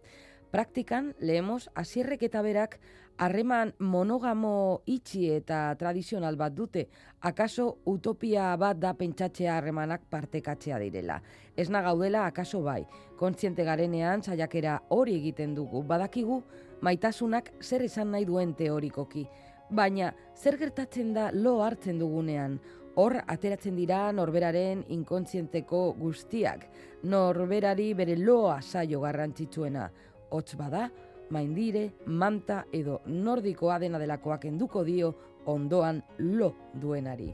Praktikan, 0.52 1.16
leemos, 1.20 1.70
asierreketa 1.76 2.42
berak 2.42 2.80
harreman 3.18 3.74
monogamo 3.80 4.82
itxi 4.86 5.28
eta 5.34 5.76
tradizional 5.80 6.38
bat 6.38 6.54
dute, 6.54 6.88
akaso 7.22 7.80
utopia 7.86 8.56
bat 8.58 8.78
da 8.80 8.94
pentsatzea 8.94 9.58
harremanak 9.58 10.06
partekatzea 10.10 10.80
direla. 10.80 11.20
Ez 11.56 11.70
gaudela 11.70 12.26
akaso 12.26 12.62
bai, 12.62 12.86
kontziente 13.18 13.64
garenean 13.64 14.22
saiakera 14.22 14.82
hori 14.90 15.16
egiten 15.16 15.56
dugu, 15.56 15.84
badakigu 15.84 16.44
maitasunak 16.82 17.52
zer 17.62 17.82
izan 17.82 18.12
nahi 18.12 18.26
duen 18.26 18.54
teorikoki. 18.54 19.28
Baina, 19.70 20.14
zer 20.36 20.58
gertatzen 20.58 21.14
da 21.14 21.32
lo 21.34 21.62
hartzen 21.64 21.98
dugunean, 22.00 22.60
hor 22.96 23.18
ateratzen 23.28 23.76
dira 23.76 24.12
norberaren 24.12 24.84
inkontzienteko 24.90 25.94
guztiak, 26.00 26.68
norberari 27.04 27.94
bere 27.94 28.16
loa 28.16 28.62
saio 28.62 29.02
garrantzitsuena, 29.02 29.90
hotz 30.32 30.56
bada, 30.60 30.90
maindire, 31.30 31.94
manta 32.06 32.66
edo 32.72 33.02
nordikoa 33.06 33.80
dena 33.80 34.00
delakoak 34.00 34.46
enduko 34.46 34.84
dio 34.84 35.16
ondoan 35.46 36.04
lo 36.18 36.56
duenari. 36.74 37.34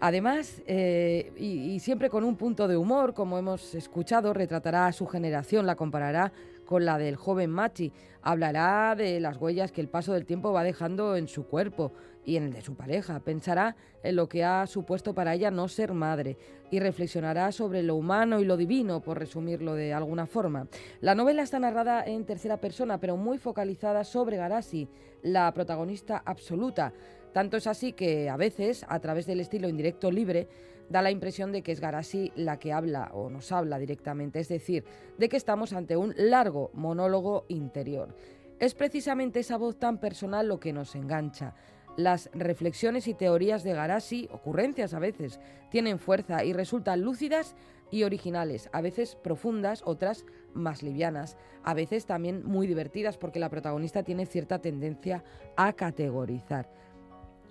Además, 0.00 0.62
eh, 0.66 1.32
y, 1.36 1.72
y, 1.72 1.80
siempre 1.80 2.10
con 2.10 2.24
un 2.24 2.36
punto 2.36 2.68
de 2.68 2.76
humor, 2.76 3.14
como 3.14 3.38
hemos 3.38 3.74
escuchado, 3.74 4.34
retratará 4.34 4.86
a 4.86 4.92
su 4.92 5.06
generación, 5.06 5.66
la 5.66 5.76
comparará 5.76 6.32
con 6.64 6.84
la 6.84 6.98
del 6.98 7.16
joven 7.16 7.50
Machi. 7.50 7.92
Hablará 8.20 8.94
de 8.96 9.20
las 9.20 9.36
huellas 9.36 9.72
que 9.72 9.80
el 9.80 9.88
paso 9.88 10.12
del 10.12 10.26
tiempo 10.26 10.52
va 10.52 10.64
dejando 10.64 11.16
en 11.16 11.28
su 11.28 11.46
cuerpo 11.46 11.92
y 12.24 12.36
en 12.36 12.44
el 12.44 12.52
de 12.52 12.62
su 12.62 12.74
pareja. 12.74 13.20
Pensará 13.20 13.76
en 14.02 14.16
lo 14.16 14.28
que 14.28 14.44
ha 14.44 14.66
supuesto 14.66 15.14
para 15.14 15.34
ella 15.34 15.50
no 15.50 15.68
ser 15.68 15.92
madre 15.92 16.36
y 16.70 16.80
reflexionará 16.80 17.52
sobre 17.52 17.82
lo 17.82 17.96
humano 17.96 18.40
y 18.40 18.44
lo 18.44 18.56
divino, 18.56 19.00
por 19.00 19.18
resumirlo 19.18 19.74
de 19.74 19.92
alguna 19.92 20.26
forma. 20.26 20.66
La 21.00 21.14
novela 21.14 21.42
está 21.42 21.58
narrada 21.58 22.04
en 22.04 22.24
tercera 22.24 22.58
persona, 22.58 22.98
pero 22.98 23.16
muy 23.16 23.38
focalizada 23.38 24.04
sobre 24.04 24.36
Garasi, 24.36 24.88
la 25.22 25.52
protagonista 25.52 26.22
absoluta. 26.24 26.92
Tanto 27.32 27.56
es 27.56 27.66
así 27.66 27.92
que 27.92 28.28
a 28.28 28.36
veces, 28.36 28.84
a 28.88 29.00
través 29.00 29.26
del 29.26 29.40
estilo 29.40 29.68
indirecto 29.68 30.10
libre, 30.10 30.48
da 30.88 31.02
la 31.02 31.10
impresión 31.10 31.52
de 31.52 31.62
que 31.62 31.72
es 31.72 31.80
Garasi 31.80 32.32
la 32.36 32.58
que 32.58 32.72
habla 32.72 33.10
o 33.12 33.30
nos 33.30 33.50
habla 33.52 33.78
directamente, 33.78 34.40
es 34.40 34.48
decir, 34.48 34.84
de 35.18 35.28
que 35.28 35.36
estamos 35.36 35.72
ante 35.72 35.96
un 35.96 36.14
largo 36.16 36.70
monólogo 36.74 37.44
interior. 37.48 38.14
Es 38.58 38.74
precisamente 38.74 39.40
esa 39.40 39.56
voz 39.56 39.78
tan 39.78 39.98
personal 39.98 40.46
lo 40.46 40.60
que 40.60 40.72
nos 40.72 40.94
engancha. 40.94 41.54
Las 41.96 42.28
reflexiones 42.32 43.06
y 43.06 43.14
teorías 43.14 43.62
de 43.62 43.72
Garasi, 43.72 44.28
ocurrencias 44.32 44.94
a 44.94 44.98
veces, 44.98 45.38
tienen 45.70 45.98
fuerza 45.98 46.44
y 46.44 46.52
resultan 46.52 47.02
lúcidas 47.02 47.54
y 47.90 48.02
originales, 48.02 48.68
a 48.72 48.80
veces 48.80 49.14
profundas, 49.14 49.82
otras 49.84 50.26
más 50.52 50.82
livianas, 50.82 51.36
a 51.62 51.74
veces 51.74 52.06
también 52.06 52.44
muy 52.44 52.66
divertidas 52.66 53.16
porque 53.16 53.38
la 53.38 53.50
protagonista 53.50 54.02
tiene 54.02 54.26
cierta 54.26 54.58
tendencia 54.58 55.22
a 55.56 55.72
categorizar. 55.74 56.68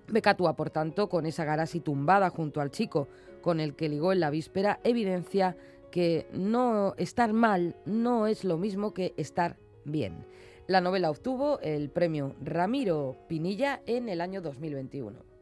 Becatua, 0.08 0.58
por 0.58 0.70
tanto, 0.70 1.08
con 1.08 1.26
esa 1.26 1.46
Garasi 1.46 1.80
tumbada 1.80 2.30
junto 2.30 2.60
al 2.60 2.72
chico 2.72 3.08
con 3.42 3.62
el 3.62 3.76
que 3.76 3.88
ligó 3.88 4.12
en 4.12 4.20
la 4.20 4.30
víspera, 4.30 4.80
evidencia 4.84 5.56
que 5.92 6.28
no 6.34 6.96
estar 6.98 7.32
mal 7.32 7.76
no 7.86 8.28
es 8.28 8.44
lo 8.44 8.58
mismo 8.58 8.94
que 8.94 9.14
estar 9.16 9.58
bien. 9.86 10.26
La 10.66 10.80
novela 10.80 11.10
obtuvo 11.10 11.60
el 11.60 11.90
premio 11.90 12.36
Ramiro 12.42 13.18
Pinilla 13.28 13.82
en 13.86 14.08
el 14.08 14.22
año 14.22 14.42
2021. 14.42 15.33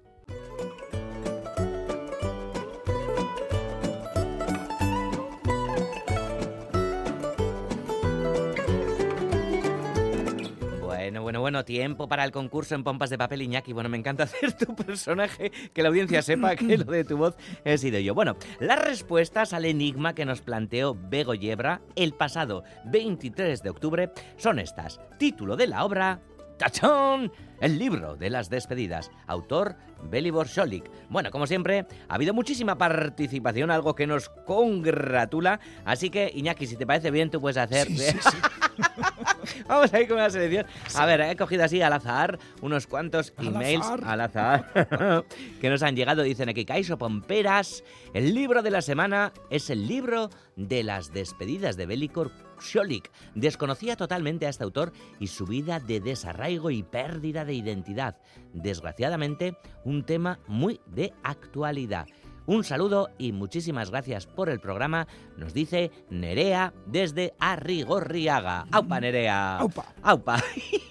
Bueno, 11.12 11.24
bueno, 11.24 11.41
bueno, 11.41 11.66
tiempo 11.66 12.07
para 12.07 12.24
el 12.24 12.32
concurso 12.32 12.74
en 12.74 12.86
pompas 12.86 13.09
de 13.09 13.18
papel 13.18 13.41
Iñaki. 13.41 13.74
Bueno, 13.74 13.89
me 13.89 13.97
encanta 13.97 14.24
hacer 14.24 14.53
tu 14.53 14.74
personaje, 14.74 15.51
que 15.74 15.84
la 15.84 15.89
audiencia 15.89 16.22
sepa 16.22 16.55
que 16.55 16.78
lo 16.78 16.86
de 16.86 17.03
tu 17.03 17.18
voz 17.18 17.36
he 17.66 17.78
sido 17.78 17.99
yo. 17.99 18.16
Bueno, 18.16 18.38
las 18.62 18.82
respuestas 18.82 19.51
al 19.51 19.66
enigma 19.66 20.16
que 20.16 20.24
nos 20.24 20.39
planteó 20.39 20.95
Bego 20.95 21.34
Yebra 21.34 21.82
el 21.97 22.14
pasado 22.14 22.64
23 22.86 23.62
de 23.62 23.70
octubre 23.70 24.12
son 24.38 24.57
estas. 24.57 25.01
Título 25.20 25.57
de 25.57 25.68
la 25.68 25.84
obra, 25.84 26.22
¡Tachón! 26.62 27.32
El 27.59 27.80
libro 27.80 28.16
de 28.16 28.30
las 28.30 28.47
despedidas. 28.47 29.09
Autor 29.26 29.76
Belibor 30.03 30.47
Scholik. 30.47 30.91
Bueno, 31.09 31.32
como 31.32 31.47
siempre, 31.47 31.88
ha 32.07 32.14
habido 32.14 32.36
muchísima 32.36 32.78
participación, 32.78 33.72
algo 33.72 33.95
que 33.95 34.05
nos 34.05 34.30
congratula. 34.30 35.59
Así 35.86 36.12
que, 36.12 36.32
Iñaki, 36.32 36.68
si 36.68 36.76
te 36.76 36.86
parece 36.86 37.09
bien, 37.09 37.32
tú 37.32 37.41
puedes 37.41 37.57
hacer. 37.57 37.88
Sí, 37.88 37.97
sí, 37.97 38.18
sí. 38.22 38.38
Vamos 39.68 39.91
a 39.91 40.01
ir 40.01 40.07
con 40.07 40.18
la 40.18 40.30
selección. 40.30 40.68
A 40.95 41.05
ver, 41.07 41.22
he 41.22 41.36
cogido 41.36 41.64
así 41.64 41.82
al 41.82 41.93
azar 41.93 42.38
unos 42.62 42.86
cuantos 42.86 43.34
Al 43.38 43.47
emails 43.47 43.86
azar. 43.86 44.03
al 44.05 44.22
azar 44.22 45.26
que 45.62 45.70
nos 45.70 45.82
han 45.82 45.95
llegado. 45.95 46.22
Dicen 46.22 46.47
aquí, 46.47 46.64
Kaiso 46.64 46.99
Pomperas, 46.99 47.84
el 48.14 48.36
libro 48.36 48.62
de 48.62 48.70
la 48.70 48.84
semana 48.84 49.34
es 49.49 49.72
el 49.72 49.88
libro 49.88 50.30
de 50.55 50.84
las 50.84 51.12
despedidas 51.12 51.76
de 51.76 51.88
Belicor 51.88 52.32
Scholik. 52.62 53.12
Desconocía 53.36 53.95
totalmente 53.95 54.45
a 54.45 54.49
este 54.49 54.64
autor 54.64 54.93
y 55.20 55.28
su 55.28 55.45
vida 55.45 55.80
de 55.80 55.99
desarraigo 55.99 56.70
y 56.72 56.84
pérdida 56.84 57.45
de 57.45 57.53
identidad. 57.53 58.18
Desgraciadamente, 58.53 59.57
un 59.84 60.03
tema 60.03 60.39
muy 60.47 60.80
de 60.86 61.14
actualidad. 61.24 62.07
Un 62.47 62.64
saludo 62.64 63.09
y 63.18 63.32
muchísimas 63.32 63.91
gracias 63.91 64.26
por 64.26 64.49
el 64.49 64.59
programa, 64.59 65.07
nos 65.38 65.53
dice 65.53 65.91
Nerea 66.09 66.74
desde 66.88 67.34
Arrigorriaga. 67.39 68.66
¡Aupa, 68.72 68.99
Nerea! 68.99 69.57
Aupa. 69.57 69.93
¡Aupa! 70.01 70.43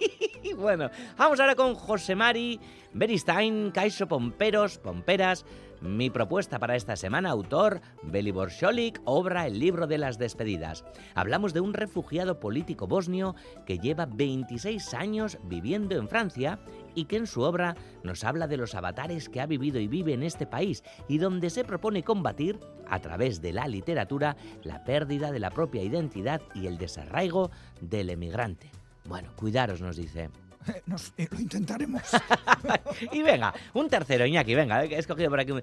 bueno, 0.57 0.91
vamos 1.19 1.41
ahora 1.41 1.57
con 1.57 1.75
José 1.75 2.15
Mari 2.15 2.61
Beristain, 2.93 3.71
Caiso 3.73 4.07
Pomperos, 4.07 4.79
Pomperas. 4.79 5.45
Mi 5.81 6.11
propuesta 6.11 6.59
para 6.59 6.77
esta 6.77 6.95
semana, 6.95 7.31
autor 7.31 7.81
Belibor 8.03 8.51
Scholik, 8.51 9.01
obra 9.07 9.47
El 9.47 9.59
libro 9.59 9.87
de 9.87 9.97
las 9.97 10.19
despedidas. 10.19 10.85
Hablamos 11.15 11.55
de 11.55 11.61
un 11.61 11.73
refugiado 11.73 12.39
político 12.39 12.87
bosnio 12.87 13.35
que 13.65 13.79
lleva 13.79 14.05
26 14.05 14.93
años 14.93 15.39
viviendo 15.45 15.97
en 15.97 16.09
Francia 16.09 16.59
y 16.95 17.07
que 17.07 17.17
en 17.17 17.27
su 17.27 17.41
obra 17.41 17.77
nos 18.03 18.25
habla 18.25 18.47
de 18.47 18.59
los 18.59 18.75
avatares 18.75 19.31
que 19.31 19.41
ha 19.41 19.47
vivido 19.47 19.81
y 19.81 19.89
vive 19.89 20.13
en 20.13 20.23
este 20.23 20.47
país 20.47 20.85
y 21.09 21.17
donde 21.17 21.49
se 21.49 21.65
propone 21.65 22.03
combatir, 22.03 22.61
a 22.87 22.99
través 22.99 23.41
de 23.41 23.53
la 23.53 23.67
literatura, 23.67 24.37
la 24.65 24.85
pérdida 24.85 25.31
de 25.31 25.39
la 25.39 25.51
propia 25.51 25.83
identidad 25.83 26.43
y 26.55 26.67
el 26.67 26.77
desarraigo 26.77 27.51
del 27.81 28.11
emigrante. 28.11 28.71
Bueno, 29.07 29.31
cuidaros, 29.37 29.81
nos 29.81 29.97
dice. 29.97 30.29
Eh, 30.69 30.83
nos- 30.87 31.13
eh, 31.17 31.27
lo 31.31 31.41
intentaremos. 31.41 32.03
y 33.13 33.23
venga, 33.23 33.55
un 33.73 33.89
tercero, 33.89 34.27
Iñaki, 34.27 34.55
venga, 34.55 34.85
he 34.85 34.99
escogido 34.99 35.31
por 35.31 35.41
aquí. 35.41 35.53
un- 35.53 35.63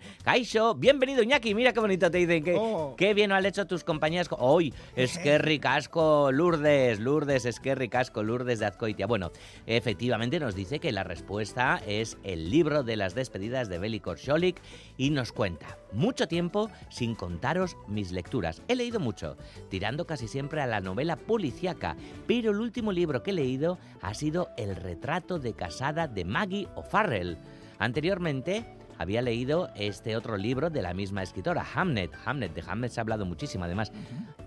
bienvenido, 0.79 1.21
Iñaki, 1.21 1.53
mira 1.53 1.71
qué 1.71 1.79
bonito 1.79 2.09
te 2.09 2.17
dicen. 2.17 2.43
Que, 2.43 2.55
Oh. 2.59 2.95
Qué 2.97 3.13
bien 3.13 3.31
han 3.31 3.45
hecho 3.45 3.67
tus 3.67 3.83
compañías. 3.83 4.27
Hoy, 4.31 4.73
es 4.95 5.19
que 5.19 5.37
ricasco, 5.37 6.31
Lourdes, 6.31 6.99
Lourdes, 6.99 7.45
es 7.45 7.59
que 7.59 7.75
ricasco, 7.75 8.23
Lourdes 8.23 8.57
de 8.59 8.65
Azcoitia. 8.65 9.05
Bueno, 9.05 9.31
efectivamente 9.67 10.39
nos 10.39 10.55
dice 10.55 10.79
que 10.79 10.91
la 10.91 11.03
respuesta 11.03 11.79
es 11.85 12.17
el 12.23 12.49
libro 12.49 12.83
de 12.83 12.95
las 12.97 13.13
despedidas 13.13 13.69
de 13.69 13.77
Belicor 13.77 14.17
Scholik 14.17 14.59
y 14.97 15.11
nos 15.11 15.31
cuenta. 15.31 15.77
Mucho 15.93 16.27
tiempo 16.27 16.69
sin 16.89 17.13
contaros 17.15 17.77
mis 17.87 18.11
lecturas. 18.11 18.61
He 18.67 18.75
leído 18.75 18.99
mucho, 18.99 19.37
tirando 19.69 20.05
casi 20.07 20.27
siempre 20.27 20.61
a 20.61 20.67
la 20.67 20.81
novela 20.81 21.15
policíaca, 21.15 21.95
pero 22.27 22.51
el 22.51 22.59
último 22.59 22.91
libro 22.91 23.21
que 23.23 23.31
he 23.31 23.33
leído 23.33 23.77
ha 24.01 24.13
sido 24.13 24.49
El 24.57 24.75
retrato 24.87 25.37
de 25.37 25.53
casada 25.53 26.07
de 26.07 26.23
Maggie 26.23 26.69
O'Farrell. 26.75 27.37
Anteriormente 27.77 28.76
había 28.97 29.21
leído 29.21 29.69
este 29.75 30.15
otro 30.15 30.37
libro 30.37 30.69
de 30.69 30.81
la 30.81 30.93
misma 30.93 31.23
escritora, 31.23 31.65
Hamnet. 31.75 32.11
Hamnet, 32.25 32.53
de 32.53 32.63
Hamnet 32.65 32.91
se 32.91 32.99
ha 32.99 33.03
hablado 33.03 33.25
muchísimo, 33.25 33.65
además. 33.65 33.91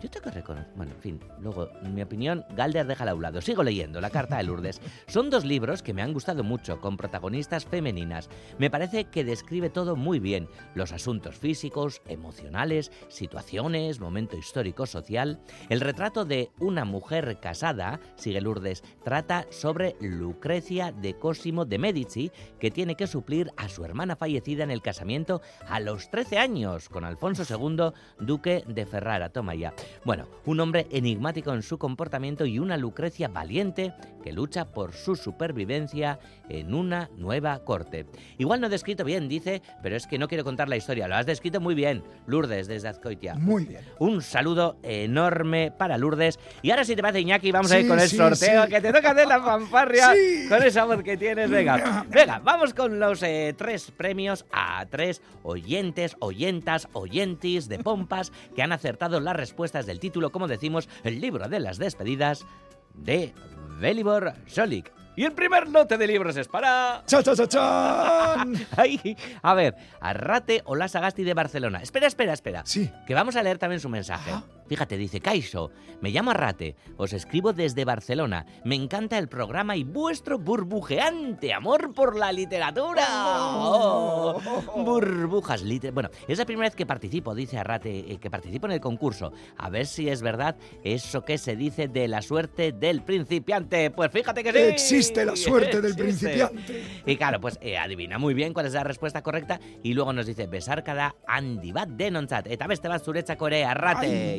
Yo 0.03 0.09
tengo 0.09 0.25
que 0.25 0.31
reconocer, 0.31 0.73
bueno, 0.77 0.93
en 0.93 1.01
fin, 1.01 1.21
luego, 1.41 1.69
en 1.83 1.95
mi 1.95 2.03
opinión, 2.03 2.45
Galder 2.57 2.87
déjala 2.87 3.13
a 3.13 3.15
un 3.15 3.23
lado. 3.23 3.41
Sigo 3.41 3.63
leyendo, 3.63 4.01
La 4.01 4.11
Carta 4.11 4.39
de 4.39 4.45
Lourdes. 4.45 4.81
Son 5.07 5.31
dos 5.31 5.45
libros 5.45 5.83
que 5.83 5.93
me 5.93 6.03
han 6.03 6.13
gustado 6.13 6.43
mucho, 6.43 6.81
con 6.81 6.97
protagonistas 6.97 7.67
femeninas. 7.67 8.31
Me 8.59 8.71
parece 8.71 9.05
que 9.05 9.25
describe 9.25 9.71
todo 9.71 9.97
muy 9.97 10.19
bien, 10.19 10.49
los 10.75 10.93
asuntos 10.93 11.37
físicos, 11.37 12.01
emocionales, 12.07 12.91
situaciones, 13.09 14.01
momento 14.01 14.37
histórico, 14.37 14.87
social. 14.87 15.41
El 15.69 15.81
retrato 15.81 16.25
de 16.25 16.51
una 16.59 16.85
mujer 16.85 17.39
casada, 17.41 18.01
sigue 18.17 18.41
Lourdes, 18.41 18.83
trata 19.05 19.47
sobre 19.51 19.97
Lucrecia 20.01 20.93
de 20.93 21.15
Cosimo 21.15 21.67
de 21.67 21.79
Medici, 21.79 22.33
que 22.59 22.71
tiene 22.71 22.97
que 22.97 23.07
suplir 23.07 23.51
a 23.57 23.69
su 23.69 23.85
hermana 23.85 24.17
fallecida 24.17 24.40
en 24.41 24.71
el 24.71 24.81
casamiento 24.81 25.43
a 25.69 25.81
los 25.81 26.11
13 26.11 26.39
años 26.39 26.89
con 26.89 27.05
Alfonso 27.05 27.45
II, 27.49 27.93
duque 28.19 28.65
de 28.67 28.87
Ferrara. 28.87 29.29
Toma 29.29 29.55
ya. 29.55 29.75
Bueno, 30.05 30.27
un 30.47 30.61
hombre 30.61 30.87
enigmático 30.91 31.53
en 31.53 31.63
su 31.63 31.79
comportamiento 31.79 32.47
y 32.47 32.59
una 32.59 32.79
Lucrecia 32.79 33.29
valiente 33.29 33.93
que 34.25 34.33
lucha 34.33 34.67
por 34.67 34.93
su 34.95 35.15
supervivencia 35.15 36.19
en 36.49 36.75
una 36.75 37.11
nueva 37.17 37.59
corte. 37.65 38.07
Igual 38.39 38.61
no 38.61 38.67
he 38.67 38.71
descrito 38.71 39.05
bien, 39.05 39.29
dice, 39.29 39.63
pero 39.83 39.97
es 39.97 40.07
que 40.07 40.19
no 40.19 40.27
quiero 40.27 40.45
contar 40.45 40.69
la 40.69 40.77
historia. 40.77 41.07
Lo 41.07 41.17
has 41.17 41.27
descrito 41.27 41.61
muy 41.61 41.75
bien, 41.75 42.03
Lourdes, 42.27 42.67
desde 42.67 42.89
Azcoitia. 42.89 43.35
Muy 43.35 43.67
bien. 43.67 43.83
Un 43.99 44.23
saludo 44.23 44.79
enorme 44.83 45.71
para 45.71 45.99
Lourdes. 45.99 46.39
Y 46.63 46.71
ahora, 46.71 46.85
si 46.85 46.97
te 46.97 47.03
parece, 47.03 47.21
Iñaki, 47.21 47.53
vamos 47.53 47.71
a 47.71 47.79
ir 47.79 47.87
con 47.89 48.01
el 48.01 48.09
sorteo, 48.09 48.67
que 48.69 48.81
te 48.81 48.93
toca 48.93 49.11
hacer 49.11 49.29
la 49.29 49.41
fanfarria 49.43 50.13
con 50.49 50.63
esa 50.63 50.85
voz 50.85 51.03
que 51.03 51.17
tienes. 51.17 51.51
Venga, 51.51 52.05
venga, 52.09 52.41
vamos 52.43 52.75
con 52.75 52.99
los 52.99 53.23
eh, 53.23 53.55
tres 53.57 53.91
premios 53.91 54.30
a 54.53 54.87
tres 54.87 55.23
oyentes, 55.43 56.17
oyentas, 56.21 56.89
oyentis 56.93 57.69
de 57.69 57.79
pompas 57.79 58.33
que 58.55 58.63
han 58.63 58.73
acertado 58.73 59.21
las 59.21 59.37
respuestas 59.37 59.87
del 59.87 60.01
título, 60.01 60.31
como 60.31 60.49
decimos, 60.49 60.89
el 61.05 61.21
libro 61.21 61.49
de 61.49 61.61
las 61.61 61.79
despedidas 61.79 62.47
de 62.95 63.33
Belibor 63.81 64.35
Solik. 64.47 64.93
Y 65.17 65.25
el 65.25 65.33
primer 65.33 65.69
lote 65.69 65.99
de 65.99 66.07
libros 66.07 66.37
es 66.37 66.49
para... 66.49 67.03
¡Cha, 67.07 67.23
cha, 67.23 67.35
cha, 67.35 67.47
cha! 67.47 68.43
a 69.43 69.55
ver, 69.55 69.75
Arrate 70.01 70.63
Sagasti 70.89 71.25
de 71.25 71.35
Barcelona. 71.35 71.83
Espera, 71.83 72.07
espera, 72.07 72.33
espera. 72.33 72.63
Sí. 72.65 72.91
Que 73.07 73.15
vamos 73.15 73.37
a 73.37 73.43
leer 73.43 73.59
también 73.59 73.81
su 73.81 73.89
mensaje. 73.89 74.31
Fíjate, 74.71 74.97
dice 74.97 75.19
Caixo, 75.19 75.73
me 76.01 76.11
llamo 76.11 76.31
Arrate, 76.31 76.77
os 76.97 77.13
escribo 77.13 77.53
desde 77.53 77.85
Barcelona. 77.85 78.47
Me 78.65 78.77
encanta 78.77 79.19
el 79.19 79.29
programa 79.29 79.75
y 79.75 79.83
vuestro 79.83 80.39
burbujeante 80.39 81.53
amor 81.53 81.93
por 81.93 82.15
la 82.15 82.31
literatura. 82.31 83.05
Oh, 83.11 84.41
burbujas, 84.77 85.63
liter 85.63 85.91
Bueno, 85.91 86.09
es 86.29 86.39
la 86.39 86.45
primera 86.45 86.69
vez 86.69 86.77
que 86.77 86.87
participo, 86.87 87.35
dice 87.35 87.59
Arrate, 87.59 88.13
eh, 88.13 88.19
que 88.19 88.31
participo 88.31 88.69
en 88.69 88.75
el 88.75 88.81
concurso. 88.81 89.33
A 89.59 89.71
ver 89.71 89.87
si 89.87 90.09
es 90.09 90.23
verdad 90.23 90.55
eso 90.85 91.25
que 91.25 91.37
se 91.37 91.57
dice 91.57 91.89
de 91.89 92.07
la 92.07 92.23
suerte 92.23 92.71
del 92.71 93.03
principiante. 93.03 93.91
Pues 93.91 94.13
fíjate 94.13 94.45
que 94.45 94.53
sí. 94.53 94.59
Existe 94.59 95.25
la 95.25 95.35
suerte 95.35 95.81
del 95.81 95.97
principiante. 95.97 97.03
Y 97.07 97.17
claro, 97.17 97.41
pues 97.41 97.59
eh, 97.61 97.77
adivina 97.77 98.19
muy 98.19 98.35
bien 98.35 98.53
cuál 98.53 98.67
es 98.67 98.75
la 98.75 98.85
respuesta 98.85 99.25
correcta 99.25 99.59
y 99.83 99.95
luego 99.95 100.13
nos 100.13 100.27
dice 100.27 100.47
besar 100.47 100.85
cada 100.85 101.17
andibat 101.27 101.89
denontzat. 101.89 102.47
Eta 102.47 102.69
beste 102.69 102.87
bat 102.87 103.03
Corea, 103.37 103.73
Arrate. 103.73 104.39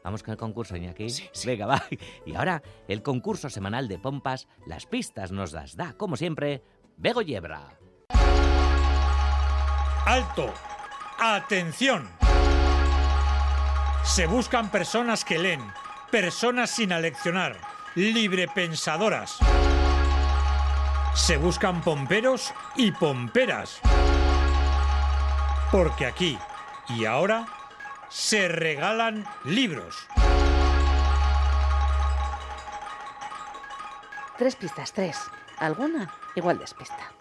Vamos 0.04 0.22
con 0.22 0.34
el 0.34 0.38
concurso, 0.38 0.76
Iñaki. 0.76 1.10
Sí, 1.10 1.30
sí. 1.32 1.48
Venga, 1.48 1.66
va. 1.66 1.84
Y 2.26 2.36
ahora, 2.36 2.62
el 2.88 3.02
concurso 3.02 3.50
semanal 3.50 3.88
de 3.88 4.00
pompas, 4.00 4.48
las 4.68 4.86
pistas 4.86 5.32
nos 5.32 5.54
las 5.54 5.76
da, 5.76 5.94
como 5.94 6.18
siempre, 6.18 6.64
Bego 6.98 7.22
Yebra. 7.22 7.80
¡Alto! 10.06 10.54
¡Atención! 11.20 12.10
Se 14.04 14.28
buscan 14.28 14.70
personas 14.70 15.24
que 15.24 15.40
leen, 15.40 15.62
personas 16.12 16.72
sin 16.72 16.92
aleccionar, 16.92 17.58
librepensadoras. 17.96 19.38
Se 21.16 21.38
buscan 21.38 21.82
pomperos 21.82 22.54
y 22.76 22.92
pomperas. 22.92 23.80
Porque 25.72 26.06
aquí 26.06 26.38
y 26.90 27.06
ahora 27.06 27.48
se 28.14 28.48
regalan 28.48 29.26
libros. 29.44 30.08
Tres 34.38 34.56
pistas, 34.56 34.94
tres. 34.94 35.18
Alguna 35.58 36.14
igual 36.36 36.60
despista. 36.60 37.12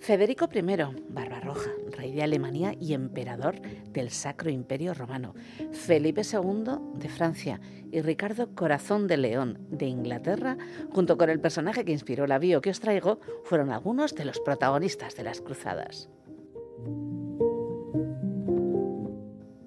Federico 0.00 0.48
I, 0.50 0.62
Barbarroja, 1.10 1.70
de 2.12 2.22
Alemania 2.22 2.74
y 2.78 2.94
emperador 2.94 3.60
del 3.92 4.10
Sacro 4.10 4.50
Imperio 4.50 4.94
Romano, 4.94 5.34
Felipe 5.72 6.22
II 6.22 6.64
de 6.94 7.08
Francia 7.08 7.60
y 7.90 8.00
Ricardo 8.00 8.54
Corazón 8.54 9.06
de 9.06 9.16
León 9.16 9.58
de 9.70 9.86
Inglaterra, 9.86 10.56
junto 10.90 11.16
con 11.16 11.30
el 11.30 11.40
personaje 11.40 11.84
que 11.84 11.92
inspiró 11.92 12.26
la 12.26 12.38
bio 12.38 12.60
que 12.60 12.70
os 12.70 12.80
traigo, 12.80 13.20
fueron 13.44 13.70
algunos 13.70 14.14
de 14.14 14.24
los 14.24 14.40
protagonistas 14.40 15.16
de 15.16 15.24
las 15.24 15.40
cruzadas. 15.40 16.08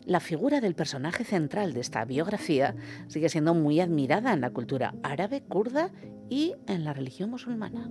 La 0.05 0.19
figura 0.19 0.59
del 0.59 0.75
personaje 0.75 1.23
central 1.23 1.71
de 1.71 1.79
esta 1.79 2.03
biografía 2.03 2.75
sigue 3.07 3.29
siendo 3.29 3.53
muy 3.53 3.79
admirada 3.79 4.33
en 4.33 4.41
la 4.41 4.49
cultura 4.49 4.93
árabe, 5.03 5.41
kurda 5.41 5.89
y 6.29 6.55
en 6.67 6.83
la 6.83 6.93
religión 6.93 7.29
musulmana. 7.29 7.89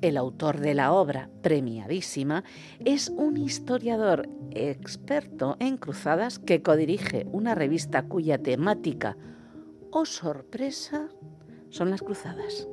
El 0.00 0.16
autor 0.16 0.60
de 0.60 0.74
la 0.74 0.92
obra, 0.92 1.28
premiadísima, 1.42 2.44
es 2.84 3.08
un 3.08 3.36
historiador 3.36 4.28
experto 4.52 5.56
en 5.58 5.76
cruzadas 5.76 6.38
que 6.38 6.62
codirige 6.62 7.26
una 7.32 7.56
revista 7.56 8.02
cuya 8.02 8.38
temática, 8.38 9.16
o 9.90 10.00
oh 10.00 10.04
sorpresa, 10.04 11.08
son 11.70 11.90
las 11.90 12.02
cruzadas. 12.02 12.68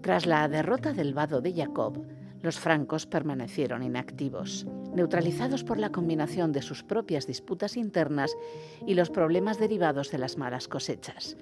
Tras 0.00 0.24
la 0.24 0.48
derrota 0.48 0.94
del 0.94 1.12
vado 1.12 1.42
de 1.42 1.52
Jacob, 1.52 2.06
los 2.42 2.58
francos 2.58 3.06
permanecieron 3.06 3.82
inactivos, 3.82 4.66
neutralizados 4.94 5.62
por 5.62 5.78
la 5.78 5.92
combinación 5.92 6.52
de 6.52 6.62
sus 6.62 6.82
propias 6.82 7.26
disputas 7.26 7.76
internas 7.76 8.34
y 8.86 8.94
los 8.94 9.10
problemas 9.10 9.58
derivados 9.58 10.10
de 10.10 10.18
las 10.18 10.38
malas 10.38 10.68
cosechas. 10.68 11.36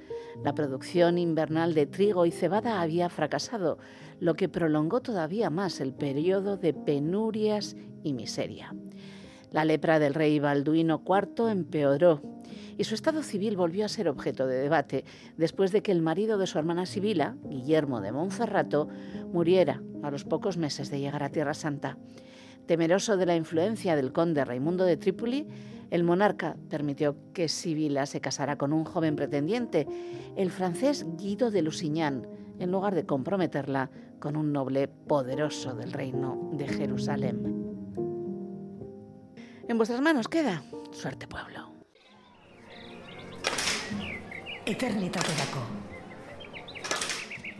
La 0.45 0.55
producción 0.55 1.19
invernal 1.19 1.75
de 1.75 1.87
trigo 1.87 2.25
y 2.27 2.31
cebada 2.31 2.81
había 2.81 3.09
fracasado, 3.09 3.79
lo 4.21 4.35
que 4.35 4.49
prolongó 4.49 5.01
todavía 5.01 5.51
más 5.51 5.81
el 5.81 5.93
periodo 5.93 6.57
de 6.57 6.73
penurias 6.75 7.77
y 8.03 8.13
miseria. 8.13 8.75
La 9.51 9.65
lepra 9.65 9.99
del 9.99 10.15
rey 10.15 10.39
Balduino 10.39 11.03
IV 11.07 11.51
empeoró 11.51 12.23
y 12.77 12.85
su 12.85 12.95
estado 12.95 13.23
civil 13.23 13.57
volvió 13.57 13.85
a 13.85 13.89
ser 13.89 14.09
objeto 14.09 14.47
de 14.47 14.57
debate 14.57 15.05
después 15.37 15.73
de 15.73 15.83
que 15.83 15.91
el 15.91 16.03
marido 16.03 16.39
de 16.39 16.47
su 16.47 16.59
hermana 16.59 16.87
Sibila, 16.87 17.37
Guillermo 17.45 18.01
de 18.01 18.13
Monferrato, 18.13 18.89
muriera 19.33 19.83
a 20.03 20.11
los 20.11 20.25
pocos 20.25 20.57
meses 20.57 20.91
de 20.91 21.01
llegar 21.01 21.25
a 21.25 21.31
Tierra 21.31 21.55
Santa. 21.55 21.99
Temeroso 22.69 23.17
de 23.17 23.25
la 23.25 23.35
influencia 23.35 23.97
del 23.97 24.13
conde 24.13 24.45
Raimundo 24.45 24.85
de 24.85 24.99
Trípoli, 24.99 25.49
el 25.91 26.05
monarca 26.05 26.55
permitió 26.69 27.17
que 27.33 27.49
Sibila 27.49 28.05
se 28.05 28.21
casara 28.21 28.59
con 28.59 28.75
un 28.75 28.85
joven 28.85 29.17
pretendiente, 29.17 29.87
el 30.37 30.51
francés 30.51 31.07
Guido 31.17 31.51
de 31.51 31.63
Lusignan, 31.63 32.27
en 32.59 32.71
lugar 32.71 32.95
de 32.95 33.07
comprometerla 33.07 33.91
con 34.21 34.37
un 34.37 34.53
noble 34.53 34.87
poderoso 34.87 35.75
del 35.75 35.93
reino 35.93 36.51
de 36.53 36.69
Jerusalén. 36.69 37.43
En 39.67 39.79
vuestras 39.79 40.03
manos 40.03 40.29
queda. 40.29 40.63
Suerte, 40.93 41.27
pueblo. 41.27 41.73
Eternitaterako. 44.67 45.61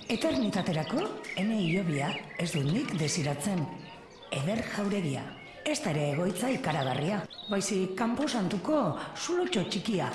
Eternitaterako, 0.07 1.01
ene 1.35 1.63
iobia, 1.63 2.13
ez 2.37 2.53
du 2.53 2.61
nik 2.61 2.93
desiratzen. 3.01 3.78
Eder 4.31 4.61
jauregia. 4.77 5.23
Ez 5.65 5.79
ere 5.89 6.11
egoitza 6.13 6.51
ikaragarria. 6.53 7.23
Baizi, 7.49 7.79
kanpo 7.97 8.27
santuko, 8.29 8.99
zulotxo 9.17 9.63
txikia. 9.73 10.11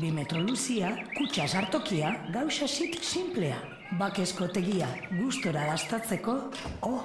Bi 0.00 0.12
metro 0.12 0.40
luzia, 0.40 0.94
kutsa 1.16 1.46
sartokia, 1.48 2.14
gauza 2.32 2.68
sit 2.68 2.96
simplea. 3.04 3.60
Bakezko 4.00 4.48
tegia, 4.52 4.88
gustora 5.20 5.66
dastatzeko, 5.70 6.36
oh, 6.88 7.04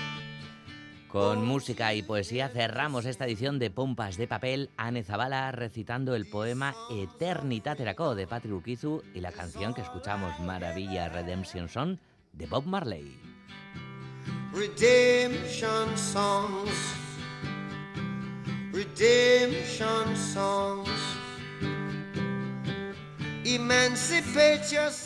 Con 1.11 1.45
música 1.45 1.93
y 1.93 2.03
poesía 2.03 2.47
cerramos 2.47 3.05
esta 3.05 3.25
edición 3.25 3.59
de 3.59 3.69
Pompas 3.69 4.15
de 4.15 4.27
Papel, 4.27 4.69
Anne 4.77 5.03
Zavala 5.03 5.51
recitando 5.51 6.15
el 6.15 6.25
poema 6.25 6.73
Eternitatea 6.89 7.75
Teracó 7.75 8.15
de 8.15 8.27
Patrick 8.27 8.53
Ukizu 8.53 9.03
y 9.13 9.19
la 9.19 9.33
canción 9.33 9.73
que 9.73 9.81
escuchamos, 9.81 10.39
Maravilla 10.39 11.09
Redemption 11.09 11.67
Song, 11.67 11.97
de 12.31 12.45
Bob 12.45 12.65
Marley. 12.65 13.19
Redemption 14.53 15.97
songs, 15.97 16.71
redemption. 18.71 20.15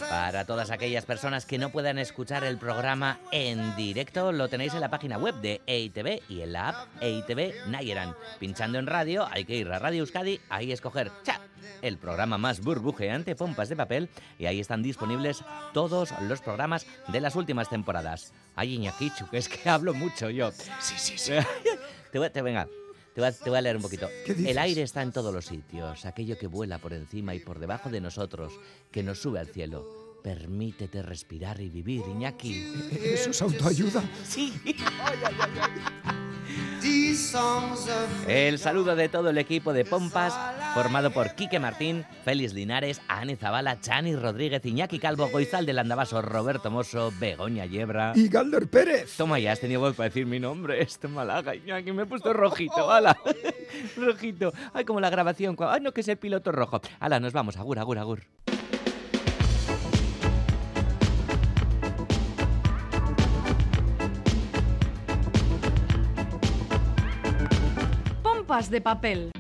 Para 0.09 0.45
todas 0.45 0.69
aquellas 0.69 1.05
personas 1.05 1.45
que 1.45 1.57
no 1.57 1.71
puedan 1.71 1.97
escuchar 1.97 2.43
el 2.43 2.57
programa 2.57 3.19
en 3.31 3.75
directo, 3.75 4.31
lo 4.31 4.49
tenéis 4.49 4.73
en 4.73 4.81
la 4.81 4.89
página 4.89 5.17
web 5.17 5.35
de 5.41 5.61
EITV 5.65 6.21
y 6.29 6.41
en 6.41 6.53
la 6.53 6.69
app 6.69 6.87
EITV 7.01 7.67
Nayeran. 7.69 8.15
Pinchando 8.39 8.77
en 8.77 8.87
radio, 8.87 9.27
hay 9.31 9.45
que 9.45 9.55
ir 9.55 9.71
a 9.71 9.79
Radio 9.79 10.01
Euskadi, 10.01 10.39
ahí 10.49 10.71
escoger 10.71 11.11
¡cha! 11.23 11.41
el 11.81 11.97
programa 11.97 12.37
más 12.37 12.61
burbujeante, 12.61 13.35
Pompas 13.35 13.69
de 13.69 13.75
Papel, 13.75 14.09
y 14.37 14.45
ahí 14.45 14.59
están 14.59 14.83
disponibles 14.83 15.43
todos 15.73 16.13
los 16.21 16.41
programas 16.41 16.85
de 17.07 17.21
las 17.21 17.35
últimas 17.35 17.69
temporadas. 17.69 18.33
Ay, 18.55 18.75
Iñakichu, 18.75 19.27
que 19.31 19.37
es 19.37 19.49
que 19.49 19.69
hablo 19.69 19.93
mucho 19.93 20.29
yo. 20.29 20.51
Sí, 20.51 20.93
sí, 20.97 21.17
sí. 21.17 21.33
te, 22.11 22.29
te, 22.29 22.41
venga, 22.41 22.67
te 23.15 23.21
voy, 23.49 23.57
a, 23.57 23.61
leer 23.61 23.77
un 23.77 23.81
poquito. 23.81 24.09
El 24.27 24.57
aire 24.57 24.81
está 24.81 25.01
en 25.01 25.13
todos 25.13 25.33
los 25.33 25.45
sitios, 25.45 26.05
aquello 26.05 26.37
que 26.37 26.47
vuela 26.47 26.79
por 26.79 26.91
encima 26.91 27.33
y 27.33 27.39
por 27.39 27.59
debajo 27.59 27.89
de 27.89 28.01
nosotros, 28.01 28.51
que 28.91 29.03
nos 29.03 29.19
sube 29.19 29.39
al 29.39 29.47
cielo. 29.47 30.19
Permítete 30.21 31.01
respirar 31.01 31.61
y 31.61 31.69
vivir, 31.69 32.03
Iñaki. 32.09 32.61
¿Eso 33.01 33.29
es 33.29 33.41
autoayuda? 33.41 34.03
Sí. 34.27 34.51
El 38.27 38.59
saludo 38.59 38.93
de 38.93 39.07
todo 39.07 39.29
el 39.29 39.37
equipo 39.37 39.71
de 39.71 39.85
Pompas, 39.85 40.37
formado 40.73 41.11
por 41.11 41.33
Quique 41.33 41.59
Martín, 41.59 42.05
Félix 42.25 42.53
Linares, 42.53 43.01
Ane 43.07 43.37
Zavala, 43.37 43.79
Chani 43.79 44.17
Rodríguez, 44.17 44.65
Iñaki 44.65 44.99
Calvo, 44.99 45.29
Goizal 45.29 45.65
del 45.65 45.79
Andabaso, 45.79 46.21
Roberto 46.21 46.69
Mosso, 46.69 47.13
Begoña 47.17 47.65
Yebra. 47.65 48.11
Y 48.15 48.27
Galder 48.27 48.67
Pérez. 48.67 49.15
Toma, 49.15 49.39
ya 49.39 49.53
has 49.53 49.61
tenido 49.61 49.79
voz 49.79 49.95
para 49.95 50.09
decir 50.09 50.25
mi 50.25 50.41
nombre. 50.41 50.81
Esto 50.81 51.07
Malaga, 51.07 51.55
Iñaki, 51.55 51.93
me 51.93 52.03
he 52.03 52.05
puesto 52.05 52.33
rojito, 52.33 52.91
hala. 52.91 53.17
rojito. 53.95 54.51
Ay, 54.73 54.83
como 54.83 54.99
la 54.99 55.09
grabación. 55.09 55.55
Ay, 55.59 55.79
no, 55.79 55.93
que 55.93 56.01
es 56.01 56.07
el 56.09 56.17
piloto 56.17 56.51
rojo. 56.51 56.81
Hala, 56.99 57.21
nos 57.21 57.31
vamos. 57.31 57.55
Agur, 57.55 57.79
agur, 57.79 57.97
agur. 57.97 58.23
De 68.45 68.79
papel. 68.79 69.31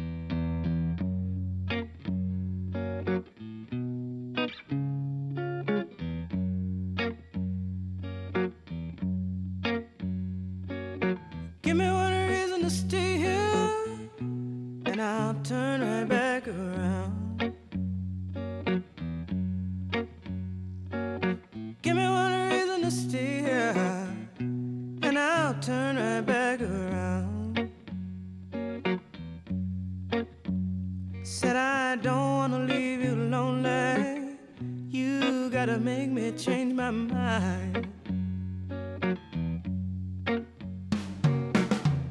try 35.65 35.73
to 35.73 35.79
make 35.79 36.09
me 36.09 36.31
change 36.31 36.73
my 36.73 36.91
mind. 36.91 37.87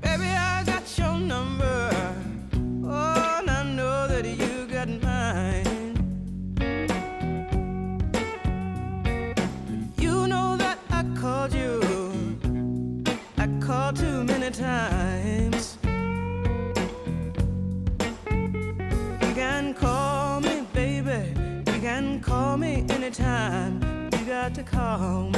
Baby, 0.01 0.25
I 0.25 0.63
got 0.65 0.99
your 0.99 1.19
number. 1.19 1.91
Oh, 2.85 3.39
and 3.39 3.51
I 3.51 3.63
know 3.77 4.09
that 4.09 4.27
you 4.27 4.67
got 4.67 4.89
mine. 5.03 5.95
You 9.99 10.27
know 10.27 10.57
that 10.57 10.79
I 10.91 11.05
called 11.21 11.53
you. 11.55 11.81
I 13.39 13.47
called 13.61 13.97
too 13.97 14.25
many 14.25 14.51
times. 14.51 14.94
down 24.97 25.34